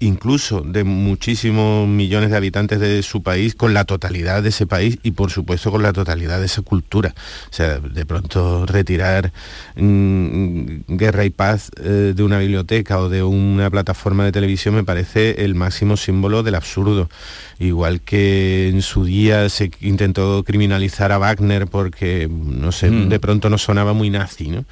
incluso 0.00 0.62
de 0.62 0.84
muchísimos 0.84 1.86
millones 1.86 2.30
de 2.30 2.36
habitantes 2.36 2.80
de 2.80 3.02
su 3.02 3.22
país 3.22 3.54
con 3.54 3.74
la 3.74 3.84
totalidad 3.84 4.42
de 4.42 4.48
ese 4.48 4.66
país 4.66 4.98
y 5.02 5.12
por 5.12 5.30
supuesto 5.30 5.70
con 5.70 5.82
la 5.82 5.92
totalidad 5.92 6.40
de 6.40 6.46
esa 6.46 6.62
cultura. 6.62 7.14
O 7.50 7.52
sea, 7.52 7.78
de 7.78 8.06
pronto 8.06 8.66
retirar 8.66 9.32
mm, 9.76 10.64
guerra 10.88 11.24
y 11.24 11.30
paz 11.30 11.70
eh, 11.82 12.12
de 12.16 12.22
una 12.22 12.38
biblioteca 12.38 12.98
o 12.98 13.08
de 13.08 13.22
una 13.22 13.70
plataforma 13.70 14.24
de 14.24 14.32
televisión 14.32 14.74
me 14.74 14.84
parece 14.84 15.44
el 15.44 15.54
máximo 15.54 15.96
símbolo 15.96 16.42
del 16.42 16.54
absurdo 16.54 17.08
igual 17.60 18.00
que 18.00 18.70
en 18.70 18.80
su 18.80 19.04
día 19.04 19.48
se 19.50 19.70
intentó 19.82 20.42
criminalizar 20.44 21.12
a 21.12 21.18
Wagner 21.18 21.66
porque, 21.66 22.26
no 22.30 22.72
sé, 22.72 22.90
mm. 22.90 23.10
de 23.10 23.20
pronto 23.20 23.50
no 23.50 23.58
sonaba 23.58 23.92
muy 23.92 24.08
nazi, 24.08 24.48
¿no? 24.48 24.64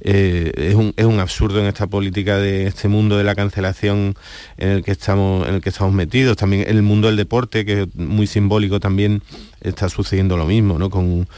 Eh, 0.00 0.52
es, 0.54 0.74
un, 0.74 0.94
es, 0.96 1.04
un, 1.04 1.18
absurdo 1.18 1.58
en 1.58 1.66
esta 1.66 1.88
política 1.88 2.38
de 2.38 2.68
este 2.68 2.86
mundo 2.86 3.18
de 3.18 3.24
la 3.24 3.34
cancelación 3.34 4.14
en 4.58 4.75
el 4.76 4.84
que 4.84 4.92
estamos, 4.92 5.48
en 5.48 5.54
el 5.56 5.60
que 5.60 5.70
estamos 5.70 5.92
metidos, 5.92 6.36
también 6.36 6.62
en 6.62 6.76
el 6.76 6.82
mundo 6.82 7.08
del 7.08 7.16
deporte, 7.16 7.64
que 7.64 7.82
es 7.82 7.94
muy 7.94 8.26
simbólico 8.26 8.80
también 8.80 9.22
está 9.60 9.88
sucediendo 9.88 10.36
lo 10.36 10.46
mismo, 10.46 10.78
¿no? 10.78 10.90
Con, 10.90 11.28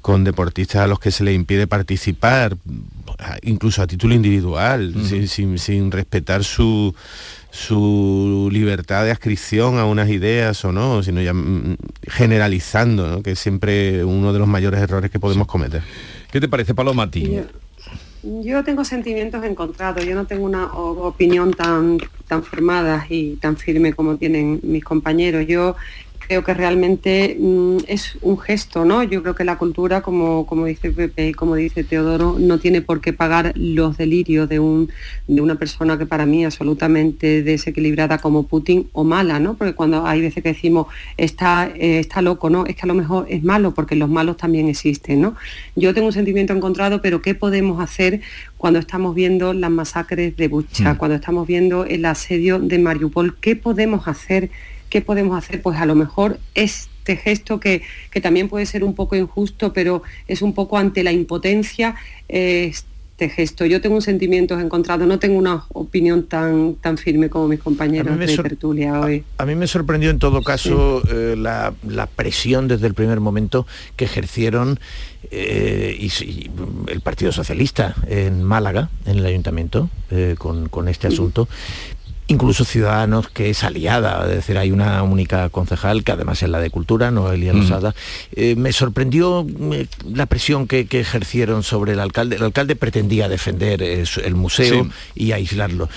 con 0.00 0.24
deportistas 0.24 0.82
a 0.82 0.86
los 0.86 1.00
que 1.00 1.10
se 1.10 1.24
les 1.24 1.34
impide 1.34 1.66
participar, 1.66 2.56
incluso 3.42 3.82
a 3.82 3.86
título 3.86 4.14
individual, 4.14 4.94
sin, 5.28 5.58
sin 5.58 5.90
respetar 5.90 6.44
su, 6.44 6.94
su 7.50 8.48
libertad 8.52 9.04
de 9.04 9.10
adscripción 9.10 9.78
a 9.78 9.84
unas 9.84 10.10
ideas 10.10 10.64
o 10.64 10.72
no, 10.72 11.02
sino 11.02 11.22
ya 11.22 11.32
mm, 11.32 11.76
generalizando, 12.06 13.22
que 13.22 13.32
es 13.32 13.38
siempre 13.38 14.04
uno 14.04 14.32
de 14.32 14.38
los 14.38 14.46
mayores 14.46 14.80
errores 14.80 15.10
que 15.10 15.18
podemos 15.18 15.46
cometer. 15.46 15.82
¿Qué 16.30 16.40
te 16.40 16.48
parece, 16.48 16.74
Paloma, 16.74 17.10
Yo, 17.10 17.42
yo 18.22 18.64
tengo 18.64 18.84
sentimientos 18.84 19.44
encontrados, 19.44 20.04
yo 20.04 20.14
no 20.14 20.26
tengo 20.26 20.44
una 20.44 20.72
opinión 20.72 21.52
tan, 21.52 21.98
tan 22.26 22.42
formada 22.42 23.06
y 23.08 23.36
tan 23.36 23.56
firme 23.56 23.92
como 23.92 24.16
tienen 24.16 24.60
mis 24.62 24.84
compañeros. 24.84 25.46
Yo 25.46 25.76
creo 26.26 26.42
que 26.42 26.54
realmente 26.54 27.36
mm, 27.38 27.78
es 27.86 28.18
un 28.20 28.38
gesto, 28.38 28.84
¿no? 28.84 29.02
Yo 29.02 29.22
creo 29.22 29.34
que 29.34 29.44
la 29.44 29.58
cultura, 29.58 30.02
como, 30.02 30.46
como 30.46 30.66
dice 30.66 30.90
Pepe 30.90 31.28
y 31.28 31.32
como 31.32 31.54
dice 31.54 31.84
Teodoro, 31.84 32.36
no 32.38 32.58
tiene 32.58 32.82
por 32.82 33.00
qué 33.00 33.12
pagar 33.12 33.52
los 33.56 33.96
delirios 33.96 34.48
de, 34.48 34.58
un, 34.58 34.90
de 35.28 35.40
una 35.40 35.54
persona 35.54 35.98
que 35.98 36.06
para 36.06 36.26
mí 36.26 36.44
es 36.44 36.46
absolutamente 36.46 37.42
desequilibrada 37.42 38.18
como 38.18 38.42
Putin 38.44 38.88
o 38.92 39.04
mala, 39.04 39.38
¿no? 39.38 39.54
Porque 39.54 39.74
cuando 39.74 40.06
hay 40.06 40.20
veces 40.20 40.42
que 40.42 40.50
decimos 40.50 40.88
está, 41.16 41.70
eh, 41.74 42.00
está 42.00 42.22
loco, 42.22 42.50
¿no? 42.50 42.66
Es 42.66 42.74
que 42.74 42.82
a 42.82 42.86
lo 42.86 42.94
mejor 42.94 43.26
es 43.28 43.44
malo, 43.44 43.72
porque 43.72 43.94
los 43.94 44.08
malos 44.08 44.36
también 44.36 44.68
existen, 44.68 45.20
¿no? 45.20 45.36
Yo 45.76 45.94
tengo 45.94 46.08
un 46.08 46.12
sentimiento 46.12 46.52
encontrado, 46.52 47.00
pero 47.00 47.22
¿qué 47.22 47.34
podemos 47.34 47.80
hacer 47.80 48.20
cuando 48.56 48.78
estamos 48.80 49.14
viendo 49.14 49.52
las 49.52 49.70
masacres 49.70 50.36
de 50.36 50.48
Bucha, 50.48 50.94
mm. 50.94 50.96
cuando 50.96 51.14
estamos 51.14 51.46
viendo 51.46 51.84
el 51.84 52.04
asedio 52.04 52.58
de 52.58 52.78
Mariupol? 52.78 53.36
¿Qué 53.36 53.54
podemos 53.54 54.08
hacer? 54.08 54.50
¿Qué 54.96 55.02
podemos 55.02 55.36
hacer? 55.36 55.60
Pues 55.60 55.76
a 55.76 55.84
lo 55.84 55.94
mejor 55.94 56.38
este 56.54 57.16
gesto 57.18 57.60
que, 57.60 57.82
también 58.22 58.48
puede 58.48 58.64
ser 58.64 58.82
un 58.82 58.94
poco 58.94 59.14
injusto, 59.14 59.74
pero 59.74 60.02
es 60.26 60.40
un 60.40 60.54
poco 60.54 60.78
ante 60.78 61.04
la 61.04 61.12
impotencia. 61.12 61.96
este 62.28 63.28
gesto. 63.28 63.66
Yo 63.66 63.82
tengo 63.82 63.96
un 63.96 64.00
sentimiento 64.00 64.58
encontrado, 64.58 65.04
no 65.04 65.18
tengo 65.18 65.38
una 65.38 65.64
opinión 65.74 66.22
tan, 66.22 66.76
tan 66.76 66.96
firme 66.96 67.28
como 67.28 67.46
mis 67.46 67.60
compañeros 67.60 68.18
de 68.18 68.26
tertulia 68.38 68.98
hoy. 69.00 69.22
A, 69.36 69.44
mí 69.44 69.54
me 69.54 69.66
sorprendió 69.66 70.08
en 70.08 70.18
todo 70.18 70.42
caso 70.42 71.02
eh, 71.10 71.36
la, 71.36 71.74
presión 72.16 72.66
desde 72.66 72.86
el 72.86 72.94
primer 72.94 73.20
momento 73.20 73.66
que 73.96 74.06
ejercieron 74.06 74.80
eh, 75.30 75.94
y, 75.98 76.50
el 76.90 77.00
Partido 77.02 77.32
Socialista 77.32 77.96
en 78.06 78.42
Málaga, 78.42 78.88
en 79.04 79.18
el 79.18 79.26
ayuntamiento, 79.26 79.90
eh, 80.10 80.36
con, 80.38 80.70
con, 80.70 80.88
este 80.88 81.08
asunto, 81.08 81.48
incluso 82.28 82.64
Ciudadanos, 82.64 83.28
que 83.28 83.50
es 83.50 83.62
aliada, 83.64 84.24
es 84.24 84.36
decir, 84.36 84.58
hay 84.58 84.70
una 84.70 85.02
única 85.02 85.48
concejal, 85.50 86.04
que 86.04 86.12
además 86.12 86.42
es 86.42 86.48
la 86.48 86.60
de 86.60 86.70
Cultura, 86.70 87.10
Noelia 87.10 87.52
Losada. 87.52 87.94
Eh, 88.32 88.56
me 88.56 88.72
sorprendió 88.72 89.46
eh, 89.72 89.86
la 90.12 90.26
presión 90.26 90.66
que, 90.66 90.86
ejercieron 90.90 91.62
sobre 91.62 91.92
el 91.92 92.00
alcalde. 92.00 92.36
El 92.36 92.42
alcalde 92.42 92.74
pretendía 92.74 93.28
defender 93.28 93.82
eh, 93.82 94.04
el 94.24 94.34
museo 94.34 94.88
y 95.14 95.32
aislarlo. 95.32 95.88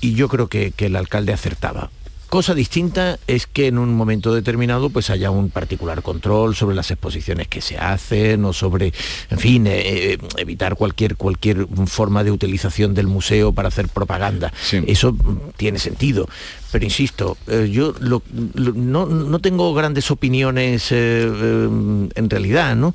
Y 0.00 0.14
yo 0.14 0.28
creo 0.28 0.48
que 0.48 0.72
el 0.78 0.96
alcalde 0.96 1.32
acertaba. 1.32 1.90
Cosa 2.36 2.52
distinta 2.52 3.18
es 3.26 3.46
que 3.46 3.66
en 3.66 3.78
un 3.78 3.94
momento 3.94 4.34
determinado 4.34 4.90
pues 4.90 5.08
haya 5.08 5.30
un 5.30 5.48
particular 5.48 6.02
control 6.02 6.54
sobre 6.54 6.76
las 6.76 6.90
exposiciones 6.90 7.48
que 7.48 7.62
se 7.62 7.78
hacen 7.78 8.44
o 8.44 8.52
sobre, 8.52 8.92
en 9.30 9.38
fin, 9.38 9.66
eh, 9.66 10.12
eh, 10.12 10.18
evitar 10.36 10.76
cualquier, 10.76 11.16
cualquier 11.16 11.66
forma 11.86 12.24
de 12.24 12.32
utilización 12.32 12.92
del 12.92 13.06
museo 13.06 13.52
para 13.52 13.68
hacer 13.68 13.88
propaganda. 13.88 14.52
Eso 14.86 15.16
tiene 15.56 15.78
sentido. 15.78 16.28
Pero 16.70 16.84
insisto, 16.84 17.38
eh, 17.46 17.70
yo 17.72 17.94
no, 18.00 19.38
tengo 19.40 19.72
grandes 19.72 20.10
opiniones 20.10 20.92
en 20.92 22.10
realidad, 22.28 22.76
¿no? 22.76 22.94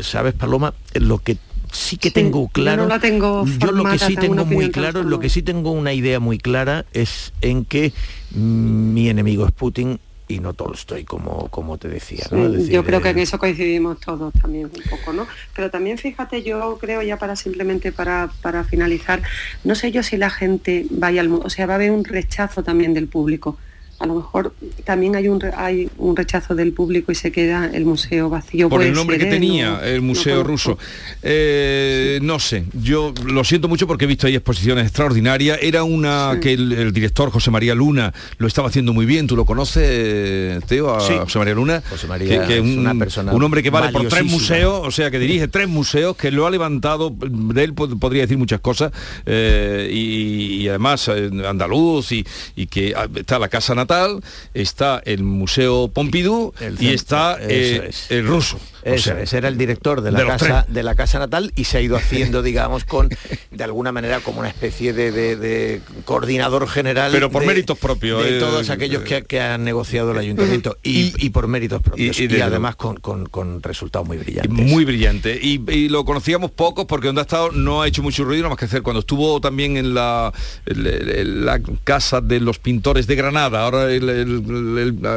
Sabes, 0.00 0.34
Paloma, 0.34 0.74
lo 0.94 1.18
que 1.18 1.36
sí 1.72 1.96
que 1.96 2.10
tengo 2.10 2.48
claro. 2.48 2.82
Yo, 2.82 2.88
no 2.88 2.94
la 2.94 3.00
tengo 3.00 3.46
yo 3.46 3.72
lo 3.72 3.84
que 3.84 3.98
sí 3.98 4.16
tengo 4.16 4.44
muy 4.44 4.70
claro, 4.70 5.02
lo 5.02 5.20
que 5.20 5.28
sí 5.28 5.42
tengo 5.42 5.70
una 5.70 5.92
idea 5.92 6.20
muy 6.20 6.38
clara 6.38 6.84
es 6.92 7.32
en 7.40 7.64
que 7.64 7.92
mi 8.32 9.08
enemigo 9.08 9.46
es 9.46 9.52
Putin 9.52 9.98
y 10.28 10.40
no 10.40 10.52
Tolstoy, 10.52 11.04
como, 11.04 11.48
como 11.48 11.78
te 11.78 11.88
decía. 11.88 12.26
yo 12.30 12.84
creo 12.84 13.00
que 13.00 13.08
en 13.08 13.18
eso 13.18 13.38
coincidimos 13.38 13.98
todos 13.98 14.32
también 14.34 14.66
un 14.66 14.90
poco, 14.90 15.14
¿no? 15.14 15.26
Pero 15.56 15.70
también 15.70 15.96
fíjate, 15.96 16.42
yo 16.42 16.76
creo 16.78 17.02
ya 17.02 17.16
para 17.16 17.34
simplemente 17.34 17.92
para, 17.92 18.30
para 18.42 18.62
finalizar, 18.64 19.22
no 19.64 19.74
sé 19.74 19.90
yo 19.90 20.02
si 20.02 20.18
la 20.18 20.28
gente 20.30 20.86
vaya 20.90 21.22
al... 21.22 21.32
O 21.32 21.48
sea, 21.48 21.66
va 21.66 21.74
a 21.74 21.76
haber 21.76 21.90
un 21.90 22.04
rechazo 22.04 22.62
también 22.62 22.92
del 22.92 23.08
público 23.08 23.56
a 23.98 24.06
lo 24.06 24.14
mejor 24.14 24.54
también 24.84 25.16
hay 25.16 25.28
un, 25.28 25.42
hay 25.56 25.90
un 25.98 26.14
rechazo 26.14 26.54
del 26.54 26.72
público 26.72 27.10
y 27.10 27.16
se 27.16 27.32
queda 27.32 27.66
el 27.66 27.84
museo 27.84 28.30
vacío. 28.30 28.68
Por 28.68 28.82
el 28.82 28.92
nombre 28.92 29.18
que 29.18 29.26
¿eh? 29.26 29.30
tenía 29.30 29.80
el 29.84 30.02
museo 30.02 30.44
ruso. 30.44 30.78
Eh, 31.20 32.20
no 32.22 32.38
sé, 32.38 32.64
yo 32.74 33.12
lo 33.24 33.42
siento 33.42 33.66
mucho 33.66 33.88
porque 33.88 34.04
he 34.04 34.08
visto 34.08 34.28
ahí 34.28 34.36
exposiciones 34.36 34.84
extraordinarias. 34.84 35.58
Era 35.62 35.82
una 35.82 36.38
que 36.40 36.52
el, 36.52 36.92
director 36.92 37.30
José 37.30 37.50
María 37.50 37.74
Luna 37.74 38.14
lo 38.38 38.46
estaba 38.46 38.68
haciendo 38.68 38.92
muy 38.92 39.04
bien. 39.04 39.26
¿Tú 39.26 39.34
lo 39.34 39.44
conoces, 39.44 40.64
Teo, 40.66 40.94
a 40.94 41.00
José 41.00 41.38
María 41.38 41.54
Luna? 41.54 41.82
José 41.90 42.06
María 42.06 42.46
que, 42.46 42.58
es 42.58 42.62
una 42.62 42.94
persona 42.94 43.32
un 43.32 43.42
hombre 43.42 43.64
que 43.64 43.70
vale 43.70 43.90
por 43.90 44.06
tres 44.06 44.24
museos, 44.24 44.80
o 44.84 44.90
sea, 44.92 45.10
que 45.10 45.18
dirige 45.18 45.48
tres 45.48 45.68
museos, 45.68 46.16
que 46.16 46.30
lo 46.30 46.46
ha 46.46 46.50
levantado, 46.50 47.12
de 47.18 47.64
él 47.64 47.74
podría 47.74 48.22
decir 48.22 48.38
muchas 48.38 48.60
cosas, 48.60 48.92
eh, 49.26 49.90
y, 49.92 50.68
además 50.68 51.08
andaluz, 51.08 52.12
y, 52.12 52.24
y 52.54 52.66
que 52.66 52.94
ah, 52.96 53.08
está 53.14 53.38
la 53.38 53.48
Casa 53.48 53.74
Natal 53.74 53.87
está 54.54 55.02
el 55.04 55.22
Museo 55.22 55.88
Pompidou 55.88 56.52
y 56.78 56.88
está 56.88 57.38
eh, 57.40 57.90
el 58.10 58.26
ruso. 58.26 58.58
Ese 58.82 59.36
era 59.36 59.48
el 59.48 59.58
director 59.58 60.00
de 60.00 60.12
la, 60.12 60.24
casa, 60.26 60.66
de 60.68 60.82
la 60.82 60.94
casa 60.94 61.18
natal 61.18 61.52
y 61.56 61.64
se 61.64 61.78
ha 61.78 61.80
ido 61.80 61.96
haciendo, 61.96 62.42
digamos, 62.42 62.84
con 62.84 63.08
de 63.50 63.64
alguna 63.64 63.92
manera 63.92 64.20
como 64.20 64.40
una 64.40 64.48
especie 64.48 64.92
de, 64.92 65.80
coordinador 66.04 66.68
general. 66.68 67.10
Pero 67.12 67.30
por 67.30 67.44
méritos 67.44 67.78
propios. 67.78 68.22
De 68.22 68.36
eh, 68.36 68.40
todos 68.40 68.70
aquellos 68.70 69.02
que, 69.02 69.40
han 69.40 69.64
negociado 69.64 70.12
el 70.12 70.18
ayuntamiento 70.18 70.76
y, 70.82 71.30
por 71.30 71.48
méritos 71.48 71.82
propios. 71.82 72.18
Y, 72.18 72.40
además 72.40 72.76
con, 72.76 73.62
resultados 73.62 74.06
muy 74.06 74.18
brillantes. 74.18 74.50
Muy 74.50 74.84
brillante. 74.84 75.38
Y, 75.40 75.88
lo 75.88 76.04
conocíamos 76.04 76.50
pocos 76.50 76.84
porque 76.84 77.06
donde 77.06 77.22
ha 77.22 77.22
estado 77.22 77.50
no 77.52 77.82
ha 77.82 77.88
hecho 77.88 78.02
mucho 78.02 78.24
ruido, 78.24 78.42
nada 78.42 78.50
más 78.50 78.58
que 78.58 78.66
hacer. 78.66 78.82
Cuando 78.82 79.00
estuvo 79.00 79.40
también 79.40 79.76
en 79.76 79.94
la, 79.94 80.32
la 80.66 81.60
casa 81.84 82.20
de 82.20 82.40
los 82.40 82.58
pintores 82.58 83.06
de 83.06 83.16
Granada, 83.16 83.62
ahora 83.62 83.88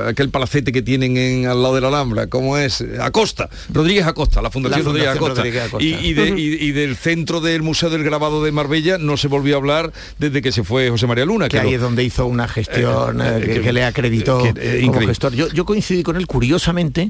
aquel 0.08 0.30
palacete 0.30 0.72
que 0.72 0.82
tienen 0.82 1.18
en, 1.18 1.48
al 1.48 1.62
lado 1.62 1.76
de 1.76 1.82
la 1.82 1.88
Alhambra, 1.90 2.28
¿cómo 2.28 2.58
es? 2.58 2.84
Acosta. 3.00 3.50
Rodríguez 3.74 4.06
Acosta, 4.06 4.42
la 4.42 4.50
Fundación, 4.52 4.80
La 4.80 4.84
Fundación 4.86 5.18
Rodríguez, 5.18 5.18
Acosta. 5.18 5.42
Rodríguez 5.42 5.64
Acosta. 5.68 5.84
Y, 5.86 6.10
y 6.10 6.14
de- 6.14 6.30
y- 6.40 6.66
y 6.68 6.72
del 6.72 6.96
centro 6.96 7.42
del 7.42 7.62
Museo 7.62 7.90
del 7.90 8.04
Grabado 8.04 8.44
de 8.44 8.52
Marbella 8.52 8.98
no 8.98 9.18
se 9.18 9.28
volvió 9.28 9.56
a 9.56 9.58
hablar 9.58 9.92
desde 10.20 10.42
que 10.42 10.52
se 10.52 10.64
fue 10.64 10.90
José 10.90 11.08
María 11.08 11.26
Luna. 11.26 11.50
que 11.50 11.60
ahí 11.60 11.70
lo- 11.70 11.76
es 11.76 11.82
donde 11.82 12.04
hizo 12.04 12.26
una 12.26 12.48
gestión 12.48 13.22
Eh, 13.22 13.26
eh, 13.26 13.56
eh, 13.58 13.62
que, 13.62 13.74
le 13.74 13.84
acreditó 13.84 14.44
que- 14.54 14.82
como 14.86 15.00
gestor. 15.08 15.34
Yo, 15.34 15.48
yo 15.50 15.66
coincidí 15.66 16.04
con 16.04 16.16
él 16.18 16.28
curiosamente. 16.28 17.10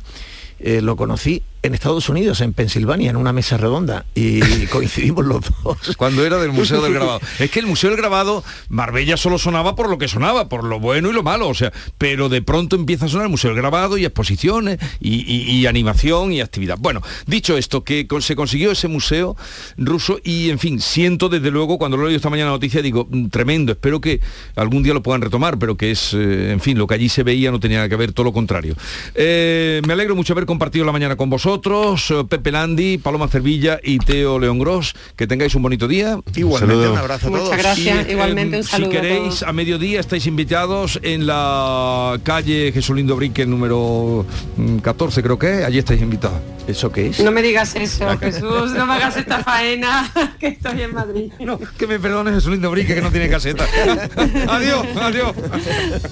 eh, 0.64 0.80
lo 0.82 0.96
conocí 0.96 1.42
en 1.64 1.74
Estados 1.76 2.10
Unidos, 2.10 2.42
en 2.42 2.54
Pensilvania, 2.54 3.10
en 3.12 3.18
una 3.18 3.34
mesa 3.34 3.56
redonda 3.58 4.06
y 4.16 4.40
coincidimos 4.72 5.26
los 5.26 5.42
dos. 5.64 5.96
Cuando 5.96 6.26
era 6.26 6.38
del 6.40 6.52
Museo 6.52 6.82
del 6.82 6.94
Grabado. 6.94 7.20
Es 7.40 7.52
que 7.52 7.60
el 7.60 7.68
Museo 7.68 7.90
del 7.92 7.98
Grabado, 7.98 8.44
Marbella 8.70 9.16
solo 9.18 9.38
sonaba 9.38 9.76
por 9.76 9.90
lo 9.90 9.98
que 9.98 10.08
sonaba, 10.08 10.50
por 10.50 10.64
lo 10.64 10.80
bueno 10.80 11.10
y 11.10 11.14
lo 11.14 11.22
malo, 11.24 11.48
o 11.50 11.54
sea, 11.54 11.72
pero 11.98 12.30
de 12.30 12.42
pronto 12.42 12.76
empieza 12.76 13.06
a 13.06 13.10
sonar 13.10 13.26
el 13.26 13.32
Museo 13.32 13.52
del 13.52 13.58
Grabado 13.60 13.98
y 13.98 14.06
exposiciones 14.06 14.80
y, 15.00 15.20
y- 15.32 15.52
y 15.52 15.66
animación 15.68 16.32
y 16.34 16.42
actividad. 16.42 16.78
Bueno, 16.80 17.02
dicho 17.28 17.58
esto, 17.58 17.84
que 17.84 18.08
con- 18.08 18.22
se 18.24 18.36
consiguió 18.36 18.72
ese 18.72 18.88
museo 18.88 19.36
ruso 19.78 20.20
y, 20.24 20.50
en 20.50 20.58
fin, 20.58 20.80
siento 20.82 21.30
desde 21.30 21.52
luego, 21.52 21.78
cuando 21.78 21.96
lo 21.98 22.04
he 22.04 22.06
leído 22.08 22.18
esta 22.18 22.30
mañana 22.32 22.50
la 22.50 22.56
noticia, 22.56 22.82
digo, 22.82 23.08
"Mm, 23.10 23.28
tremendo, 23.28 23.72
espero 23.74 24.02
que 24.02 24.20
algún 24.56 24.82
día 24.84 24.94
lo 24.94 25.04
puedan 25.04 25.22
retomar, 25.22 25.60
pero 25.60 25.78
que 25.78 25.92
es, 25.92 26.14
eh, 26.16 26.52
en 26.52 26.60
fin, 26.60 26.78
lo 26.78 26.88
que 26.88 26.96
allí 26.96 27.08
se 27.10 27.22
veía 27.24 27.52
no 27.52 27.60
tenía 27.60 27.88
que 27.88 27.96
ver, 27.96 28.14
todo 28.14 28.24
lo 28.24 28.34
contrario. 28.34 28.76
Eh, 29.14 29.82
me 29.86 29.94
alegro 29.94 30.16
mucho 30.16 30.34
haber 30.34 30.46
compartido 30.48 30.86
la 30.86 30.92
mañana 30.92 31.16
con 31.16 31.30
vosotros, 31.30 31.51
eh, 31.56 32.24
Pepe 32.30 32.52
Landi, 32.52 32.98
Paloma 32.98 33.28
Cervilla 33.28 33.80
y 33.84 33.98
Teo 34.00 34.40
León 34.40 34.60
Gross, 34.60 34.94
que 35.16 35.28
tengáis 35.28 35.56
un 35.56 35.64
bonito 35.64 35.88
día. 35.88 36.20
Igualmente, 36.36 36.88
un 36.88 36.98
abrazo 36.98 37.28
a 37.28 37.30
Muchas 37.30 37.46
todos. 37.46 37.58
gracias. 37.58 38.08
Y, 38.08 38.12
Igualmente, 38.12 38.58
un 38.58 38.64
si 38.64 38.70
saludo 38.70 38.90
a 38.90 38.92
queréis, 38.92 39.20
todos. 39.22 39.44
a, 39.44 39.54
mediodía 39.54 40.00
estáis 40.00 40.26
invitados 40.28 41.00
en 41.04 41.26
la 41.28 42.20
calle 42.24 42.72
Jesulindo 42.72 43.16
Brique 43.16 43.46
número 43.46 44.26
mm, 44.58 44.78
14, 44.78 45.24
creo 45.24 45.40
que 45.40 45.60
es. 45.60 45.66
Allí 45.66 45.80
estáis 45.80 46.02
invitados. 46.02 46.40
¿Eso 46.68 46.92
qué 46.92 47.08
es? 47.08 47.20
No 47.20 47.32
me 47.32 47.42
digas 47.42 47.76
eso, 47.76 48.08
Jesús, 48.20 48.72
no 48.72 48.86
me 48.86 48.94
hagas 48.94 49.18
esta 49.18 49.44
faena, 49.44 50.12
que 50.40 50.48
estoy 50.48 50.82
en 50.82 50.94
Madrid. 50.94 51.32
No, 51.40 51.60
que 51.60 51.88
me 51.88 52.00
perdone 52.00 52.32
Jesulindo 52.32 52.70
Brique, 52.70 52.94
que 52.96 53.02
no 53.02 53.12
tiene 53.12 53.30
caseta. 53.30 53.66
adiós, 54.48 54.86
adiós. 54.96 55.34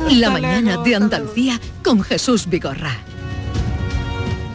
La 0.10 0.30
mañana 0.32 0.78
de 0.78 0.96
Andalucía 0.96 1.60
con 1.84 2.02
Jesús 2.02 2.48
Vigorra. 2.48 2.98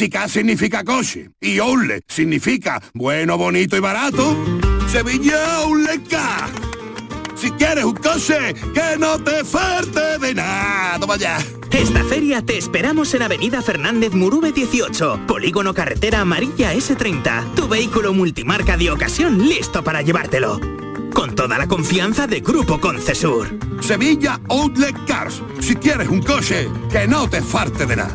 si 0.00 0.08
K 0.08 0.28
significa 0.28 0.82
coche 0.82 1.28
y 1.42 1.58
Outlet 1.58 2.02
significa 2.08 2.80
bueno, 2.94 3.36
bonito 3.36 3.76
y 3.76 3.80
barato, 3.80 4.34
Sevilla 4.90 5.56
Outlet 5.56 6.08
K. 6.08 6.48
Si 7.36 7.50
quieres 7.50 7.84
un 7.84 7.96
coche 7.96 8.54
que 8.72 8.96
no 8.98 9.22
te 9.22 9.44
falte 9.44 10.18
de 10.18 10.32
nada, 10.32 10.98
toma 10.98 11.18
ya. 11.18 11.36
Esta 11.70 12.02
feria 12.04 12.40
te 12.40 12.56
esperamos 12.56 13.12
en 13.12 13.20
Avenida 13.20 13.60
Fernández 13.60 14.14
Murube 14.14 14.52
18, 14.52 15.26
Polígono 15.26 15.74
Carretera 15.74 16.22
Amarilla 16.22 16.72
S30. 16.72 17.52
Tu 17.54 17.68
vehículo 17.68 18.14
multimarca 18.14 18.78
de 18.78 18.90
ocasión 18.90 19.38
listo 19.46 19.84
para 19.84 20.00
llevártelo. 20.00 20.58
Con 21.12 21.34
toda 21.34 21.58
la 21.58 21.68
confianza 21.68 22.26
de 22.26 22.40
Grupo 22.40 22.80
Concesur. 22.80 23.48
Sevilla 23.82 24.40
Outlet 24.48 24.96
Cars. 25.04 25.42
Si 25.60 25.76
quieres 25.76 26.08
un 26.08 26.22
coche 26.22 26.70
que 26.90 27.06
no 27.06 27.28
te 27.28 27.42
falte 27.42 27.84
de 27.84 27.96
nada. 27.96 28.14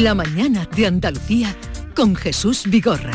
La 0.00 0.14
mañana 0.14 0.66
de 0.74 0.86
Andalucía 0.86 1.54
con 1.94 2.16
Jesús 2.16 2.62
Vigorra. 2.64 3.12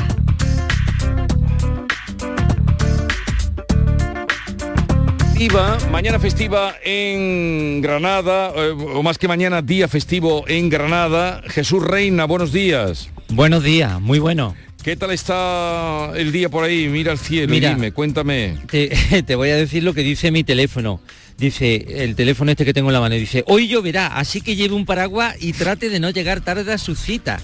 Festiva, 5.17 5.77
mañana 5.91 6.19
festiva 6.19 6.75
en 6.83 7.81
Granada, 7.81 8.51
eh, 8.55 8.75
o 8.93 9.01
más 9.01 9.17
que 9.17 9.27
mañana, 9.27 9.63
día 9.63 9.87
festivo 9.87 10.45
en 10.47 10.69
Granada. 10.69 11.41
Jesús 11.47 11.83
Reina, 11.83 12.25
buenos 12.25 12.53
días. 12.53 13.09
Buenos 13.29 13.63
días, 13.63 13.99
muy 13.99 14.19
bueno. 14.19 14.55
¿Qué 14.83 14.95
tal 14.95 15.09
está 15.11 16.11
el 16.15 16.31
día 16.31 16.49
por 16.49 16.63
ahí? 16.63 16.89
Mira 16.89 17.11
al 17.11 17.17
cielo, 17.17 17.53
y 17.53 17.59
Mira. 17.59 17.73
dime, 17.73 17.91
cuéntame. 17.91 18.55
Te, 18.69 19.23
te 19.25 19.35
voy 19.35 19.49
a 19.49 19.55
decir 19.55 19.81
lo 19.81 19.95
que 19.95 20.01
dice 20.01 20.29
mi 20.29 20.43
teléfono. 20.43 21.01
Dice, 21.37 22.03
el 22.03 22.15
teléfono 22.15 22.49
este 22.49 22.65
que 22.65 22.73
tengo 22.73 22.89
en 22.89 22.93
la 22.93 22.99
mano, 22.99 23.13
dice, 23.13 23.43
hoy 23.45 23.67
lloverá, 23.67 24.07
así 24.07 24.41
que 24.41 24.55
lleve 24.55 24.73
un 24.73 24.85
paraguas 24.85 25.35
y 25.39 25.53
trate 25.53 25.89
de 25.89 25.99
no 25.99 26.09
llegar 26.09 26.41
tarde 26.41 26.73
a 26.73 26.79
su 26.79 26.95
cita. 26.95 27.39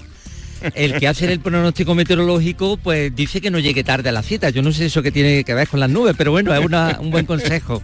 El 0.74 0.98
que 0.98 1.08
hace 1.08 1.30
el 1.32 1.40
pronóstico 1.40 1.94
meteorológico, 1.94 2.76
pues 2.76 3.14
dice 3.14 3.40
que 3.40 3.50
no 3.50 3.58
llegue 3.58 3.84
tarde 3.84 4.08
a 4.08 4.12
la 4.12 4.22
cita. 4.22 4.50
Yo 4.50 4.62
no 4.62 4.72
sé 4.72 4.86
eso 4.86 5.02
que 5.02 5.12
tiene 5.12 5.44
que 5.44 5.54
ver 5.54 5.68
con 5.68 5.80
las 5.80 5.90
nubes, 5.90 6.14
pero 6.16 6.30
bueno, 6.30 6.54
es 6.54 6.64
una- 6.64 6.98
un 7.00 7.10
buen 7.10 7.26
consejo. 7.26 7.82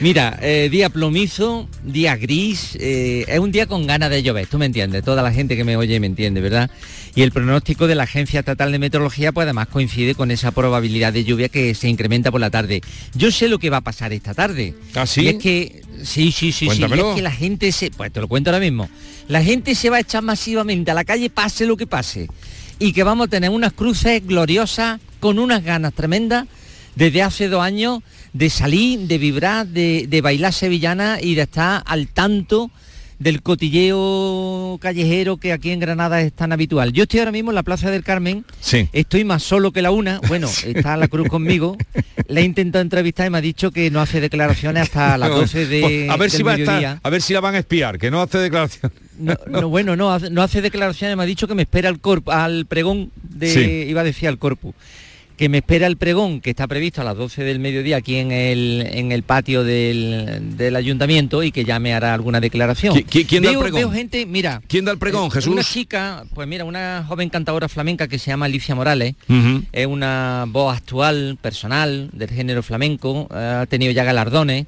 Mira, 0.00 0.38
eh, 0.42 0.68
día 0.70 0.88
plomizo, 0.90 1.68
día 1.84 2.16
gris, 2.16 2.76
eh, 2.80 3.24
es 3.28 3.38
un 3.38 3.52
día 3.52 3.66
con 3.66 3.86
ganas 3.86 4.10
de 4.10 4.22
llover, 4.22 4.46
tú 4.46 4.58
me 4.58 4.66
entiendes, 4.66 5.04
toda 5.04 5.22
la 5.22 5.32
gente 5.32 5.56
que 5.56 5.64
me 5.64 5.76
oye 5.76 5.98
me 6.00 6.06
entiende, 6.06 6.40
¿verdad? 6.40 6.70
Y 7.14 7.22
el 7.22 7.30
pronóstico 7.32 7.86
de 7.86 7.94
la 7.94 8.04
Agencia 8.04 8.40
Estatal 8.40 8.72
de 8.72 8.78
Meteorología, 8.78 9.32
pues 9.32 9.44
además 9.44 9.68
coincide 9.68 10.14
con 10.14 10.30
esa 10.30 10.50
probabilidad 10.50 11.12
de 11.12 11.24
lluvia 11.24 11.48
que 11.48 11.74
se 11.74 11.88
incrementa 11.88 12.30
por 12.30 12.40
la 12.40 12.50
tarde. 12.50 12.80
Yo 13.14 13.30
sé 13.30 13.48
lo 13.48 13.58
que 13.58 13.68
va 13.70 13.78
a 13.78 13.80
pasar 13.82 14.12
esta 14.12 14.32
tarde. 14.34 14.74
¿Ah, 14.94 15.06
sí? 15.06 15.22
Y 15.22 15.28
es 15.28 15.34
que, 15.36 15.82
sí, 16.02 16.32
sí, 16.32 16.52
sí, 16.52 16.68
sí, 16.70 16.82
es 16.82 17.14
que 17.14 17.22
la 17.22 17.30
gente 17.30 17.72
se, 17.72 17.90
pues 17.90 18.12
te 18.12 18.20
lo 18.20 18.28
cuento 18.28 18.50
ahora 18.50 18.60
mismo, 18.60 18.88
la 19.28 19.42
gente 19.42 19.74
se 19.74 19.90
va 19.90 19.96
a 19.96 20.00
echar 20.00 20.22
masivamente 20.22 20.90
a 20.90 20.94
la 20.94 21.04
calle, 21.04 21.30
pase 21.30 21.66
lo 21.66 21.76
que 21.76 21.86
pase. 21.86 22.28
Y 22.78 22.92
que 22.92 23.04
vamos 23.04 23.28
a 23.28 23.30
tener 23.30 23.50
unas 23.50 23.72
cruces 23.72 24.26
gloriosas 24.26 25.00
con 25.20 25.38
unas 25.38 25.62
ganas 25.62 25.92
tremendas 25.94 26.46
desde 26.96 27.22
hace 27.22 27.48
dos 27.48 27.62
años 27.62 28.00
de 28.32 28.50
salir, 28.50 29.00
de 29.00 29.18
vibrar, 29.18 29.66
de, 29.66 30.06
de 30.08 30.20
bailar 30.20 30.52
sevillana 30.52 31.18
y 31.20 31.34
de 31.34 31.42
estar 31.42 31.82
al 31.86 32.08
tanto 32.08 32.70
del 33.22 33.42
cotilleo 33.42 34.78
callejero 34.80 35.36
que 35.36 35.52
aquí 35.52 35.70
en 35.70 35.80
Granada 35.80 36.20
es 36.20 36.32
tan 36.32 36.52
habitual. 36.52 36.92
Yo 36.92 37.04
estoy 37.04 37.20
ahora 37.20 37.32
mismo 37.32 37.50
en 37.50 37.54
la 37.54 37.62
Plaza 37.62 37.90
del 37.90 38.02
Carmen, 38.02 38.44
Sí. 38.60 38.88
estoy 38.92 39.24
más 39.24 39.42
solo 39.42 39.72
que 39.72 39.82
la 39.82 39.90
una, 39.90 40.20
bueno, 40.28 40.48
está 40.66 40.96
la 40.96 41.08
cruz 41.08 41.28
conmigo, 41.28 41.76
le 42.28 42.40
he 42.40 42.44
intentado 42.44 42.82
entrevistar 42.82 43.26
y 43.26 43.30
me 43.30 43.38
ha 43.38 43.42
dicho 43.42 43.70
que 43.70 43.90
no 43.90 44.00
hace 44.00 44.20
declaraciones 44.20 44.82
hasta 44.84 45.16
las 45.18 45.30
12 45.30 45.66
de, 45.66 45.80
Pues, 45.80 46.10
a 46.10 46.16
ver 46.16 46.30
si 46.30 46.42
va 46.42 46.52
a 46.52 46.56
estar- 46.56 47.00
a 47.02 47.10
ver 47.10 47.22
si 47.22 47.32
la 47.32 47.40
van 47.40 47.54
a 47.54 47.58
espiar, 47.58 47.98
que 47.98 48.10
no 48.10 48.20
hace 48.20 48.38
declaración. 48.38 48.92
No, 49.18 49.34
no, 49.46 49.68
bueno, 49.68 49.94
no, 49.96 50.12
hace- 50.12 50.30
no 50.30 50.42
hace 50.42 50.60
declaraciones, 50.60 51.16
me 51.16 51.22
ha 51.22 51.26
dicho 51.26 51.46
que 51.46 51.54
me 51.54 51.62
espera 51.62 51.88
al 51.88 52.00
corpo, 52.00 52.32
al 52.32 52.66
pregón 52.66 53.10
de, 53.22 53.48
Sí. 53.52 53.60
iba 53.90 54.00
a 54.00 54.04
decir 54.04 54.28
al 54.28 54.38
corpus. 54.38 54.74
Que 55.36 55.48
me 55.48 55.58
espera 55.58 55.86
el 55.86 55.96
pregón 55.96 56.40
que 56.40 56.50
está 56.50 56.66
previsto 56.68 57.00
a 57.00 57.04
las 57.04 57.16
12 57.16 57.42
del 57.42 57.58
mediodía 57.58 57.96
aquí 57.96 58.16
en 58.16 58.30
el, 58.32 58.86
en 58.92 59.12
el 59.12 59.22
patio 59.22 59.64
del, 59.64 60.56
del 60.56 60.76
ayuntamiento 60.76 61.42
y 61.42 61.50
que 61.52 61.64
ya 61.64 61.78
me 61.78 61.94
hará 61.94 62.14
alguna 62.14 62.40
declaración. 62.40 62.94
¿Qui- 62.94 63.06
qui- 63.06 63.26
quién 63.26 63.42
da 63.42 63.50
el 63.50 63.58
pregón? 63.58 63.80
veo 63.80 63.90
gente, 63.90 64.24
mira. 64.26 64.62
¿Quién 64.68 64.84
da 64.84 64.92
el 64.92 64.98
pregón, 64.98 65.26
eh, 65.26 65.30
Jesús? 65.32 65.52
Una 65.52 65.64
chica, 65.64 66.24
pues 66.34 66.46
mira, 66.46 66.64
una 66.64 67.04
joven 67.08 67.28
cantadora 67.28 67.68
flamenca 67.68 68.06
que 68.08 68.18
se 68.18 68.30
llama 68.30 68.46
Alicia 68.46 68.74
Morales. 68.74 69.14
Es 69.72 69.86
una 69.86 70.44
voz 70.48 70.76
actual, 70.76 71.38
personal, 71.40 72.10
del 72.12 72.30
género 72.30 72.62
flamenco, 72.62 73.26
ha 73.30 73.66
tenido 73.68 73.92
ya 73.92 74.04
galardones. 74.04 74.66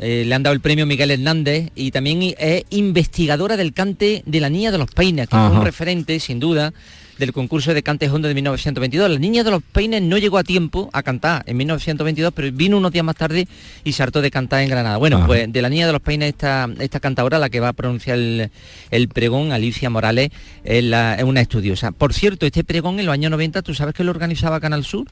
eh, 0.00 0.22
le 0.26 0.34
han 0.34 0.42
dado 0.44 0.54
el 0.54 0.60
premio 0.60 0.86
Miguel 0.86 1.10
Hernández 1.10 1.70
y 1.74 1.90
también 1.90 2.34
es 2.38 2.62
investigadora 2.70 3.56
del 3.56 3.72
cante 3.72 4.22
de 4.26 4.40
la 4.40 4.48
Niña 4.48 4.70
de 4.70 4.78
los 4.78 4.90
Peines, 4.92 5.28
que 5.28 5.34
Ajá. 5.36 5.50
un 5.50 5.64
referente, 5.64 6.20
sin 6.20 6.38
duda, 6.38 6.72
del 7.18 7.32
concurso 7.32 7.74
de 7.74 7.82
Cantes 7.82 8.10
Hondo 8.10 8.28
de 8.28 8.34
1922. 8.34 9.10
La 9.10 9.18
Niña 9.18 9.44
de 9.44 9.50
los 9.50 9.62
Peines 9.62 10.02
no 10.02 10.18
llegó 10.18 10.38
a 10.38 10.44
tiempo 10.44 10.88
a 10.92 11.02
cantar 11.02 11.42
en 11.46 11.56
1922, 11.56 12.32
pero 12.34 12.50
vino 12.52 12.76
unos 12.78 12.92
días 12.92 13.04
más 13.04 13.16
tarde 13.16 13.46
y 13.84 13.92
se 13.92 14.02
hartó 14.02 14.20
de 14.22 14.30
cantar 14.30 14.62
en 14.62 14.70
Granada. 14.70 14.96
Bueno, 14.96 15.18
Ajá. 15.18 15.26
pues 15.26 15.52
de 15.52 15.62
la 15.62 15.68
Niña 15.68 15.86
de 15.86 15.92
los 15.92 16.00
Peines, 16.02 16.28
esta, 16.30 16.68
esta 16.78 17.00
cantadora, 17.00 17.38
la 17.38 17.50
que 17.50 17.60
va 17.60 17.68
a 17.68 17.72
pronunciar 17.72 18.18
el, 18.18 18.50
el 18.90 19.08
pregón, 19.08 19.52
Alicia 19.52 19.90
Morales, 19.90 20.30
es, 20.64 20.84
la- 20.84 21.14
es 21.16 21.24
una 21.24 21.40
estudiosa. 21.40 21.90
Por 21.92 22.14
cierto, 22.14 22.46
este 22.46 22.64
pregón 22.64 23.00
en 23.00 23.06
los 23.06 23.12
años 23.12 23.30
90, 23.30 23.62
¿tú 23.62 23.74
sabes 23.74 23.94
que 23.94 24.04
lo 24.04 24.10
organizaba 24.10 24.60
Canal 24.60 24.84
Sur? 24.84 25.06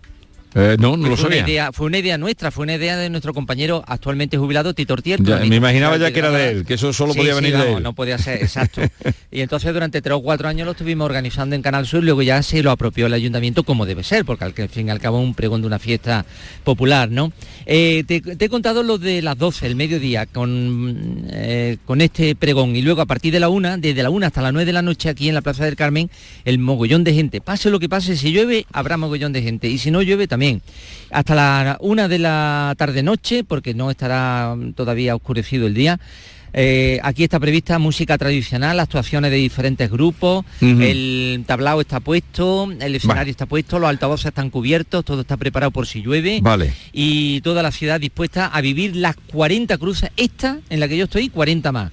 Eh, 0.55 0.76
no, 0.78 0.97
no 0.97 1.09
lo 1.09 1.16
fue, 1.16 1.26
una 1.26 1.36
sabía. 1.36 1.49
idea, 1.49 1.72
fue 1.72 1.86
una 1.86 1.99
idea 1.99 2.16
nuestra, 2.18 2.51
fue 2.51 2.64
una 2.64 2.74
idea 2.76 2.97
de 2.97 3.11
nuestro 3.11 3.34
compañero 3.34 3.84
actualmente 3.86 4.38
jubilado 4.38 4.72
Tito. 4.72 4.97
Ya, 4.97 5.16
crónico. 5.16 5.47
me 5.49 5.57
imaginaba 5.57 5.97
ya 5.99 6.11
que 6.11 6.18
era 6.18 6.30
de 6.30 6.51
él, 6.51 6.64
que 6.64 6.74
eso 6.74 6.92
solo 6.92 7.12
Sí, 7.12 7.18
podía 7.18 7.34
sí, 7.34 7.42
venir 7.42 7.59
de 7.59 7.72
él. 7.74 7.82
No 7.82 7.92
podía 7.94 8.16
ser, 8.18 8.42
exacto. 8.42 8.80
y 9.30 9.40
entonces 9.40 9.72
durante 9.74 10.01
tres 10.01 10.16
o 10.16 10.22
cuatro 10.22 10.49
años 10.49 10.64
lo 10.64 10.72
estuvimos 10.72 11.05
organizando 11.05 11.55
en 11.55 11.62
Canal 11.62 11.86
Sur, 11.86 12.03
luego 12.03 12.22
ya 12.22 12.42
se 12.42 12.62
lo 12.62 12.70
apropió 12.70 13.07
el 13.07 13.12
ayuntamiento 13.12 13.64
como 13.64 13.84
debe 13.84 14.03
ser, 14.03 14.24
porque 14.24 14.44
al, 14.44 14.53
fin 14.70 14.88
y 14.88 14.90
al 14.90 15.01
cabo 15.01 15.20
un 15.20 15.34
pregón 15.34 15.61
de 15.61 15.66
una 15.66 15.78
fiesta 15.78 16.24
popular, 16.64 17.11
¿no? 17.11 17.32
Eh, 17.66 18.05
te, 18.07 18.20
te 18.20 18.44
he 18.44 18.49
contado 18.49 18.82
lo 18.82 18.97
de 18.97 19.20
las 19.20 19.36
12, 19.36 19.66
el 19.66 19.76
mediodía, 19.76 20.24
con, 20.24 21.26
eh, 21.32 21.76
con 21.84 22.01
este 22.01 22.34
pregón, 22.34 22.76
y 22.76 22.82
luego 22.82 23.03
a 23.03 23.07
partir 23.07 23.32
de 23.32 23.40
la 23.40 23.49
una, 23.51 23.76
desde 23.76 24.03
la 24.03 24.09
una 24.11 24.28
hasta 24.28 24.40
las 24.40 24.53
9 24.53 24.64
de 24.64 24.72
la 24.72 24.82
noche 24.82 25.09
aquí 25.11 25.28
en 25.28 25.34
la 25.34 25.42
Plaza 25.42 25.64
del 25.64 25.76
Carmen, 25.76 26.11
el 26.44 26.59
mogollón 26.59 27.05
de 27.05 27.12
gente. 27.12 27.40
Pase 27.42 27.68
lo 27.68 27.78
que 27.78 27.88
pase, 27.88 28.16
si 28.16 28.32
llueve, 28.32 28.64
habrá 28.72 28.97
mogollón 28.97 29.32
de 29.32 29.42
gente, 29.42 29.68
y 29.68 29.78
si 29.78 29.90
no 29.90 30.01
llueve 30.01 30.26
también. 30.26 30.45
Hasta 31.11 31.34
la 31.34 31.78
una 31.80 32.09
de 32.09 32.18
la 32.18 32.74
tarde-noche, 32.76 33.44
porque 33.44 33.74
no 33.74 33.90
estará 33.90 34.57
todavía 34.74 35.14
oscurecido 35.14 35.66
el 35.66 35.74
día. 35.74 36.01
Eh, 36.59 36.99
aquí 37.03 37.22
está 37.22 37.38
prevista 37.38 37.78
música 37.78 38.16
tradicional, 38.16 38.80
actuaciones 38.80 39.30
de 39.30 39.36
diferentes 39.36 39.90
grupos, 39.90 40.42
el 40.62 41.44
tablao 41.47 41.82
está 41.82 42.01
puesto, 42.01 42.72
el 42.80 42.94
escenario 42.94 43.30
está 43.30 43.44
puesto, 43.44 43.78
los 43.78 43.90
altavoces 43.90 44.26
están 44.26 44.49
cubiertos, 44.49 45.05
todo 45.05 45.20
está 45.20 45.36
preparado 45.36 45.70
por 45.70 45.86
si 45.86 46.01
llueve 46.01 46.38
Vale. 46.40 46.72
y 46.94 47.42
toda 47.42 47.62
la 47.62 47.72
ciudad 47.72 48.01
dispuesta 48.01 48.47
a 48.47 48.62
vivir 48.62 48.97
las 48.97 49.16
40 49.16 49.76
cruces, 49.76 50.11
esta 50.16 50.61
en 50.70 50.80
la 50.80 50.88
que 50.88 50.97
yo 50.97 51.05
estoy, 51.05 51.28
40 51.28 51.72
más. 51.72 51.92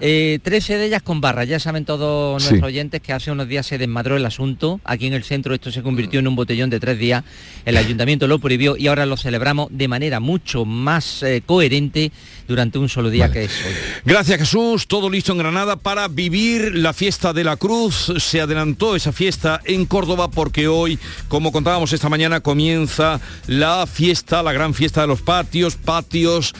Eh, 0.00 0.40
13 0.42 0.76
de 0.76 0.86
ellas 0.86 1.02
con 1.02 1.20
barras, 1.20 1.48
ya 1.48 1.58
saben 1.60 1.84
todos 1.84 2.42
Sí. 2.42 2.48
nuestros 2.50 2.68
oyentes 2.68 3.00
que 3.00 3.12
hace 3.12 3.30
unos 3.30 3.48
días 3.48 3.64
se 3.66 3.78
desmadró 3.78 4.16
el 4.16 4.26
asunto, 4.26 4.80
aquí 4.84 5.06
en 5.06 5.12
el 5.12 5.22
centro 5.24 5.54
esto 5.54 5.70
se 5.70 5.82
convirtió 5.82 6.20
en 6.20 6.26
un 6.28 6.34
botellón 6.36 6.68
de 6.70 6.80
tres 6.80 6.98
días, 6.98 7.22
el 7.64 7.76
ayuntamiento 7.76 8.26
lo 8.26 8.38
prohibió 8.38 8.76
y 8.76 8.88
ahora 8.88 9.06
lo 9.06 9.16
celebramos 9.16 9.68
de 9.70 9.86
manera 9.88 10.18
mucho 10.20 10.64
más 10.64 11.22
eh, 11.22 11.42
coherente 11.46 12.10
durante 12.48 12.78
un 12.78 12.88
solo 12.88 13.08
día 13.08 13.30
que 13.30 13.44
es 13.44 13.52
hoy. 13.64 13.72
Gracias 14.04 14.38
Jesús, 14.40 14.86
todo 14.88 15.08
listo 15.08 15.32
en 15.32 15.38
Granada 15.38 15.76
para 15.76 16.08
vivir 16.08 16.74
la 16.74 16.92
fiesta 16.92 17.32
de 17.32 17.44
la 17.44 17.56
Cruz. 17.56 18.12
Se 18.18 18.40
adelantó 18.40 18.96
esa 18.96 19.12
fiesta 19.12 19.60
en 19.64 19.86
Córdoba 19.86 20.28
porque 20.30 20.68
hoy, 20.68 20.98
como 21.28 21.52
contábamos 21.52 21.92
esta 21.92 22.08
mañana, 22.08 22.40
comienza 22.40 23.20
la 23.46 23.86
fiesta, 23.86 24.42
la 24.42 24.52
gran 24.52 24.74
fiesta 24.74 25.02
de 25.02 25.06
los 25.06 25.22
patios, 25.22 25.76
patios 25.76 26.52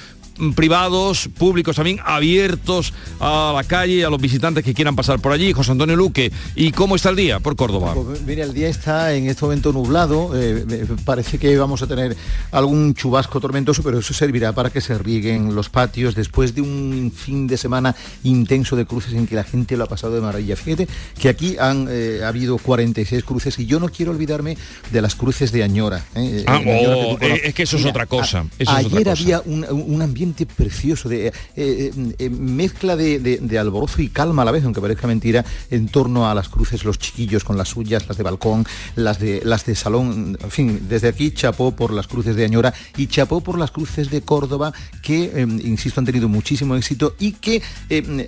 privados, 0.55 1.29
públicos 1.37 1.77
también, 1.77 1.99
abiertos 2.05 2.93
a 3.21 3.53
la 3.55 3.65
calle, 3.65 4.05
a 4.05 4.11
los 4.11 4.21
visitantes 4.21 4.65
que 4.65 4.75
quieran 4.75 4.97
pasar 4.97 5.21
por 5.21 5.33
allí. 5.33 5.53
José 5.53 5.73
Antonio 5.73 5.97
Luque, 5.97 6.33
¿y 6.55 6.73
cómo 6.73 6.97
está 6.97 7.11
el 7.11 7.17
día 7.17 7.41
por 7.41 7.57
Córdoba? 7.57 7.95
Pues 7.95 8.23
mira, 8.23 8.45
el 8.45 8.53
día 8.55 8.69
está 8.69 9.15
en 9.15 9.29
este 9.29 9.45
momento 9.45 9.73
nublado, 9.73 10.33
eh, 10.35 10.65
eh, 10.69 10.87
parece 11.05 11.39
que 11.39 11.57
vamos 11.57 11.83
a 11.83 11.87
tener 11.87 12.17
algún 12.51 12.95
chubasco 12.95 13.41
tormentoso, 13.41 13.83
pero 13.83 13.99
eso 13.99 14.15
servirá 14.15 14.53
para 14.53 14.71
que 14.71 14.81
se 14.81 14.99
rieguen 14.99 15.55
los 15.55 15.69
patios 15.69 16.15
después 16.15 16.55
de 16.55 16.63
un 16.63 17.13
fin 17.15 17.47
de 17.47 17.57
semana 17.57 17.95
intenso 18.25 18.77
de 18.77 18.87
cruces 18.87 19.15
en 19.15 19.27
que 19.27 19.35
la 19.37 19.45
gente 19.45 19.77
lo 19.77 19.85
ha 19.85 19.89
pasado 19.89 20.15
de 20.15 20.21
maravilla. 20.21 20.57
Fíjate 20.57 20.89
que 21.21 21.29
aquí 21.29 21.57
han 21.59 21.87
eh, 21.91 22.21
habido 22.25 22.59
46 22.59 23.25
cruces 23.25 23.59
y 23.59 23.67
yo 23.67 23.79
no 23.81 23.89
quiero 23.89 24.13
olvidarme 24.13 24.57
de 24.91 25.03
las 25.03 25.15
cruces 25.15 25.53
de 25.53 25.63
Añora. 25.63 26.05
¿eh? 26.15 26.45
Ah, 26.47 26.57
Añora 26.57 26.97
oh, 26.97 27.19
es 27.21 27.55
que 27.55 27.63
eso 27.63 27.77
es 27.77 27.85
otra 27.87 28.07
cosa, 28.07 28.47
es 28.59 28.69
otra 28.69 28.79
ayer 28.81 29.05
cosa. 29.05 29.11
había 29.11 29.41
un, 29.45 29.65
un 29.71 30.03
ambiente 30.03 30.24
precioso 30.33 31.09
de 31.09 31.29
eh, 31.29 31.33
eh, 31.57 31.93
eh, 32.19 32.31
mezcla 32.31 32.97
de, 32.97 33.59
alborozo 33.59 34.03
y 34.03 34.09
calma 34.09 34.43
a 34.43 34.45
la 34.45 34.51
vez, 34.53 34.65
aunque 34.65 34.81
parezca 34.81 35.07
mentira, 35.07 35.45
en 35.71 35.89
torno 35.89 36.29
a 36.29 36.35
las 36.35 36.49
cruces, 36.49 36.85
los 36.85 36.99
chiquillos 36.99 37.45
con 37.45 37.57
las 37.59 37.69
suyas, 37.69 38.09
las 38.09 38.17
de 38.17 38.23
balcón, 38.23 38.65
las 38.97 39.19
de 39.19 39.43
las 39.45 39.67
de 39.67 39.75
salón, 39.75 40.39
en 40.43 40.51
fin, 40.51 40.87
desde 40.89 41.09
aquí 41.09 41.33
chapó 41.33 41.77
por 41.77 41.93
las 41.93 42.07
cruces 42.07 42.37
de 42.37 42.45
Añora 42.45 42.73
y 42.97 43.07
chapó 43.07 43.41
por 43.43 43.59
las 43.59 43.71
cruces 43.71 44.11
de 44.11 44.23
Córdoba, 44.23 44.73
que 45.03 45.47
insisto 45.65 46.01
han 46.01 46.07
tenido 46.07 46.29
muchísimo 46.29 46.75
éxito 46.77 47.15
y 47.19 47.33
que 47.33 47.63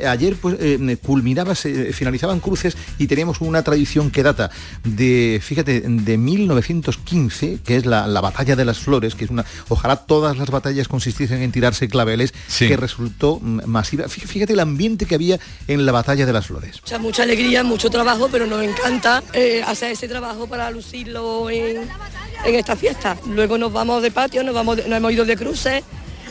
ayer 0.07 0.37
pues 0.37 0.57
culminaba, 1.03 1.55
se- 1.55 1.93
finalizaban 1.93 2.41
cruces 2.41 2.77
y 2.99 3.07
teníamos 3.07 3.41
una 3.41 3.63
tradición 3.63 4.11
que 4.11 4.23
data 4.23 4.51
de, 4.85 5.41
fíjate, 5.43 5.81
de 5.81 6.19
1915, 6.19 7.59
que 7.65 7.77
es 7.77 7.87
la 7.87 8.21
batalla 8.21 8.57
de 8.57 8.65
las 8.65 8.79
flores, 8.79 9.15
que 9.15 9.25
es 9.25 9.31
una, 9.31 9.45
ojalá 9.69 9.97
todas 9.97 10.37
las 10.37 10.51
batallas 10.51 10.89
consistiesen 10.89 11.43
en 11.43 11.53
tirarse 11.53 11.86
claveles, 11.89 12.33
que 12.69 12.77
resultó 12.77 13.39
masiva. 13.41 14.05
Fí- 14.07 14.27
Fíjate 14.27 14.53
el 14.53 14.61
ambiente 14.61 15.07
que 15.07 15.15
había 15.15 15.39
en 15.69 15.87
la 15.87 15.93
batalla 15.93 16.27
de 16.27 16.33
las 16.33 16.47
flores. 16.47 16.81
O 16.85 16.87
sea, 16.87 16.99
mucha 16.99 17.23
alegría, 17.23 17.63
mucho 17.65 17.91
trabajo, 17.91 18.29
pero 18.31 18.47
nos 18.47 18.63
encanta 18.63 19.23
eh, 19.33 19.63
hacer 19.67 19.93
ese 19.93 20.09
trabajo 20.09 20.47
para 20.47 20.71
lucirlo 20.71 21.49
en, 21.51 21.89
en 22.45 22.55
esta 22.55 22.77
fiesta. 22.77 23.17
Luego 23.29 23.59
nos 23.59 23.73
vamos 23.73 24.03
de 24.03 24.11
patio, 24.11 24.43
nos, 24.43 24.55
vamos 24.55 24.77
de- 24.77 24.89
nos 24.89 24.97
hemos 24.99 25.13
ido 25.13 25.25
de 25.25 25.37
cruces 25.37 25.83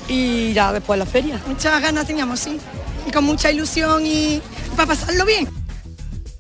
y 0.08 0.54
ya 0.54 0.72
después 0.74 1.00
la 1.00 1.06
feria. 1.06 1.42
Muchas 1.48 1.82
ganas 1.82 2.06
teníamos, 2.06 2.40
sí. 2.40 2.58
Y 3.08 3.12
con 3.12 3.24
mucha 3.24 3.52
ilusión 3.52 4.06
y 4.06 4.42
para 4.76 4.88
pasarlo 4.88 5.26
bien. 5.26 5.48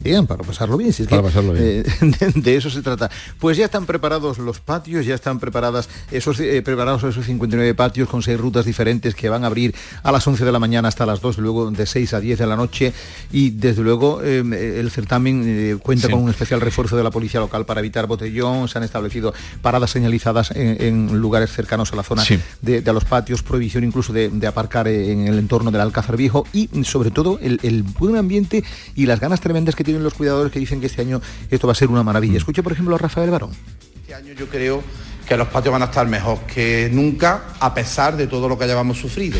Bien, 0.05 0.27
para 0.27 0.43
pasarlo 0.43 0.77
bien, 0.77 0.93
si 0.93 1.01
es 1.03 1.09
Para 1.09 1.23
que, 1.23 1.27
pasarlo 1.29 1.53
bien. 1.53 1.65
eh, 1.65 1.83
de, 2.33 2.41
de 2.41 2.55
eso 2.55 2.69
se 2.69 2.83
trata. 2.83 3.09
Pues 3.39 3.57
ya 3.57 3.65
están 3.65 3.87
preparados 3.87 4.37
los 4.37 4.59
patios, 4.59 5.03
ya 5.05 5.15
están 5.15 5.39
preparadas 5.39 5.89
esos, 6.11 6.39
eh, 6.39 6.61
preparados 6.61 7.03
esos 7.03 7.25
59 7.25 7.73
patios 7.73 8.07
con 8.07 8.21
seis 8.21 8.39
rutas 8.39 8.65
diferentes 8.65 9.15
que 9.15 9.29
van 9.29 9.43
a 9.43 9.47
abrir 9.47 9.73
a 10.03 10.11
las 10.11 10.25
11 10.27 10.45
de 10.45 10.51
la 10.51 10.59
mañana 10.59 10.87
hasta 10.89 11.07
las 11.07 11.21
2, 11.21 11.39
luego 11.39 11.71
de 11.71 11.85
6 11.87 12.13
a 12.13 12.19
10 12.19 12.37
de 12.37 12.45
la 12.45 12.55
noche 12.55 12.93
y 13.31 13.49
desde 13.49 13.81
luego 13.81 14.21
eh, 14.23 14.41
el 14.79 14.91
certamen 14.91 15.43
eh, 15.45 15.77
cuenta 15.81 16.05
Sí. 16.05 16.13
con 16.13 16.21
un 16.21 16.29
especial 16.29 16.61
refuerzo 16.61 16.95
de 16.95 17.03
la 17.03 17.09
policía 17.09 17.39
local 17.39 17.65
para 17.65 17.79
evitar 17.79 18.05
botellón, 18.05 18.67
se 18.67 18.77
han 18.77 18.83
establecido 18.83 19.33
paradas 19.63 19.89
señalizadas 19.89 20.51
en, 20.51 20.79
en 21.09 21.19
lugares 21.19 21.51
cercanos 21.51 21.91
a 21.93 21.95
la 21.95 22.03
zona 22.03 22.21
Sí. 22.23 22.39
de, 22.61 22.83
los 22.93 23.05
patios, 23.05 23.41
prohibición 23.41 23.83
incluso 23.83 24.13
de, 24.13 24.29
de 24.29 24.45
aparcar 24.47 24.87
en 24.87 25.27
el 25.27 25.39
entorno 25.39 25.71
del 25.71 25.81
Alcázar 25.81 26.15
Viejo 26.15 26.45
y 26.53 26.69
sobre 26.83 27.09
todo 27.09 27.39
el, 27.41 27.59
el 27.63 27.81
buen 27.81 28.17
ambiente 28.17 28.63
y 28.93 29.07
las 29.07 29.19
ganas 29.19 29.41
tremendas 29.41 29.75
que 29.75 29.83
los 30.03 30.13
cuidadores 30.13 30.51
que 30.51 30.59
dicen 30.59 30.79
que 30.79 30.87
este 30.87 31.01
año 31.01 31.21
esto 31.49 31.67
va 31.67 31.73
a 31.73 31.75
ser 31.75 31.89
una 31.89 32.03
maravilla. 32.03 32.37
Escucha 32.37 32.61
por 32.63 32.71
ejemplo 32.73 32.95
a 32.95 32.97
Rafael 32.97 33.29
Barón. 33.29 33.51
Este 33.95 34.13
año 34.15 34.33
yo 34.33 34.47
creo 34.47 34.83
que 35.27 35.35
los 35.37 35.47
patios 35.47 35.71
van 35.71 35.81
a 35.81 35.85
estar 35.85 36.07
mejor 36.07 36.39
que 36.41 36.89
nunca, 36.93 37.45
a 37.59 37.73
pesar 37.73 38.15
de 38.17 38.27
todo 38.27 38.47
lo 38.47 38.57
que 38.57 38.65
hayamos 38.65 38.97
sufrido, 38.99 39.39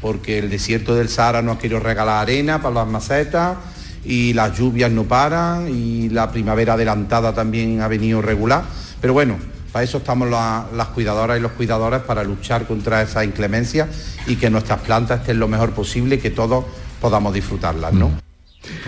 porque 0.00 0.38
el 0.38 0.48
desierto 0.48 0.94
del 0.94 1.08
Sahara 1.08 1.42
nos 1.42 1.56
ha 1.56 1.58
querido 1.58 1.80
regalar 1.80 2.22
arena 2.22 2.62
para 2.62 2.74
las 2.76 2.86
macetas 2.88 3.58
y 4.04 4.32
las 4.32 4.56
lluvias 4.56 4.90
no 4.90 5.04
paran 5.04 5.68
y 5.68 6.08
la 6.08 6.30
primavera 6.30 6.74
adelantada 6.74 7.34
también 7.34 7.82
ha 7.82 7.88
venido 7.88 8.22
regular, 8.22 8.62
pero 9.00 9.12
bueno, 9.12 9.36
para 9.72 9.84
eso 9.84 9.98
estamos 9.98 10.30
la- 10.30 10.66
las 10.74 10.86
cuidadoras 10.88 11.36
y 11.38 11.42
los 11.42 11.52
cuidadores, 11.52 12.00
para 12.00 12.24
luchar 12.24 12.66
contra 12.66 13.02
esa 13.02 13.22
inclemencia 13.22 13.86
y 14.26 14.36
que 14.36 14.48
nuestras 14.48 14.80
plantas 14.80 15.20
estén 15.20 15.38
lo 15.38 15.46
mejor 15.48 15.72
posible 15.72 16.14
y 16.14 16.18
que 16.18 16.30
todos 16.30 16.64
podamos 17.02 17.34
disfrutarlas, 17.34 17.92
¿no? 17.92 18.12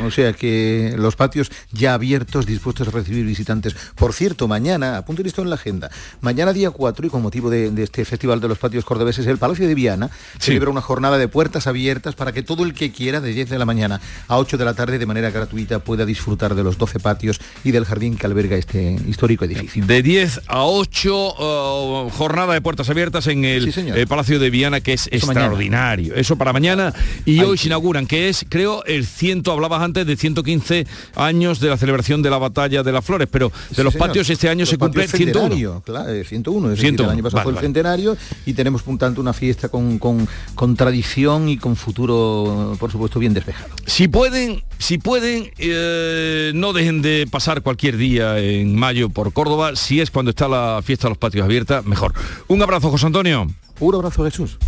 O 0.04 0.10
sea 0.10 0.32
que 0.32 0.94
los 0.96 1.16
patios 1.16 1.50
ya 1.72 1.94
abiertos, 1.94 2.46
dispuestos 2.46 2.88
a 2.88 2.90
recibir 2.90 3.24
visitantes. 3.24 3.74
Por 3.94 4.12
cierto, 4.12 4.48
mañana, 4.48 4.98
apunten 4.98 5.26
esto 5.26 5.42
en 5.42 5.50
la 5.50 5.56
agenda, 5.56 5.90
mañana 6.20 6.52
día 6.52 6.70
4 6.70 7.06
y 7.06 7.10
con 7.10 7.22
motivo 7.22 7.50
de, 7.50 7.70
de 7.70 7.82
este 7.82 8.04
Festival 8.04 8.40
de 8.40 8.48
los 8.48 8.58
Patios 8.58 8.84
Cordobeses, 8.84 9.26
el 9.26 9.38
Palacio 9.38 9.66
de 9.66 9.74
Viana 9.74 10.10
celebra 10.38 10.70
una 10.70 10.80
jornada 10.80 11.18
de 11.18 11.28
puertas 11.28 11.66
abiertas 11.66 12.14
para 12.14 12.32
que 12.32 12.42
todo 12.42 12.64
el 12.64 12.74
que 12.74 12.92
quiera, 12.92 13.20
de 13.20 13.32
10 13.32 13.50
de 13.50 13.58
la 13.58 13.64
mañana 13.64 14.00
a 14.28 14.38
8 14.38 14.58
de 14.58 14.64
la 14.64 14.74
tarde, 14.74 14.98
de 14.98 15.06
manera 15.06 15.30
gratuita, 15.30 15.78
pueda 15.78 16.04
disfrutar 16.04 16.54
de 16.54 16.62
los 16.62 16.78
12 16.78 17.00
patios 17.00 17.40
y 17.64 17.70
del 17.70 17.84
jardín 17.84 18.16
que 18.16 18.26
alberga 18.26 18.56
este 18.56 18.96
histórico 19.06 19.44
edificio. 19.44 19.84
De 19.86 20.02
10 20.02 20.42
a 20.46 20.64
8, 20.64 22.06
uh, 22.06 22.10
jornada 22.10 22.54
de 22.54 22.60
puertas 22.60 22.88
abiertas 22.90 23.26
en 23.26 23.44
el 23.44 23.68
eh, 23.68 24.06
Palacio 24.06 24.38
de 24.38 24.50
Viana, 24.50 24.80
que 24.80 24.92
es 24.94 25.08
Eso 25.10 25.26
mañana. 25.26 25.46
extraordinario. 25.46 26.14
Eso 26.14 26.36
para 26.36 26.52
mañana. 26.52 26.92
Y 27.24 27.40
hoy 27.40 27.58
se 27.58 27.68
inauguran, 27.68 28.06
que 28.06 28.28
es, 28.28 28.44
creo, 28.48 28.84
el 28.84 29.06
ciento, 29.06 29.52
hablabas 29.64 29.82
antes 29.82 30.06
de 30.06 30.16
115 30.16 30.86
años 31.16 31.60
de 31.60 31.68
la 31.68 31.76
celebración 31.76 32.22
de 32.22 32.30
la 32.30 32.38
batalla 32.38 32.82
de 32.82 32.92
las 32.92 33.04
flores, 33.04 33.28
pero 33.30 33.50
de 33.70 33.74
Sí, 33.76 33.82
los 33.82 33.92
señor. 33.92 34.08
patios 34.08 34.30
este 34.30 34.48
año 34.48 34.60
Los 34.60 34.68
se 34.70 34.78
cumple 34.78 35.02
patios 35.04 35.16
101. 35.18 35.42
centenario, 35.48 35.82
Claro, 35.84 36.08
eh, 36.12 36.24
101. 36.24 36.66
es 36.68 36.70
decir, 36.72 36.82
101, 36.90 37.10
el 37.10 37.16
año 37.16 37.22
pasado 37.22 37.36
vale, 37.38 37.44
fue 37.44 37.50
el 37.50 37.54
vale. 37.56 37.66
centenario 37.66 38.16
y 38.46 38.52
tenemos 38.54 38.82
por 38.82 38.98
tanto 38.98 39.20
una 39.20 39.32
fiesta 39.32 39.68
con, 39.68 39.98
con- 39.98 40.26
con 40.54 40.76
tradición 40.76 41.48
y 41.48 41.56
con 41.58 41.76
futuro, 41.76 42.76
por 42.78 42.90
supuesto, 42.90 43.18
bien 43.18 43.34
despejado. 43.34 43.68
Si 43.86 44.08
pueden, 44.08 44.62
si 44.78 44.98
pueden, 44.98 45.50
eh, 45.58 46.52
no 46.54 46.72
dejen 46.72 47.02
de 47.02 47.26
pasar 47.30 47.62
cualquier 47.62 47.96
día 47.96 48.38
en 48.38 48.76
mayo 48.76 49.08
por 49.10 49.32
Córdoba. 49.32 49.76
Si 49.76 50.00
es 50.00 50.10
cuando 50.10 50.30
está 50.30 50.48
la 50.48 50.80
fiesta 50.82 51.06
de 51.06 51.10
los 51.10 51.18
patios 51.18 51.44
abierta, 51.44 51.82
mejor. 51.82 52.12
Un 52.48 52.62
abrazo, 52.62 52.90
José 52.90 53.06
Antonio. 53.06 53.46
Un 53.80 53.94
abrazo, 53.94 54.24
Jesús. 54.24 54.58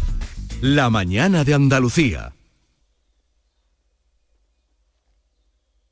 La 0.60 0.90
mañana 0.90 1.44
de 1.44 1.54
Andalucía. 1.54 2.32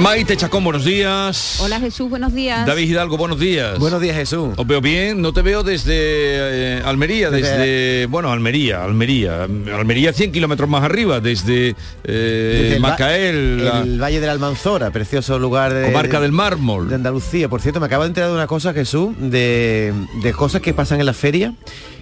Maite 0.00 0.34
Chacón, 0.36 0.64
buenos 0.64 0.84
días. 0.86 1.58
Hola 1.60 1.78
Jesús, 1.78 2.08
buenos 2.08 2.32
días. 2.32 2.64
David 2.66 2.88
Hidalgo, 2.88 3.18
buenos 3.18 3.38
días. 3.38 3.78
Buenos 3.78 4.00
días, 4.00 4.16
Jesús. 4.16 4.54
Os 4.56 4.66
veo 4.66 4.80
bien, 4.80 5.20
no 5.20 5.34
te 5.34 5.42
veo 5.42 5.62
desde 5.62 5.92
eh, 5.94 6.82
Almería, 6.84 7.30
Desde- 7.30 7.50
desde, 7.58 8.06
bueno, 8.06 8.32
Almería, 8.32 8.82
Almería, 8.82 9.42
Almería 9.44 10.14
100 10.14 10.32
kilómetros 10.32 10.70
más 10.70 10.82
arriba, 10.84 11.20
desde, 11.20 11.70
eh, 11.70 11.74
Desde 12.04 12.76
el 12.76 12.84
va- 12.84 12.88
Macael, 12.90 13.64
la- 13.64 13.80
el 13.82 14.02
Valle 14.02 14.20
de 14.20 14.26
la 14.26 14.32
Almanzora, 14.32 14.90
precioso 14.90 15.38
lugar 15.38 15.74
de, 15.74 15.84
Comarca 15.86 16.16
de- 16.18 16.22
del 16.22 16.32
Mármol. 16.32 16.88
de 16.88 16.94
Andalucía. 16.94 17.50
Por 17.50 17.60
cierto, 17.60 17.78
me 17.78 17.86
acabo 17.86 18.04
de 18.04 18.08
enterar 18.08 18.30
de 18.30 18.36
una 18.36 18.46
cosa, 18.46 18.72
Jesús, 18.72 19.10
de, 19.18 19.92
de 20.22 20.32
cosas 20.32 20.62
que 20.62 20.72
pasan 20.72 21.00
en 21.00 21.06
la 21.06 21.14
feria 21.14 21.52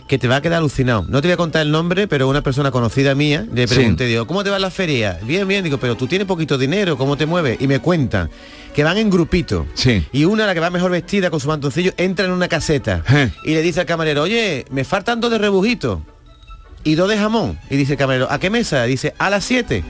que 0.09 0.19
te 0.19 0.27
va 0.27 0.37
a 0.37 0.41
quedar 0.43 0.59
alucinado. 0.59 1.05
No 1.09 1.21
te 1.21 1.29
voy 1.29 1.35
a 1.35 1.37
contar 1.37 1.63
el 1.63 1.71
nombre, 1.71 2.09
pero 2.09 2.29
una 2.29 2.43
persona 2.43 2.71
conocida 2.71 3.15
mía 3.15 3.47
le 3.53 3.69
Sí. 3.69 3.75
pregunté, 3.75 4.07
digo, 4.07 4.27
¿cómo 4.27 4.43
te 4.43 4.51
va 4.51 4.59
la 4.59 4.71
feria? 4.71 5.21
Bien, 5.23 5.47
bien, 5.47 5.63
digo, 5.63 5.79
pero 5.79 5.97
tú 5.97 6.07
tienes 6.07 6.27
poquito 6.27 6.57
dinero, 6.59 6.97
¿cómo 6.97 7.17
te 7.17 7.27
mueves? 7.27 7.61
Y 7.61 7.67
me 7.69 7.79
cuentan 7.81 8.31
que 8.75 8.83
van 8.85 8.97
en 8.99 9.11
grupito. 9.11 9.67
Y 10.13 10.25
una, 10.25 10.47
la 10.47 10.55
que 10.55 10.61
va 10.61 10.71
mejor 10.71 10.91
vestida 10.91 11.31
con 11.31 11.39
su 11.41 11.49
mantoncillo, 11.49 11.93
entra 11.97 12.25
en 12.25 12.33
una 12.33 12.49
caseta 12.49 13.05
y 13.45 13.53
le 13.55 13.63
dice 13.63 13.81
al 13.81 13.87
camarero, 13.87 14.23
oye, 14.23 14.65
me 14.71 14.85
faltan 14.85 15.21
dos 15.21 15.31
de 15.31 15.39
rebujito 15.39 16.03
y 16.85 16.95
dos 16.95 17.09
de 17.09 17.19
jamón. 17.19 17.59
Y 17.71 17.77
dice 17.77 17.93
el 17.93 17.99
camarero, 17.99 18.31
¿a 18.31 18.39
qué 18.41 18.51
mesa? 18.51 18.85
Dice, 18.85 19.15
a 19.19 19.29
las 19.31 19.45
7. 19.45 19.85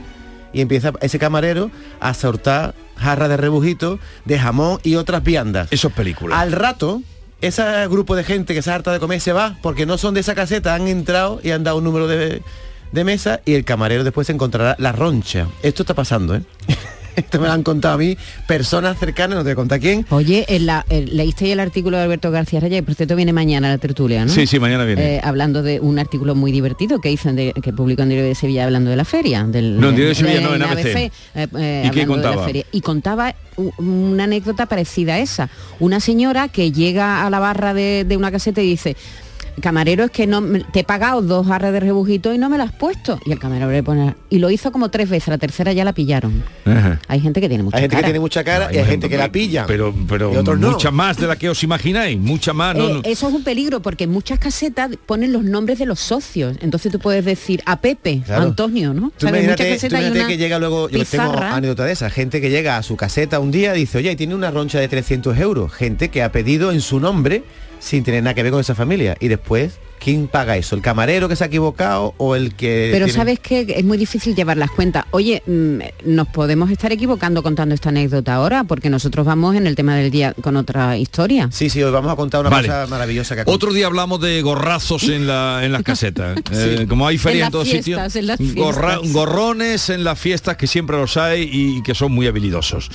Y 0.51 0.61
empieza 0.61 0.91
ese 1.01 1.19
camarero 1.19 1.69
a 1.99 2.13
sortar 2.15 2.73
jarras 2.97 3.29
de 3.29 3.37
rebujito, 3.37 3.99
de 4.25 4.39
jamón 4.39 4.79
y 4.83 4.95
otras 4.95 5.23
viandas. 5.23 5.67
Eso 5.71 5.89
es 5.89 5.93
película. 5.93 6.39
Al 6.39 6.51
rato, 6.51 7.03
ese 7.41 7.87
grupo 7.87 8.15
de 8.15 8.23
gente 8.23 8.53
que 8.53 8.61
se 8.61 8.71
harta 8.71 8.91
de 8.91 8.99
comer 8.99 9.21
se 9.21 9.33
va 9.33 9.57
porque 9.61 9.85
no 9.85 9.97
son 9.97 10.13
de 10.13 10.21
esa 10.21 10.35
caseta, 10.35 10.75
han 10.75 10.87
entrado 10.87 11.39
y 11.43 11.51
han 11.51 11.63
dado 11.63 11.77
un 11.77 11.83
número 11.83 12.07
de, 12.07 12.41
de 12.91 13.03
mesa 13.03 13.41
y 13.45 13.53
el 13.53 13.65
camarero 13.65 14.03
después 14.03 14.29
encontrará 14.29 14.75
la 14.79 14.91
roncha. 14.91 15.47
Esto 15.63 15.83
está 15.83 15.93
pasando, 15.93 16.35
¿eh? 16.35 16.43
Esto 17.15 17.39
me 17.39 17.47
lo 17.47 17.53
han 17.53 17.63
contado 17.63 17.95
a 17.95 17.97
mí, 17.97 18.17
personas 18.47 18.97
cercanas, 18.97 19.35
no 19.37 19.41
te 19.41 19.45
voy 19.49 19.51
a 19.51 19.55
contar 19.55 19.79
quién. 19.79 20.05
Oye, 20.09 20.45
en 20.47 20.65
la, 20.65 20.85
el- 20.89 21.15
leíste 21.17 21.51
el 21.51 21.59
artículo 21.59 21.97
de 21.97 22.03
Alberto 22.03 22.31
García 22.31 22.59
Raya, 22.59 22.77
que 22.77 22.83
por 22.83 22.95
cierto 22.95 23.15
viene 23.15 23.33
mañana 23.33 23.67
a 23.67 23.71
la 23.71 23.77
tertulia, 23.77 24.25
¿no? 24.25 24.31
Sí, 24.31 24.47
sí, 24.47 24.59
mañana 24.59 24.85
viene. 24.85 25.15
Eh, 25.17 25.21
hablando 25.23 25.61
de 25.63 25.79
un 25.79 25.99
artículo 25.99 26.35
muy 26.35 26.51
divertido 26.51 26.99
que 27.01 27.11
hizo 27.11 27.29
en 27.29 27.35
de- 27.35 27.53
que 27.61 27.73
publicó 27.73 28.03
en 28.03 28.09
Diario 28.09 28.27
de 28.27 28.35
Sevilla 28.35 28.63
hablando 28.65 28.89
de 28.89 28.95
la 28.95 29.05
feria. 29.05 29.43
Del, 29.43 29.79
No, 29.79 29.89
en 29.89 29.95
Diario 29.95 30.09
de 30.09 30.15
Sevilla 30.15 30.41
no, 30.41 30.55
en 30.55 30.61
ABC. 30.63 30.85
eh, 30.95 31.11
eh, 31.35 31.83
¿Y 31.85 31.89
qué 31.91 32.01
hablando 32.01 32.15
de 32.15 32.21
la 32.21 32.29
contaba? 32.29 32.45
feria. 32.45 32.65
Y 32.71 32.81
contaba 32.81 33.35
una 33.77 34.23
anécdota 34.23 34.65
parecida 34.67 35.15
a 35.15 35.19
esa. 35.19 35.49
Una 35.79 35.99
señora 35.99 36.47
que 36.47 36.71
llega 36.71 37.25
a 37.25 37.29
la 37.29 37.39
barra 37.39 37.73
de, 37.73 38.05
de 38.07 38.15
una 38.17 38.31
caseta 38.31 38.61
y 38.61 38.67
dice, 38.67 38.95
camarero 39.59 40.03
es 40.05 40.11
que 40.11 40.27
no 40.27 40.41
te 40.71 40.81
he 40.81 40.83
pagado 40.83 41.21
dos 41.21 41.47
jarras 41.47 41.73
de 41.73 41.79
rebujito 41.79 42.33
y 42.33 42.37
no 42.37 42.49
me 42.49 42.57
las 42.57 42.69
has 42.69 42.75
puesto. 42.75 43.19
Y 43.25 43.31
el 43.31 43.39
camarero 43.39 43.71
le 43.71 43.83
pone, 43.83 44.15
y 44.29 44.39
lo 44.39 44.49
hizo 44.49 44.71
como 44.71 44.89
tres 44.89 45.09
veces, 45.09 45.29
la 45.29 45.37
tercera 45.37 45.73
ya 45.73 45.83
la 45.85 45.93
pillaron. 45.93 46.43
Hay 47.07 47.19
gente 47.19 47.41
que 47.41 47.49
tiene 47.49 47.63
mucha 47.63 47.77
Hay 47.77 47.81
gente 47.83 47.95
cara. 47.95 48.01
que 48.01 48.11
tiene 48.11 48.19
mucha 48.19 48.43
cara 48.43 48.69
y 48.73 48.77
hay 48.77 48.85
gente 48.85 49.09
que 49.09 49.17
la 49.17 49.31
pilla. 49.31 49.65
Pero, 49.67 49.93
pero 50.07 50.33
Y 50.33 50.37
otros 50.37 50.59
no. 50.59 50.71
mucha 50.71 50.91
más 50.91 51.17
de 51.17 51.27
la 51.27 51.35
que 51.35 51.49
os 51.49 51.63
imagináis, 51.63 52.17
mucha 52.19 52.53
más. 52.53 52.75
no, 52.75 52.87
Eh, 52.89 52.93
no. 52.93 53.01
Eso 53.03 53.27
es 53.27 53.33
un 53.33 53.43
peligro 53.43 53.81
porque 53.81 54.03
en 54.05 54.11
muchas 54.11 54.39
casetas 54.39 54.91
ponen 55.05 55.33
los 55.33 55.43
nombres 55.43 55.79
de 55.79 55.85
los 55.85 55.99
socios. 55.99 56.57
Entonces 56.61 56.91
tú 56.91 56.99
puedes 56.99 57.25
decir 57.25 57.61
a 57.65 57.79
Pepe, 57.81 58.21
Claro. 58.25 58.41
a 58.43 58.45
Antonio, 58.45 58.93
¿no? 58.93 59.09
Tú 59.17 59.25
¿Sabes? 59.27 59.43
Imagínate, 59.43 59.63
muchas 59.63 59.67
tú 59.67 59.73
casetas 59.73 59.99
hay 59.99 60.05
imagínate 60.05 60.19
una 60.19 60.27
que 60.29 60.37
llega 60.37 60.59
luego, 60.59 60.89
yo 60.89 61.05
tengo 61.05 61.37
anécdota 61.39 61.85
de 61.85 61.91
esa, 61.93 62.09
gente 62.09 62.41
que 62.41 62.49
llega 62.49 62.77
a 62.77 62.83
su 62.83 62.95
caseta 62.95 63.39
un 63.39 63.51
día 63.51 63.75
y 63.75 63.79
dice, 63.79 63.97
oye, 63.97 64.11
y 64.11 64.15
tiene 64.15 64.35
una 64.35 64.51
roncha 64.51 64.79
de 64.79 64.87
300 64.87 65.37
euros, 65.39 65.71
gente 65.73 66.09
que 66.09 66.21
ha 66.23 66.31
pedido 66.31 66.71
en 66.71 66.81
su 66.81 66.99
nombre 66.99 67.43
sin 67.79 68.03
tener 68.03 68.23
nada 68.23 68.33
que 68.33 68.43
ver 68.43 68.51
con 68.51 68.61
esa 68.61 68.75
familia. 68.75 69.15
Y 69.19 69.27
después, 69.29 69.79
¿quién 69.99 70.27
paga 70.27 70.57
eso? 70.57 70.75
¿El 70.75 70.81
camarero 70.81 71.27
que 71.29 71.35
se 71.35 71.43
ha 71.45 71.47
equivocado 71.47 72.13
o 72.17 72.35
el 72.35 72.53
que... 72.55 72.89
Pero 72.91 73.05
tiene- 73.05 73.17
sabes 73.17 73.39
que 73.39 73.65
es 73.75 73.83
muy 73.85 73.97
difícil 73.97 74.35
llevar 74.35 74.57
las 74.57 74.69
cuentas. 74.71 75.05
Oye, 75.11 75.41
mm, 75.45 75.79
nos 76.05 76.27
podemos 76.27 76.69
estar 76.71 76.91
equivocando 76.91 77.41
contando 77.41 77.73
esta 77.75 77.89
anécdota 77.89 78.35
ahora, 78.35 78.63
porque 78.65 78.89
nosotros 78.89 79.25
vamos 79.25 79.55
en 79.55 79.65
el 79.67 79.75
tema 79.75 79.95
del 79.95 80.11
día 80.11 80.33
con 80.41 80.57
otra 80.57 80.97
historia. 80.97 81.49
Sí, 81.51 81.69
sí, 81.69 81.81
hoy 81.81 81.91
vamos 81.91 82.11
a 82.11 82.15
contar 82.15 82.41
una 82.41 82.49
Vale. 82.49 82.67
cosa 82.67 82.87
maravillosa 82.87 83.35
que 83.35 83.41
ha 83.41 83.43
Otro 83.47 83.71
día 83.73 83.87
hablamos 83.87 84.19
de 84.21 84.41
gorrazos 84.41 85.03
en, 85.03 85.25
la, 85.27 85.61
en 85.63 85.71
las 85.71 85.83
casetas. 85.83 86.37
Eh, 86.51 86.85
como 86.89 87.07
hay 87.07 87.17
feria 87.17 87.41
En 87.41 87.45
en, 87.47 87.51
todos 87.51 87.67
sitios, 87.69 88.01
gorra- 88.55 88.99
gorrones 89.03 89.89
en 89.89 90.03
las 90.03 90.19
fiestas 90.19 90.57
que 90.57 90.67
siempre 90.67 90.97
los 90.97 91.15
hay 91.17 91.49
y 91.51 91.81
que 91.83 91.93
son 91.95 92.11
muy 92.11 92.27
habilidosos. 92.27 92.89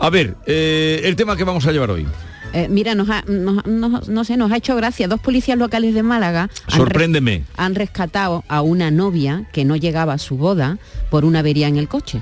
A 0.00 0.08
ver, 0.10 0.36
eh, 0.46 1.02
el 1.04 1.16
tema 1.16 1.36
que 1.36 1.44
vamos 1.44 1.66
a 1.66 1.72
llevar 1.72 1.90
hoy. 1.90 2.06
Eh, 2.52 2.66
mira, 2.68 2.94
nos 2.96 3.08
ha, 3.10 3.22
nos- 3.28 3.64
nos- 3.64 4.08
no 4.08 4.24
sé, 4.24 4.36
nos 4.36 4.50
ha 4.50 4.56
hecho 4.56 4.74
gracia. 4.74 5.06
Dos 5.06 5.20
policías 5.20 5.56
locales 5.56 5.94
de 5.94 6.02
Málaga 6.02 6.42
han 6.42 6.48
re- 6.66 6.76
Sorpréndeme. 6.76 7.44
han 7.56 7.74
rescatado 7.76 8.42
a 8.48 8.60
una 8.62 8.90
novia 8.90 9.44
que 9.52 9.64
no 9.64 9.76
llegaba 9.76 10.14
a 10.14 10.18
su 10.18 10.36
boda 10.36 10.78
por 11.10 11.24
una 11.24 11.38
avería 11.40 11.68
en 11.68 11.76
el 11.76 11.86
coche. 11.88 12.20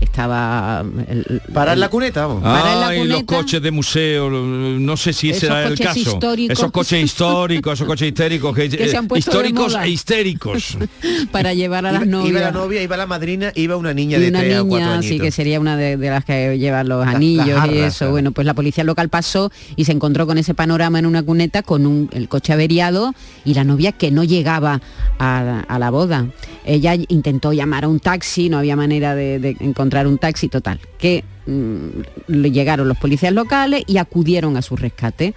Estaba... 0.00 0.84
el- 1.08 1.40
Para 1.54 1.72
en 1.72 1.76
el- 1.76 1.80
la 1.80 1.88
cuneta, 1.88 2.26
vamos. 2.26 3.06
Los 3.06 3.22
coches 3.24 3.62
de 3.62 3.70
museo, 3.70 4.28
no 4.30 4.96
sé 4.96 5.12
si 5.12 5.30
ese 5.30 5.46
era 5.46 5.66
el 5.66 5.78
caso. 5.78 5.98
históricos. 5.98 6.58
Esos 6.58 6.70
coches 6.70 7.02
históricos, 7.04 7.72
esos 7.74 7.86
coches 7.86 8.08
histéricos, 8.08 8.54
que, 8.54 8.68
Que 8.76 8.88
se 8.88 8.96
han 8.96 9.08
puesto 9.08 9.30
de 9.30 9.36
históricos 9.48 9.72
moda. 9.72 9.84
e 9.86 9.90
histéricos. 9.90 10.76
para 11.32 11.54
llevar 11.54 11.86
a 11.86 11.90
Iba, 11.90 11.98
las 12.00 12.08
novias. 12.08 12.30
iba 12.30 12.40
la 12.40 12.52
novia, 12.52 12.82
iba 12.82 12.96
la 12.96 13.06
madrina, 13.06 13.52
iba 13.54 13.76
una 13.76 13.94
niña 13.94 14.18
y 14.18 14.20
de 14.20 14.28
una 14.28 14.40
3 14.40 14.58
o 14.58 14.66
4 14.68 14.78
niña, 14.78 14.94
añitos. 14.98 15.08
sí, 15.08 15.20
que 15.20 15.30
sería 15.30 15.60
una 15.60 15.76
de, 15.76 15.96
de 15.96 16.10
las 16.10 16.24
que 16.24 16.58
llevan 16.58 16.88
los 16.88 17.06
anillos 17.06 17.46
y 17.48 17.50
jarras, 17.52 17.74
eso. 17.76 17.98
claro. 17.98 18.12
Bueno, 18.12 18.32
pues 18.32 18.46
la 18.46 18.54
policía 18.54 18.84
local 18.84 19.08
pasó 19.08 19.50
y 19.76 19.84
se 19.86 19.92
encontró 19.92 20.26
con 20.26 20.36
ese 20.38 20.54
panorama 20.54 20.98
en 20.98 21.06
una 21.06 21.22
cuneta 21.22 21.62
con 21.62 21.86
un, 21.86 22.10
el 22.12 22.28
coche 22.28 22.52
averiado 22.52 23.14
y 23.44 23.54
la 23.54 23.64
novia 23.64 23.92
que 23.92 24.10
no 24.10 24.24
llegaba 24.24 24.80
a, 25.18 25.60
a 25.68 25.78
la 25.78 25.90
boda. 25.90 26.26
Ella 26.66 26.94
intentó 27.08 27.52
llamar 27.52 27.84
a 27.84 27.88
un 27.88 28.00
taxi, 28.00 28.48
no 28.48 28.58
había 28.58 28.76
manera 28.76 29.14
de, 29.14 29.38
de 29.38 29.56
encontrar 29.60 30.06
un 30.06 30.18
taxi 30.18 30.48
total. 30.48 30.80
Que 30.98 31.24
mm, 31.46 32.32
le 32.32 32.50
llegaron 32.50 32.88
los 32.88 32.98
policías 32.98 33.32
locales 33.32 33.84
y 33.86 33.96
acudieron 33.98 34.56
a 34.56 34.62
su 34.62 34.76
rescate. 34.76 35.34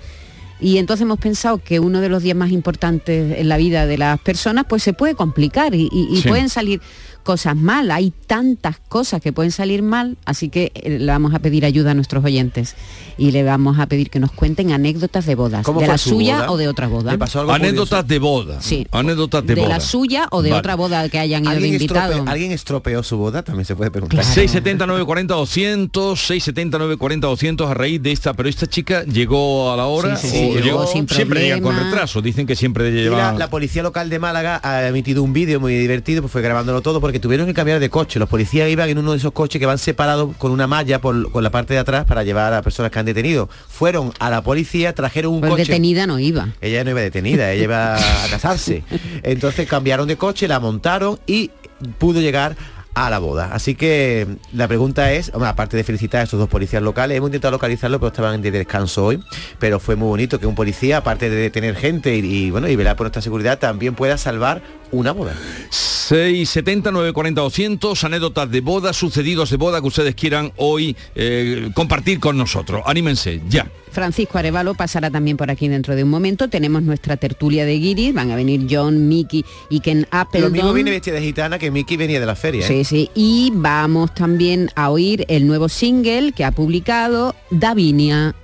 y 0.61 0.77
entonces 0.77 1.03
hemos 1.03 1.19
pensado 1.19 1.59
que 1.59 1.79
uno 1.79 2.01
de 2.01 2.09
los 2.09 2.21
días 2.21 2.35
más 2.35 2.51
importantes 2.51 3.37
en 3.39 3.47
la 3.47 3.55
vida 3.55 3.85
de 3.85 3.97
las 3.97 4.19
personas 4.19 4.65
pues 4.67 4.83
se 4.83 4.91
puede 4.91 5.15
complicar 5.15 5.73
y, 5.73 5.87
y- 5.89 6.09
y 6.11 6.21
Sí. 6.21 6.27
pueden 6.27 6.49
salir 6.49 6.81
cosas 7.29 7.55
mal. 7.55 7.91
Hay 7.91 8.11
tantas 8.25 8.77
cosas 8.79 9.21
que 9.21 9.31
pueden 9.31 9.51
salir 9.51 9.83
mal, 9.83 10.17
así 10.25 10.49
que 10.49 10.71
eh, 10.73 10.97
le 10.97 11.05
vamos 11.05 11.35
a 11.35 11.37
pedir 11.37 11.63
ayuda 11.63 11.91
a 11.91 11.93
nuestros 11.93 12.25
oyentes 12.25 12.75
y 13.19 13.29
le 13.29 13.43
vamos 13.43 13.77
a 13.77 13.85
pedir 13.85 14.09
que 14.09 14.19
nos 14.19 14.31
cuenten 14.31 14.71
anécdotas 14.71 15.27
de 15.27 15.35
bodas, 15.35 15.63
¿Cómo 15.63 15.79
de 15.79 15.85
fue 15.85 15.93
la 15.93 15.97
su 15.99 16.09
suya 16.09 16.37
boda? 16.37 16.51
o 16.51 16.57
de 16.57 16.67
otra 16.67 16.87
boda. 16.87 17.11
¿Le 17.11 17.19
pasó 17.19 17.41
algo 17.41 17.51
Anécdotas 17.51 18.07
de 18.07 18.17
boda. 18.17 18.59
Sí. 18.63 18.87
Anécdotas 18.91 19.45
de, 19.45 19.53
de 19.53 19.61
boda. 19.61 19.75
la 19.75 19.79
suya 19.79 20.27
o 20.31 20.41
de 20.41 20.49
Vale. 20.49 20.59
otra 20.59 20.73
boda 20.75 21.07
que 21.07 21.19
hayan 21.19 21.43
ido 21.43 21.51
de 21.51 21.55
¿Alguien, 21.57 21.73
invitado. 21.75 22.23
¿Alguien 22.25 22.51
estropeó 22.51 23.03
su 23.03 23.17
boda? 23.17 23.43
También 23.43 23.65
se 23.65 23.75
puede 23.75 23.91
preguntar. 23.91 24.23
670 24.25 24.87
940 24.87 25.35
200 25.35 26.19
670 26.19 26.77
940 26.79 27.27
200 27.27 27.69
a 27.69 27.73
raíz 27.75 28.01
de 28.01 28.11
esta 28.11 28.33
pero 28.33 28.49
esta 28.49 28.65
chica 28.65 29.03
llegó 29.03 29.71
a 29.71 29.77
la 29.77 29.85
hora 29.85 30.15
Sí, 30.17 30.29
sí, 30.29 30.35
sí, 30.35 30.57
o 30.57 30.59
llegó 30.61 30.87
sin 30.87 31.07
siempre 31.07 31.41
llegan 31.41 31.61
con 31.61 31.77
retraso 31.77 32.23
dicen 32.23 32.47
que 32.47 32.55
siempre 32.55 32.89
Y 32.89 32.93
llevan 32.93 33.33
la, 33.35 33.39
la 33.45 33.49
policía 33.51 33.83
local 33.83 34.09
de 34.09 34.17
Málaga 34.17 34.59
ha 34.63 34.87
emitido 34.87 35.21
un 35.21 35.31
vídeo 35.33 35.59
muy 35.59 35.75
divertido, 35.75 36.21
pues 36.23 36.31
fue 36.31 36.41
grabándolo 36.41 36.81
todo 36.81 36.99
porque 36.99 37.18
tuvieron 37.19 37.47
que 37.47 37.53
cambiar 37.53 37.79
de 37.79 37.89
coche. 37.89 38.19
Los 38.19 38.29
policías 38.29 38.69
iban 38.69 38.89
en 38.89 38.97
uno 38.97 39.11
de 39.11 39.17
esos 39.17 39.31
coches 39.31 39.59
que 39.59 39.65
van 39.65 39.77
separados 39.77 40.35
con 40.37 40.51
una 40.51 40.67
malla 40.67 40.99
por, 40.99 41.31
con 41.31 41.43
la 41.43 41.49
parte 41.49 41.73
de 41.73 41.79
atrás 41.79 42.05
para 42.05 42.23
llevar 42.23 42.53
a 42.53 42.61
personas 42.61 42.91
que 42.91 42.99
han 42.99 43.05
detenido. 43.05 43.49
Fueron 43.67 44.13
a 44.19 44.29
la 44.29 44.41
policía, 44.41 44.93
trajeron 44.93 45.33
un 45.33 45.39
Pues 45.41 45.51
coche. 45.51 45.63
detenida 45.63 46.07
no 46.07 46.19
iba. 46.19 46.49
Ella 46.61 46.83
no 46.83 46.91
iba 46.91 47.01
detenida, 47.01 47.51
ella 47.51 47.63
iba 47.63 47.95
a 47.95 48.27
casarse. 48.29 48.83
Entonces 49.23 49.67
cambiaron 49.67 50.07
de 50.07 50.17
coche, 50.17 50.47
la 50.47 50.59
montaron 50.59 51.19
y 51.27 51.51
pudo 51.97 52.21
llegar 52.21 52.55
a 52.95 53.09
la 53.09 53.19
boda. 53.19 53.51
Así 53.53 53.75
que 53.75 54.27
la 54.51 54.67
pregunta 54.67 55.13
es, 55.13 55.31
aparte 55.33 55.77
de 55.77 55.83
felicitar 55.85 56.19
a 56.21 56.23
estos 56.25 56.39
dos 56.39 56.49
policías 56.49 56.83
locales, 56.83 57.17
hemos 57.17 57.29
intentado 57.29 57.51
localizarlo, 57.53 57.99
pero 57.99 58.07
estaban 58.09 58.41
de 58.41 58.51
descanso 58.51 59.05
hoy. 59.05 59.23
Pero 59.59 59.79
fue 59.79 59.95
muy 59.95 60.07
bonito 60.09 60.39
que 60.39 60.47
un 60.47 60.55
policía, 60.55 60.97
aparte 60.97 61.29
de 61.29 61.35
detener 61.37 61.75
gente 61.75 62.17
y, 62.17 62.19
y, 62.19 62.51
bueno 62.51 62.67
y 62.67 62.75
velar 62.75 62.97
por 62.97 63.05
nuestra 63.05 63.21
seguridad, 63.21 63.57
también 63.59 63.95
pueda 63.95 64.17
salvar 64.17 64.61
una 64.91 65.11
boda. 65.11 65.35
670 65.69 66.91
940 66.91 67.41
200 67.41 68.03
anécdotas 68.03 68.49
de 68.49 68.61
boda 68.61 68.93
sucedidos 68.93 69.51
de 69.51 69.57
boda 69.57 69.79
que 69.79 69.87
ustedes 69.87 70.15
quieran 70.15 70.51
hoy 70.57 70.97
eh, 71.13 71.69
compartir 71.75 72.19
con 72.19 72.35
nosotros 72.35 72.81
anímense 72.87 73.41
ya 73.47 73.69
Francisco 73.91 74.37
Arevalo 74.37 74.73
pasará 74.73 75.09
también 75.11 75.37
por 75.37 75.49
aquí 75.51 75.67
dentro 75.67 75.95
de 75.95 76.03
un 76.03 76.09
momento. 76.09 76.47
Tenemos 76.47 76.83
nuestra 76.83 77.17
tertulia 77.17 77.65
de 77.65 77.79
guiris, 77.79 78.13
van 78.13 78.31
a 78.31 78.35
venir 78.35 78.67
John, 78.69 79.07
Mickey 79.07 79.43
y 79.69 79.79
Ken 79.79 80.01
Lo 80.01 80.07
Appleton. 80.11 80.51
mismo 80.51 80.73
viene 80.73 80.91
vestida 80.91 81.15
de 81.15 81.21
gitana 81.21 81.57
que 81.57 81.71
Mickey 81.71 81.97
venía 81.97 82.19
de 82.19 82.25
la 82.25 82.35
feria. 82.35 82.61
¿eh? 82.61 82.67
Sí, 82.67 82.83
sí. 82.83 83.09
Y 83.15 83.51
vamos 83.53 84.13
también 84.13 84.69
a 84.75 84.89
oír 84.89 85.25
el 85.27 85.47
nuevo 85.47 85.69
single 85.69 86.31
que 86.33 86.45
ha 86.45 86.51
publicado 86.51 87.35
Davinia. 87.49 88.35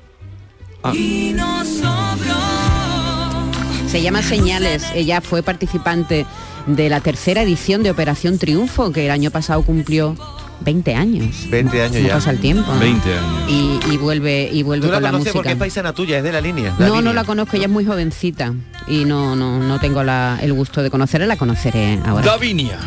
Se 3.88 4.02
llama 4.02 4.22
Señales. 4.22 4.84
Ella 4.94 5.22
fue 5.22 5.42
participante 5.44 6.26
de 6.68 6.90
la 6.90 7.00
tercera 7.00 7.42
edición 7.44 7.84
de 7.84 7.92
Operación 7.92 8.38
Triunfo, 8.38 8.92
que 8.92 9.06
el 9.06 9.12
año 9.12 9.32
pasado 9.32 9.62
cumplió 9.62 10.16
20 10.62 10.96
años. 10.96 11.48
20 11.50 11.82
años 11.82 11.96
¿Cómo 11.98 12.08
ya. 12.08 12.14
pasa 12.16 12.32
el 12.32 12.40
tiempo? 12.40 12.72
20 12.80 13.10
años. 13.18 13.50
Y, 13.50 13.80
y 13.94 13.98
vuelve 13.98 14.50
y 14.52 14.64
vuelve 14.64 14.88
Tú 14.88 14.92
la 14.92 14.98
con 14.98 15.04
la 15.04 15.12
música. 15.14 15.34
porque 15.34 15.52
es 15.52 15.56
paisana 15.58 15.94
tuya, 15.94 16.18
es 16.18 16.24
de 16.24 16.32
la 16.32 16.42
línea. 16.42 16.74
No, 16.80 17.02
no 17.02 17.14
la 17.14 17.24
conozco, 17.24 17.56
ella 17.56 17.66
es 17.68 17.72
muy 17.72 17.86
jovencita 17.86 18.54
y 18.88 19.06
no, 19.06 19.36
no, 19.36 19.60
no 19.60 19.80
tengo 19.80 20.04
la- 20.04 20.40
el 20.42 20.52
gusto 20.54 20.82
de 20.84 20.90
conocerla, 20.90 21.28
la 21.28 21.38
conoceré 21.38 22.00
ahora. 22.06 22.26
Davinia. 22.26 22.78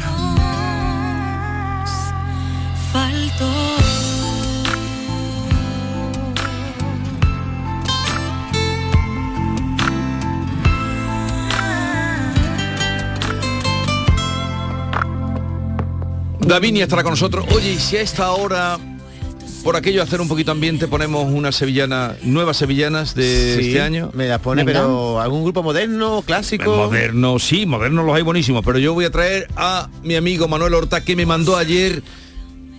Davinia 16.49 16.85
estará 16.85 17.03
con 17.03 17.13
nosotros 17.13 17.45
oye 17.55 17.73
y 17.73 17.79
si 17.79 17.99
a 17.99 18.01
esta 18.01 18.31
hora 18.33 18.79
por 19.63 19.77
aquello 19.77 19.99
de 20.01 20.05
hacer 20.05 20.21
un 20.23 20.29
poquito 20.29 20.51
ambiente 20.51 20.89
ponemos 20.89 21.27
una 21.31 21.53
sevillana 21.53 22.17
nuevas 22.23 22.57
sevillanas 22.57 23.15
de 23.15 23.57
Sí, 23.61 23.67
este 23.69 23.83
año 23.83 24.11
Me 24.15 24.27
la 24.29 24.39
pone, 24.39 24.65
Venga. 24.65 24.81
pero 24.81 25.21
algún 25.21 25.43
grupo 25.43 25.63
moderno, 25.63 26.23
clásico. 26.25 26.75
Moderno, 26.75 27.39
sí, 27.39 27.67
modernos 27.67 28.07
los 28.07 28.17
hay 28.17 28.23
buenísimos, 28.23 28.65
pero 28.65 28.79
yo 28.79 28.95
voy 28.95 29.05
a 29.05 29.11
traer 29.11 29.47
a 29.57 29.91
mi 30.03 30.17
amigo 30.17 30.49
Manuel 30.49 30.73
Horta 30.75 31.03
que 31.05 31.17
me 31.17 31.27
mandó 31.27 31.57
ayer 31.57 32.03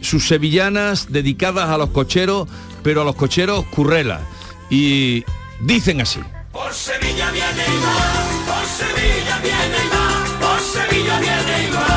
sus 0.02 0.28
sevillanas 0.28 1.12
dedicadas 1.12 1.70
a 1.70 1.78
los 1.78 1.90
cocheros, 1.92 2.48
pero 2.82 3.02
a 3.02 3.06
los 3.06 3.16
cocheros 3.16 3.66
currela. 3.68 4.22
Y 4.72 5.24
dicen 5.62 6.02
así. 6.02 6.22
Por 6.52 6.74
Sevilla 6.74 7.30
viene 7.32 7.64
y 7.68 7.78
va, 7.84 8.56
por 8.56 8.66
Sevilla 8.66 9.40
viene 9.44 9.78
y 9.86 9.90
va, 9.90 10.40
por 10.48 10.60
Sevilla 10.62 11.20
viene 11.20 11.68
y 11.68 11.72
va. 11.74 11.89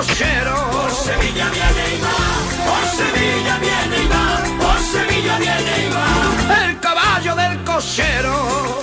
Cochero. 0.00 0.56
Por 0.70 0.90
Sevilla 0.92 1.50
viene 1.50 1.84
y 1.94 2.00
va, 2.00 2.16
por 2.64 2.84
Sevilla 2.96 3.58
viene 3.58 3.96
y 4.02 4.08
va, 4.08 4.24
por 4.58 4.78
Sevilla 4.80 5.38
viene 5.38 5.72
y 5.84 5.90
va. 5.92 6.64
El 6.64 6.80
caballo 6.80 7.36
del 7.36 7.62
cochero. 7.64 8.82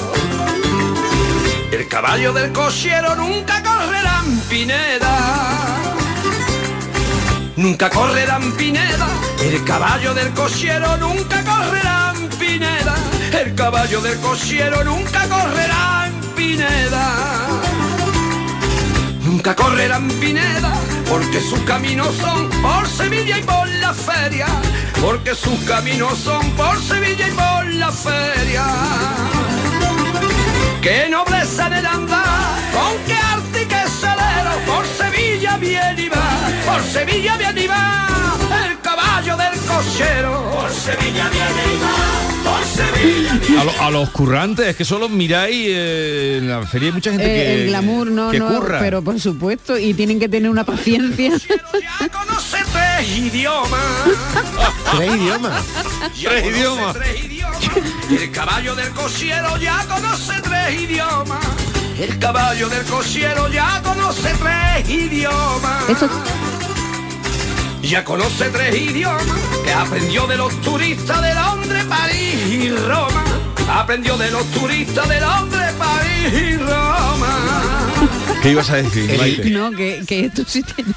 El 1.72 1.88
caballo 1.88 2.34
del 2.34 2.52
cochero 2.54 3.16
nunca 3.16 3.64
correrá 3.64 4.22
en 4.28 4.40
Pineda. 4.42 5.16
Nunca 7.56 7.90
correrá 7.90 8.36
en 8.36 8.52
Pineda, 8.52 9.08
el 9.42 9.64
caballo 9.64 10.14
del 10.14 10.32
cochero 10.34 10.98
nunca 10.98 11.44
correrá 11.44 12.14
en 12.16 12.30
Pineda, 12.38 12.96
el 13.42 13.56
caballo 13.56 14.02
del 14.02 14.20
cochero 14.20 14.84
nunca 14.84 15.28
correrá 15.28 16.06
en 16.06 16.14
Pineda. 16.36 17.58
Nunca 19.24 19.56
correrá 19.56 19.98
en 19.98 20.08
Pineda, 20.20 20.74
porque 21.10 21.40
sus 21.40 21.60
caminos 21.62 22.14
son 22.16 22.50
por 22.62 22.88
Sevilla 22.88 23.38
y 23.40 23.44
por 23.44 23.68
la 23.68 23.94
feria, 23.94 24.48
porque 25.02 25.34
sus 25.36 25.60
caminos 25.66 26.18
son 26.18 26.50
por 26.52 26.82
Sevilla 26.82 27.28
y 27.28 27.32
por 27.32 27.74
la 27.74 27.92
feria. 27.92 28.66
Qué 30.82 31.08
nobleza 31.10 31.68
en 31.68 31.74
el 31.74 31.86
andar, 31.86 32.60
con 32.74 32.98
qué 33.06 33.14
arte 33.14 33.64
y 33.64 33.66
qué 33.66 33.84
salero, 34.02 34.52
por 34.66 34.86
Sevilla 34.86 35.58
viene 35.58 36.02
y 36.02 36.10
va, 36.10 36.50
por 36.66 36.84
Sevilla 36.84 37.38
viene 37.38 37.62
y 37.62 37.68
va, 37.68 38.08
cochero. 39.78 40.52
Por 40.52 40.72
Sevilla 40.72 41.30
viene 41.30 41.64
y 41.74 41.80
va, 41.82 42.52
por 42.52 42.64
Sevilla 42.66 43.34
viene 43.42 43.62
A, 43.62 43.64
lo- 43.64 43.82
a 43.82 43.92
los 43.92 44.10
currantes, 44.10 44.68
es 44.68 44.76
que 44.76 44.86
solo 44.86 45.08
miráis 45.10 45.68
eh, 45.70 46.38
en 46.40 46.50
la 46.50 46.66
feria 46.66 46.88
hay 46.88 46.94
mucha 46.94 47.12
gente 47.12 47.26
Eh, 47.26 47.46
que, 47.46 47.62
el 47.64 47.68
glamour 47.70 48.08
no, 48.12 48.32
que 48.32 48.40
no, 48.40 48.48
curra. 48.48 48.80
pero 48.80 49.02
por 49.02 49.20
supuesto, 49.20 49.78
y 49.78 49.94
tienen 49.94 50.20
que 50.20 50.28
tener 50.30 50.50
una 50.50 50.64
paciencia. 50.64 51.32
conoce 52.12 52.58
tres 52.72 53.18
idiomas. 53.18 53.80
Tres 54.98 55.16
idiomas. 55.16 55.64
Ya 56.18 56.30
Tres 56.30 56.46
idiomas. 56.48 56.94
tres 56.96 57.26
idiomas. 57.26 57.58
El 58.10 58.32
caballo 58.32 58.76
del 58.76 58.90
cochero 58.92 59.58
ya 59.58 59.86
conoce 59.88 60.34
tres 60.42 60.82
idiomas. 60.82 61.46
El 62.00 62.18
caballo 62.20 62.70
del 62.70 62.84
cochero 62.86 63.50
ya 63.50 63.82
conoce 63.84 64.34
tres 64.42 64.90
idiomas. 64.90 65.84
Ya 67.88 68.04
conoce 68.04 68.50
tres 68.50 68.76
idiomas 68.76 69.24
que 69.64 69.72
aprendió 69.72 70.28
de 70.28 70.36
los 70.36 70.60
turistas 70.62 71.22
de 71.22 71.34
Londres, 71.34 71.86
París 71.86 72.36
y 72.50 72.70
Roma. 72.70 73.24
Aprendió 73.72 74.18
de 74.18 74.30
los 74.30 74.46
turistas 74.52 75.08
de 75.08 75.22
Londres, 75.22 75.72
París 75.78 76.34
y 76.34 76.58
Roma. 76.58 77.88
¿Qué 78.44 78.52
ibas 78.52 78.70
a 78.72 78.76
decir? 78.78 79.18
Maite? 79.18 79.50
no, 79.52 79.72
que, 79.72 80.04
que 80.06 80.26
esto 80.26 80.44
sí 80.46 80.64
tiene 80.64 80.94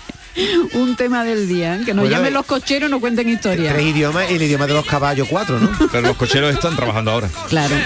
un 0.74 0.96
tema 0.96 1.22
del 1.22 1.46
día, 1.46 1.76
¿eh? 1.76 1.80
que 1.84 1.94
nos 1.94 2.02
Bueno, 2.02 2.16
llamen 2.16 2.32
eh, 2.32 2.34
los 2.34 2.46
cocheros 2.46 2.88
y 2.88 2.90
nos 2.90 3.00
cuenten 3.00 3.28
historias. 3.28 3.72
Tres 3.72 3.86
idiomas 3.86 4.28
y 4.28 4.34
el 4.34 4.42
idioma 4.42 4.66
de 4.66 4.74
los 4.74 4.84
caballos, 4.84 5.28
cuatro, 5.30 5.60
¿no? 5.60 5.70
Pero 5.92 6.08
los 6.08 6.16
cocheros 6.16 6.52
están 6.52 6.74
trabajando 6.74 7.12
ahora. 7.12 7.28
Claro. 7.48 7.76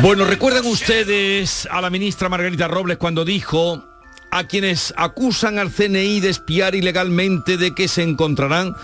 Bueno, 0.00 0.24
¿recuerdan 0.24 0.64
ustedes 0.66 1.66
a 1.72 1.80
la 1.80 1.90
ministra 1.90 2.28
Margarita 2.28 2.68
Robles 2.68 2.98
cuando 2.98 3.24
dijo 3.24 3.84
a 4.30 4.44
quienes 4.44 4.94
acusan 4.96 5.58
al 5.58 5.72
CNI 5.72 6.20
de 6.20 6.28
espiar 6.28 6.76
ilegalmente 6.76 7.56
de 7.56 7.74
que 7.74 7.88
se 7.88 8.04
encontrarán 8.04 8.76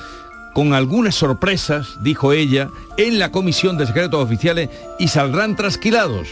con 0.55 0.75
algunas 0.75 1.15
sorpresas, 1.15 2.03
dijo 2.03 2.33
ella, 2.33 2.69
en 2.97 3.21
la 3.21 3.31
Comisión 3.31 3.79
de 3.79 3.87
Secretos 3.87 4.25
Oficiales 4.25 4.71
y 4.99 5.07
saldrán 5.07 5.55
trasquilados? 5.55 6.29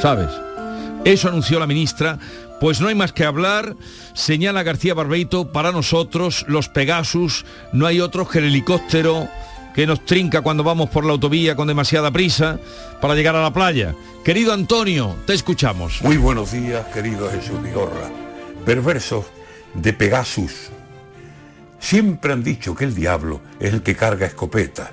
¿Sabes? 0.00 0.30
Eso 1.04 1.28
anunció 1.28 1.60
la 1.60 1.66
ministra. 1.66 2.18
Pues 2.60 2.80
no 2.80 2.88
hay 2.88 2.94
más 2.94 3.12
que 3.12 3.24
hablar, 3.24 3.76
señala 4.14 4.62
García 4.62 4.94
Barbeito, 4.94 5.52
para 5.52 5.72
nosotros 5.72 6.44
los 6.48 6.68
Pegasus 6.68 7.44
no 7.72 7.86
hay 7.86 8.00
otros 8.00 8.30
que 8.30 8.38
el 8.38 8.46
helicóptero 8.46 9.28
que 9.78 9.86
nos 9.86 10.04
trinca 10.04 10.42
cuando 10.42 10.64
vamos 10.64 10.90
por 10.90 11.04
la 11.04 11.12
autovía 11.12 11.54
con 11.54 11.68
demasiada 11.68 12.10
prisa 12.10 12.58
para 13.00 13.14
llegar 13.14 13.36
a 13.36 13.42
la 13.42 13.52
playa. 13.52 13.94
Querido 14.24 14.52
Antonio, 14.52 15.14
te 15.24 15.34
escuchamos. 15.34 16.02
Muy 16.02 16.16
buenos 16.16 16.50
días, 16.50 16.84
querido 16.86 17.30
Jesús 17.30 17.62
Vigorra. 17.62 18.10
Perversos 18.66 19.26
de 19.74 19.92
Pegasus 19.92 20.70
Siempre 21.78 22.32
han 22.32 22.42
dicho 22.42 22.74
que 22.74 22.86
el 22.86 22.96
diablo 22.96 23.40
es 23.60 23.72
el 23.72 23.84
que 23.84 23.94
carga 23.94 24.26
escopeta. 24.26 24.90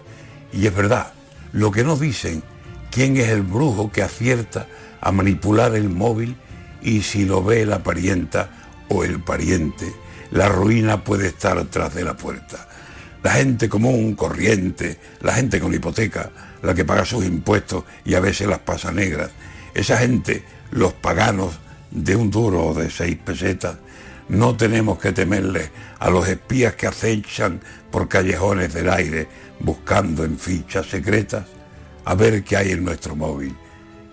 Y 0.53 0.67
es 0.67 0.75
verdad, 0.75 1.13
lo 1.51 1.71
que 1.71 1.83
no 1.83 1.97
dicen, 1.97 2.43
quién 2.91 3.17
es 3.17 3.29
el 3.29 3.41
brujo 3.41 3.91
que 3.91 4.03
acierta 4.03 4.67
a 5.01 5.11
manipular 5.11 5.73
el 5.73 5.89
móvil 5.89 6.36
y 6.83 7.01
si 7.01 7.25
lo 7.25 7.43
ve 7.43 7.65
la 7.65 7.81
parienta 7.81 8.49
o 8.89 9.03
el 9.03 9.19
pariente, 9.19 9.91
la 10.29 10.47
ruina 10.47 11.03
puede 11.03 11.29
estar 11.29 11.57
atrás 11.57 11.95
de 11.95 12.03
la 12.03 12.15
puerta. 12.15 12.67
La 13.26 13.32
gente 13.32 13.67
común, 13.67 14.13
corriente, 14.13 14.99
la 15.21 15.34
gente 15.34 15.59
con 15.59 15.73
hipoteca, 15.73 16.30
la 16.61 16.76
que 16.76 16.86
paga 16.86 17.05
sus 17.05 17.26
impuestos 17.26 17.84
y 18.05 18.13
a 18.13 18.19
veces 18.19 18.47
las 18.47 18.59
pasa 18.59 18.91
negras, 18.91 19.32
esa 19.73 19.97
gente, 19.97 20.43
los 20.69 20.93
paganos 20.93 21.57
de 21.89 22.15
un 22.15 22.30
duro 22.30 22.67
o 22.67 22.73
de 22.76 22.91
seis 22.91 23.17
pesetas, 23.17 23.78
no 24.30 24.55
tenemos 24.55 24.99
que 24.99 25.11
temerle 25.11 25.71
a 25.97 26.11
los 26.11 26.30
espías 26.30 26.76
que 26.76 26.86
acechan 26.86 27.61
por 27.89 28.07
callejones 28.07 28.71
del 28.76 28.91
aire 28.91 29.28
buscando 29.59 30.23
en 30.23 30.38
fichas 30.38 30.86
secretas 30.86 31.45
a 32.05 32.13
ver 32.13 32.43
qué 32.43 32.57
hay 32.57 32.73
en 32.73 32.86
nuestro 32.86 33.15
móvil. 33.15 33.57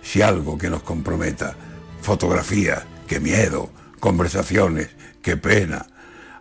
Si 0.00 0.22
algo 0.22 0.56
que 0.56 0.70
nos 0.70 0.84
comprometa, 0.84 1.54
fotografías, 2.00 2.84
qué 3.06 3.20
miedo, 3.20 3.68
conversaciones, 4.00 4.88
qué 5.20 5.36
pena. 5.36 5.86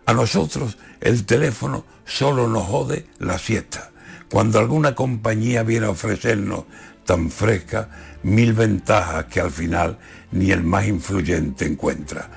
A 0.06 0.14
nosotros 0.14 0.78
el 1.02 1.26
teléfono 1.26 1.91
solo 2.04 2.48
nos 2.48 2.66
jode 2.66 3.06
la 3.18 3.38
siesta. 3.38 3.90
Cuando 4.30 4.58
alguna 4.58 4.94
compañía 4.94 5.62
viene 5.62 5.86
a 5.86 5.90
ofrecernos 5.90 6.64
tan 7.04 7.30
fresca 7.30 7.88
mil 8.22 8.52
ventajas 8.52 9.26
que 9.26 9.40
al 9.40 9.50
final 9.50 9.98
ni 10.30 10.50
el 10.50 10.62
más 10.62 10.86
influyente 10.86 11.66
encuentra. 11.66 12.30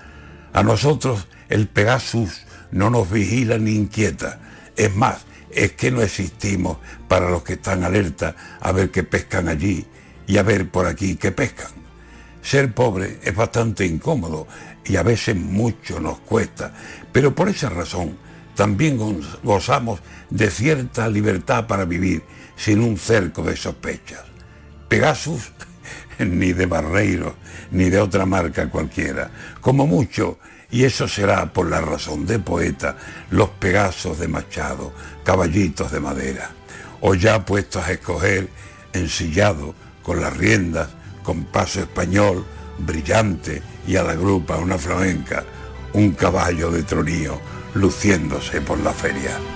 A 0.53 0.63
nosotros 0.63 1.28
el 1.49 1.68
Pegasus 1.68 2.45
no 2.72 2.89
nos 2.89 3.09
vigila 3.09 3.57
ni 3.57 3.76
inquieta. 3.76 4.39
Es 4.76 4.93
más, 4.95 5.26
es 5.51 5.74
que 5.74 5.91
no 5.91 6.01
existimos 6.01 6.78
para 7.07 7.30
los 7.30 7.43
que 7.43 7.53
están 7.53 7.84
alerta 7.84 8.36
a 8.59 8.72
ver 8.72 8.91
qué 8.91 9.03
pescan 9.03 9.47
allí 9.47 9.86
y 10.28 10.38
a 10.38 10.43
ver 10.43 10.70
por 10.70 10.88
aquí 10.88 11.16
qué 11.16 11.32
pescan. 11.32 11.72
Ser 12.41 12.74
pobre 12.74 13.20
es 13.24 13.36
bastante 13.36 13.86
incómodo 13.86 14.47
y 14.84 14.97
a 14.97 15.03
veces 15.03 15.36
mucho 15.36 15.99
nos 15.99 16.20
cuesta, 16.20 16.74
pero 17.11 17.34
por 17.34 17.49
esa 17.49 17.70
razón 17.70 18.18
también 18.55 18.97
gozamos 19.43 19.99
de 20.29 20.49
cierta 20.49 21.07
libertad 21.09 21.67
para 21.67 21.85
vivir 21.85 22.23
sin 22.55 22.81
un 22.81 22.97
cerco 22.97 23.43
de 23.43 23.55
sospechas. 23.55 24.23
Pegasus, 24.87 25.51
ni 26.19 26.53
de 26.53 26.65
Barreiro, 26.65 27.35
ni 27.71 27.89
de 27.89 27.99
otra 27.99 28.25
marca 28.25 28.69
cualquiera. 28.69 29.29
Como 29.61 29.85
mucho, 29.85 30.39
y 30.71 30.85
eso 30.85 31.07
será 31.07 31.51
por 31.51 31.69
la 31.69 31.81
razón 31.81 32.25
de 32.25 32.39
poeta, 32.39 32.95
los 33.29 33.49
Pegasos 33.49 34.19
de 34.19 34.27
Machado, 34.27 34.93
caballitos 35.23 35.91
de 35.91 35.99
madera. 35.99 36.51
O 37.01 37.13
ya 37.13 37.45
puestos 37.45 37.85
a 37.85 37.91
escoger, 37.91 38.49
ensillado, 38.93 39.75
con 40.01 40.21
las 40.21 40.35
riendas, 40.35 40.89
con 41.23 41.43
paso 41.45 41.81
español, 41.81 42.45
brillante 42.77 43.61
y 43.87 43.95
a 43.95 44.03
la 44.03 44.15
grupa 44.15 44.57
una 44.57 44.77
flamenca, 44.77 45.43
un 45.93 46.11
caballo 46.11 46.71
de 46.71 46.83
tronío 46.83 47.39
luciéndose 47.76 48.61
por 48.61 48.80
la 48.80 48.91
feria. 48.91 49.54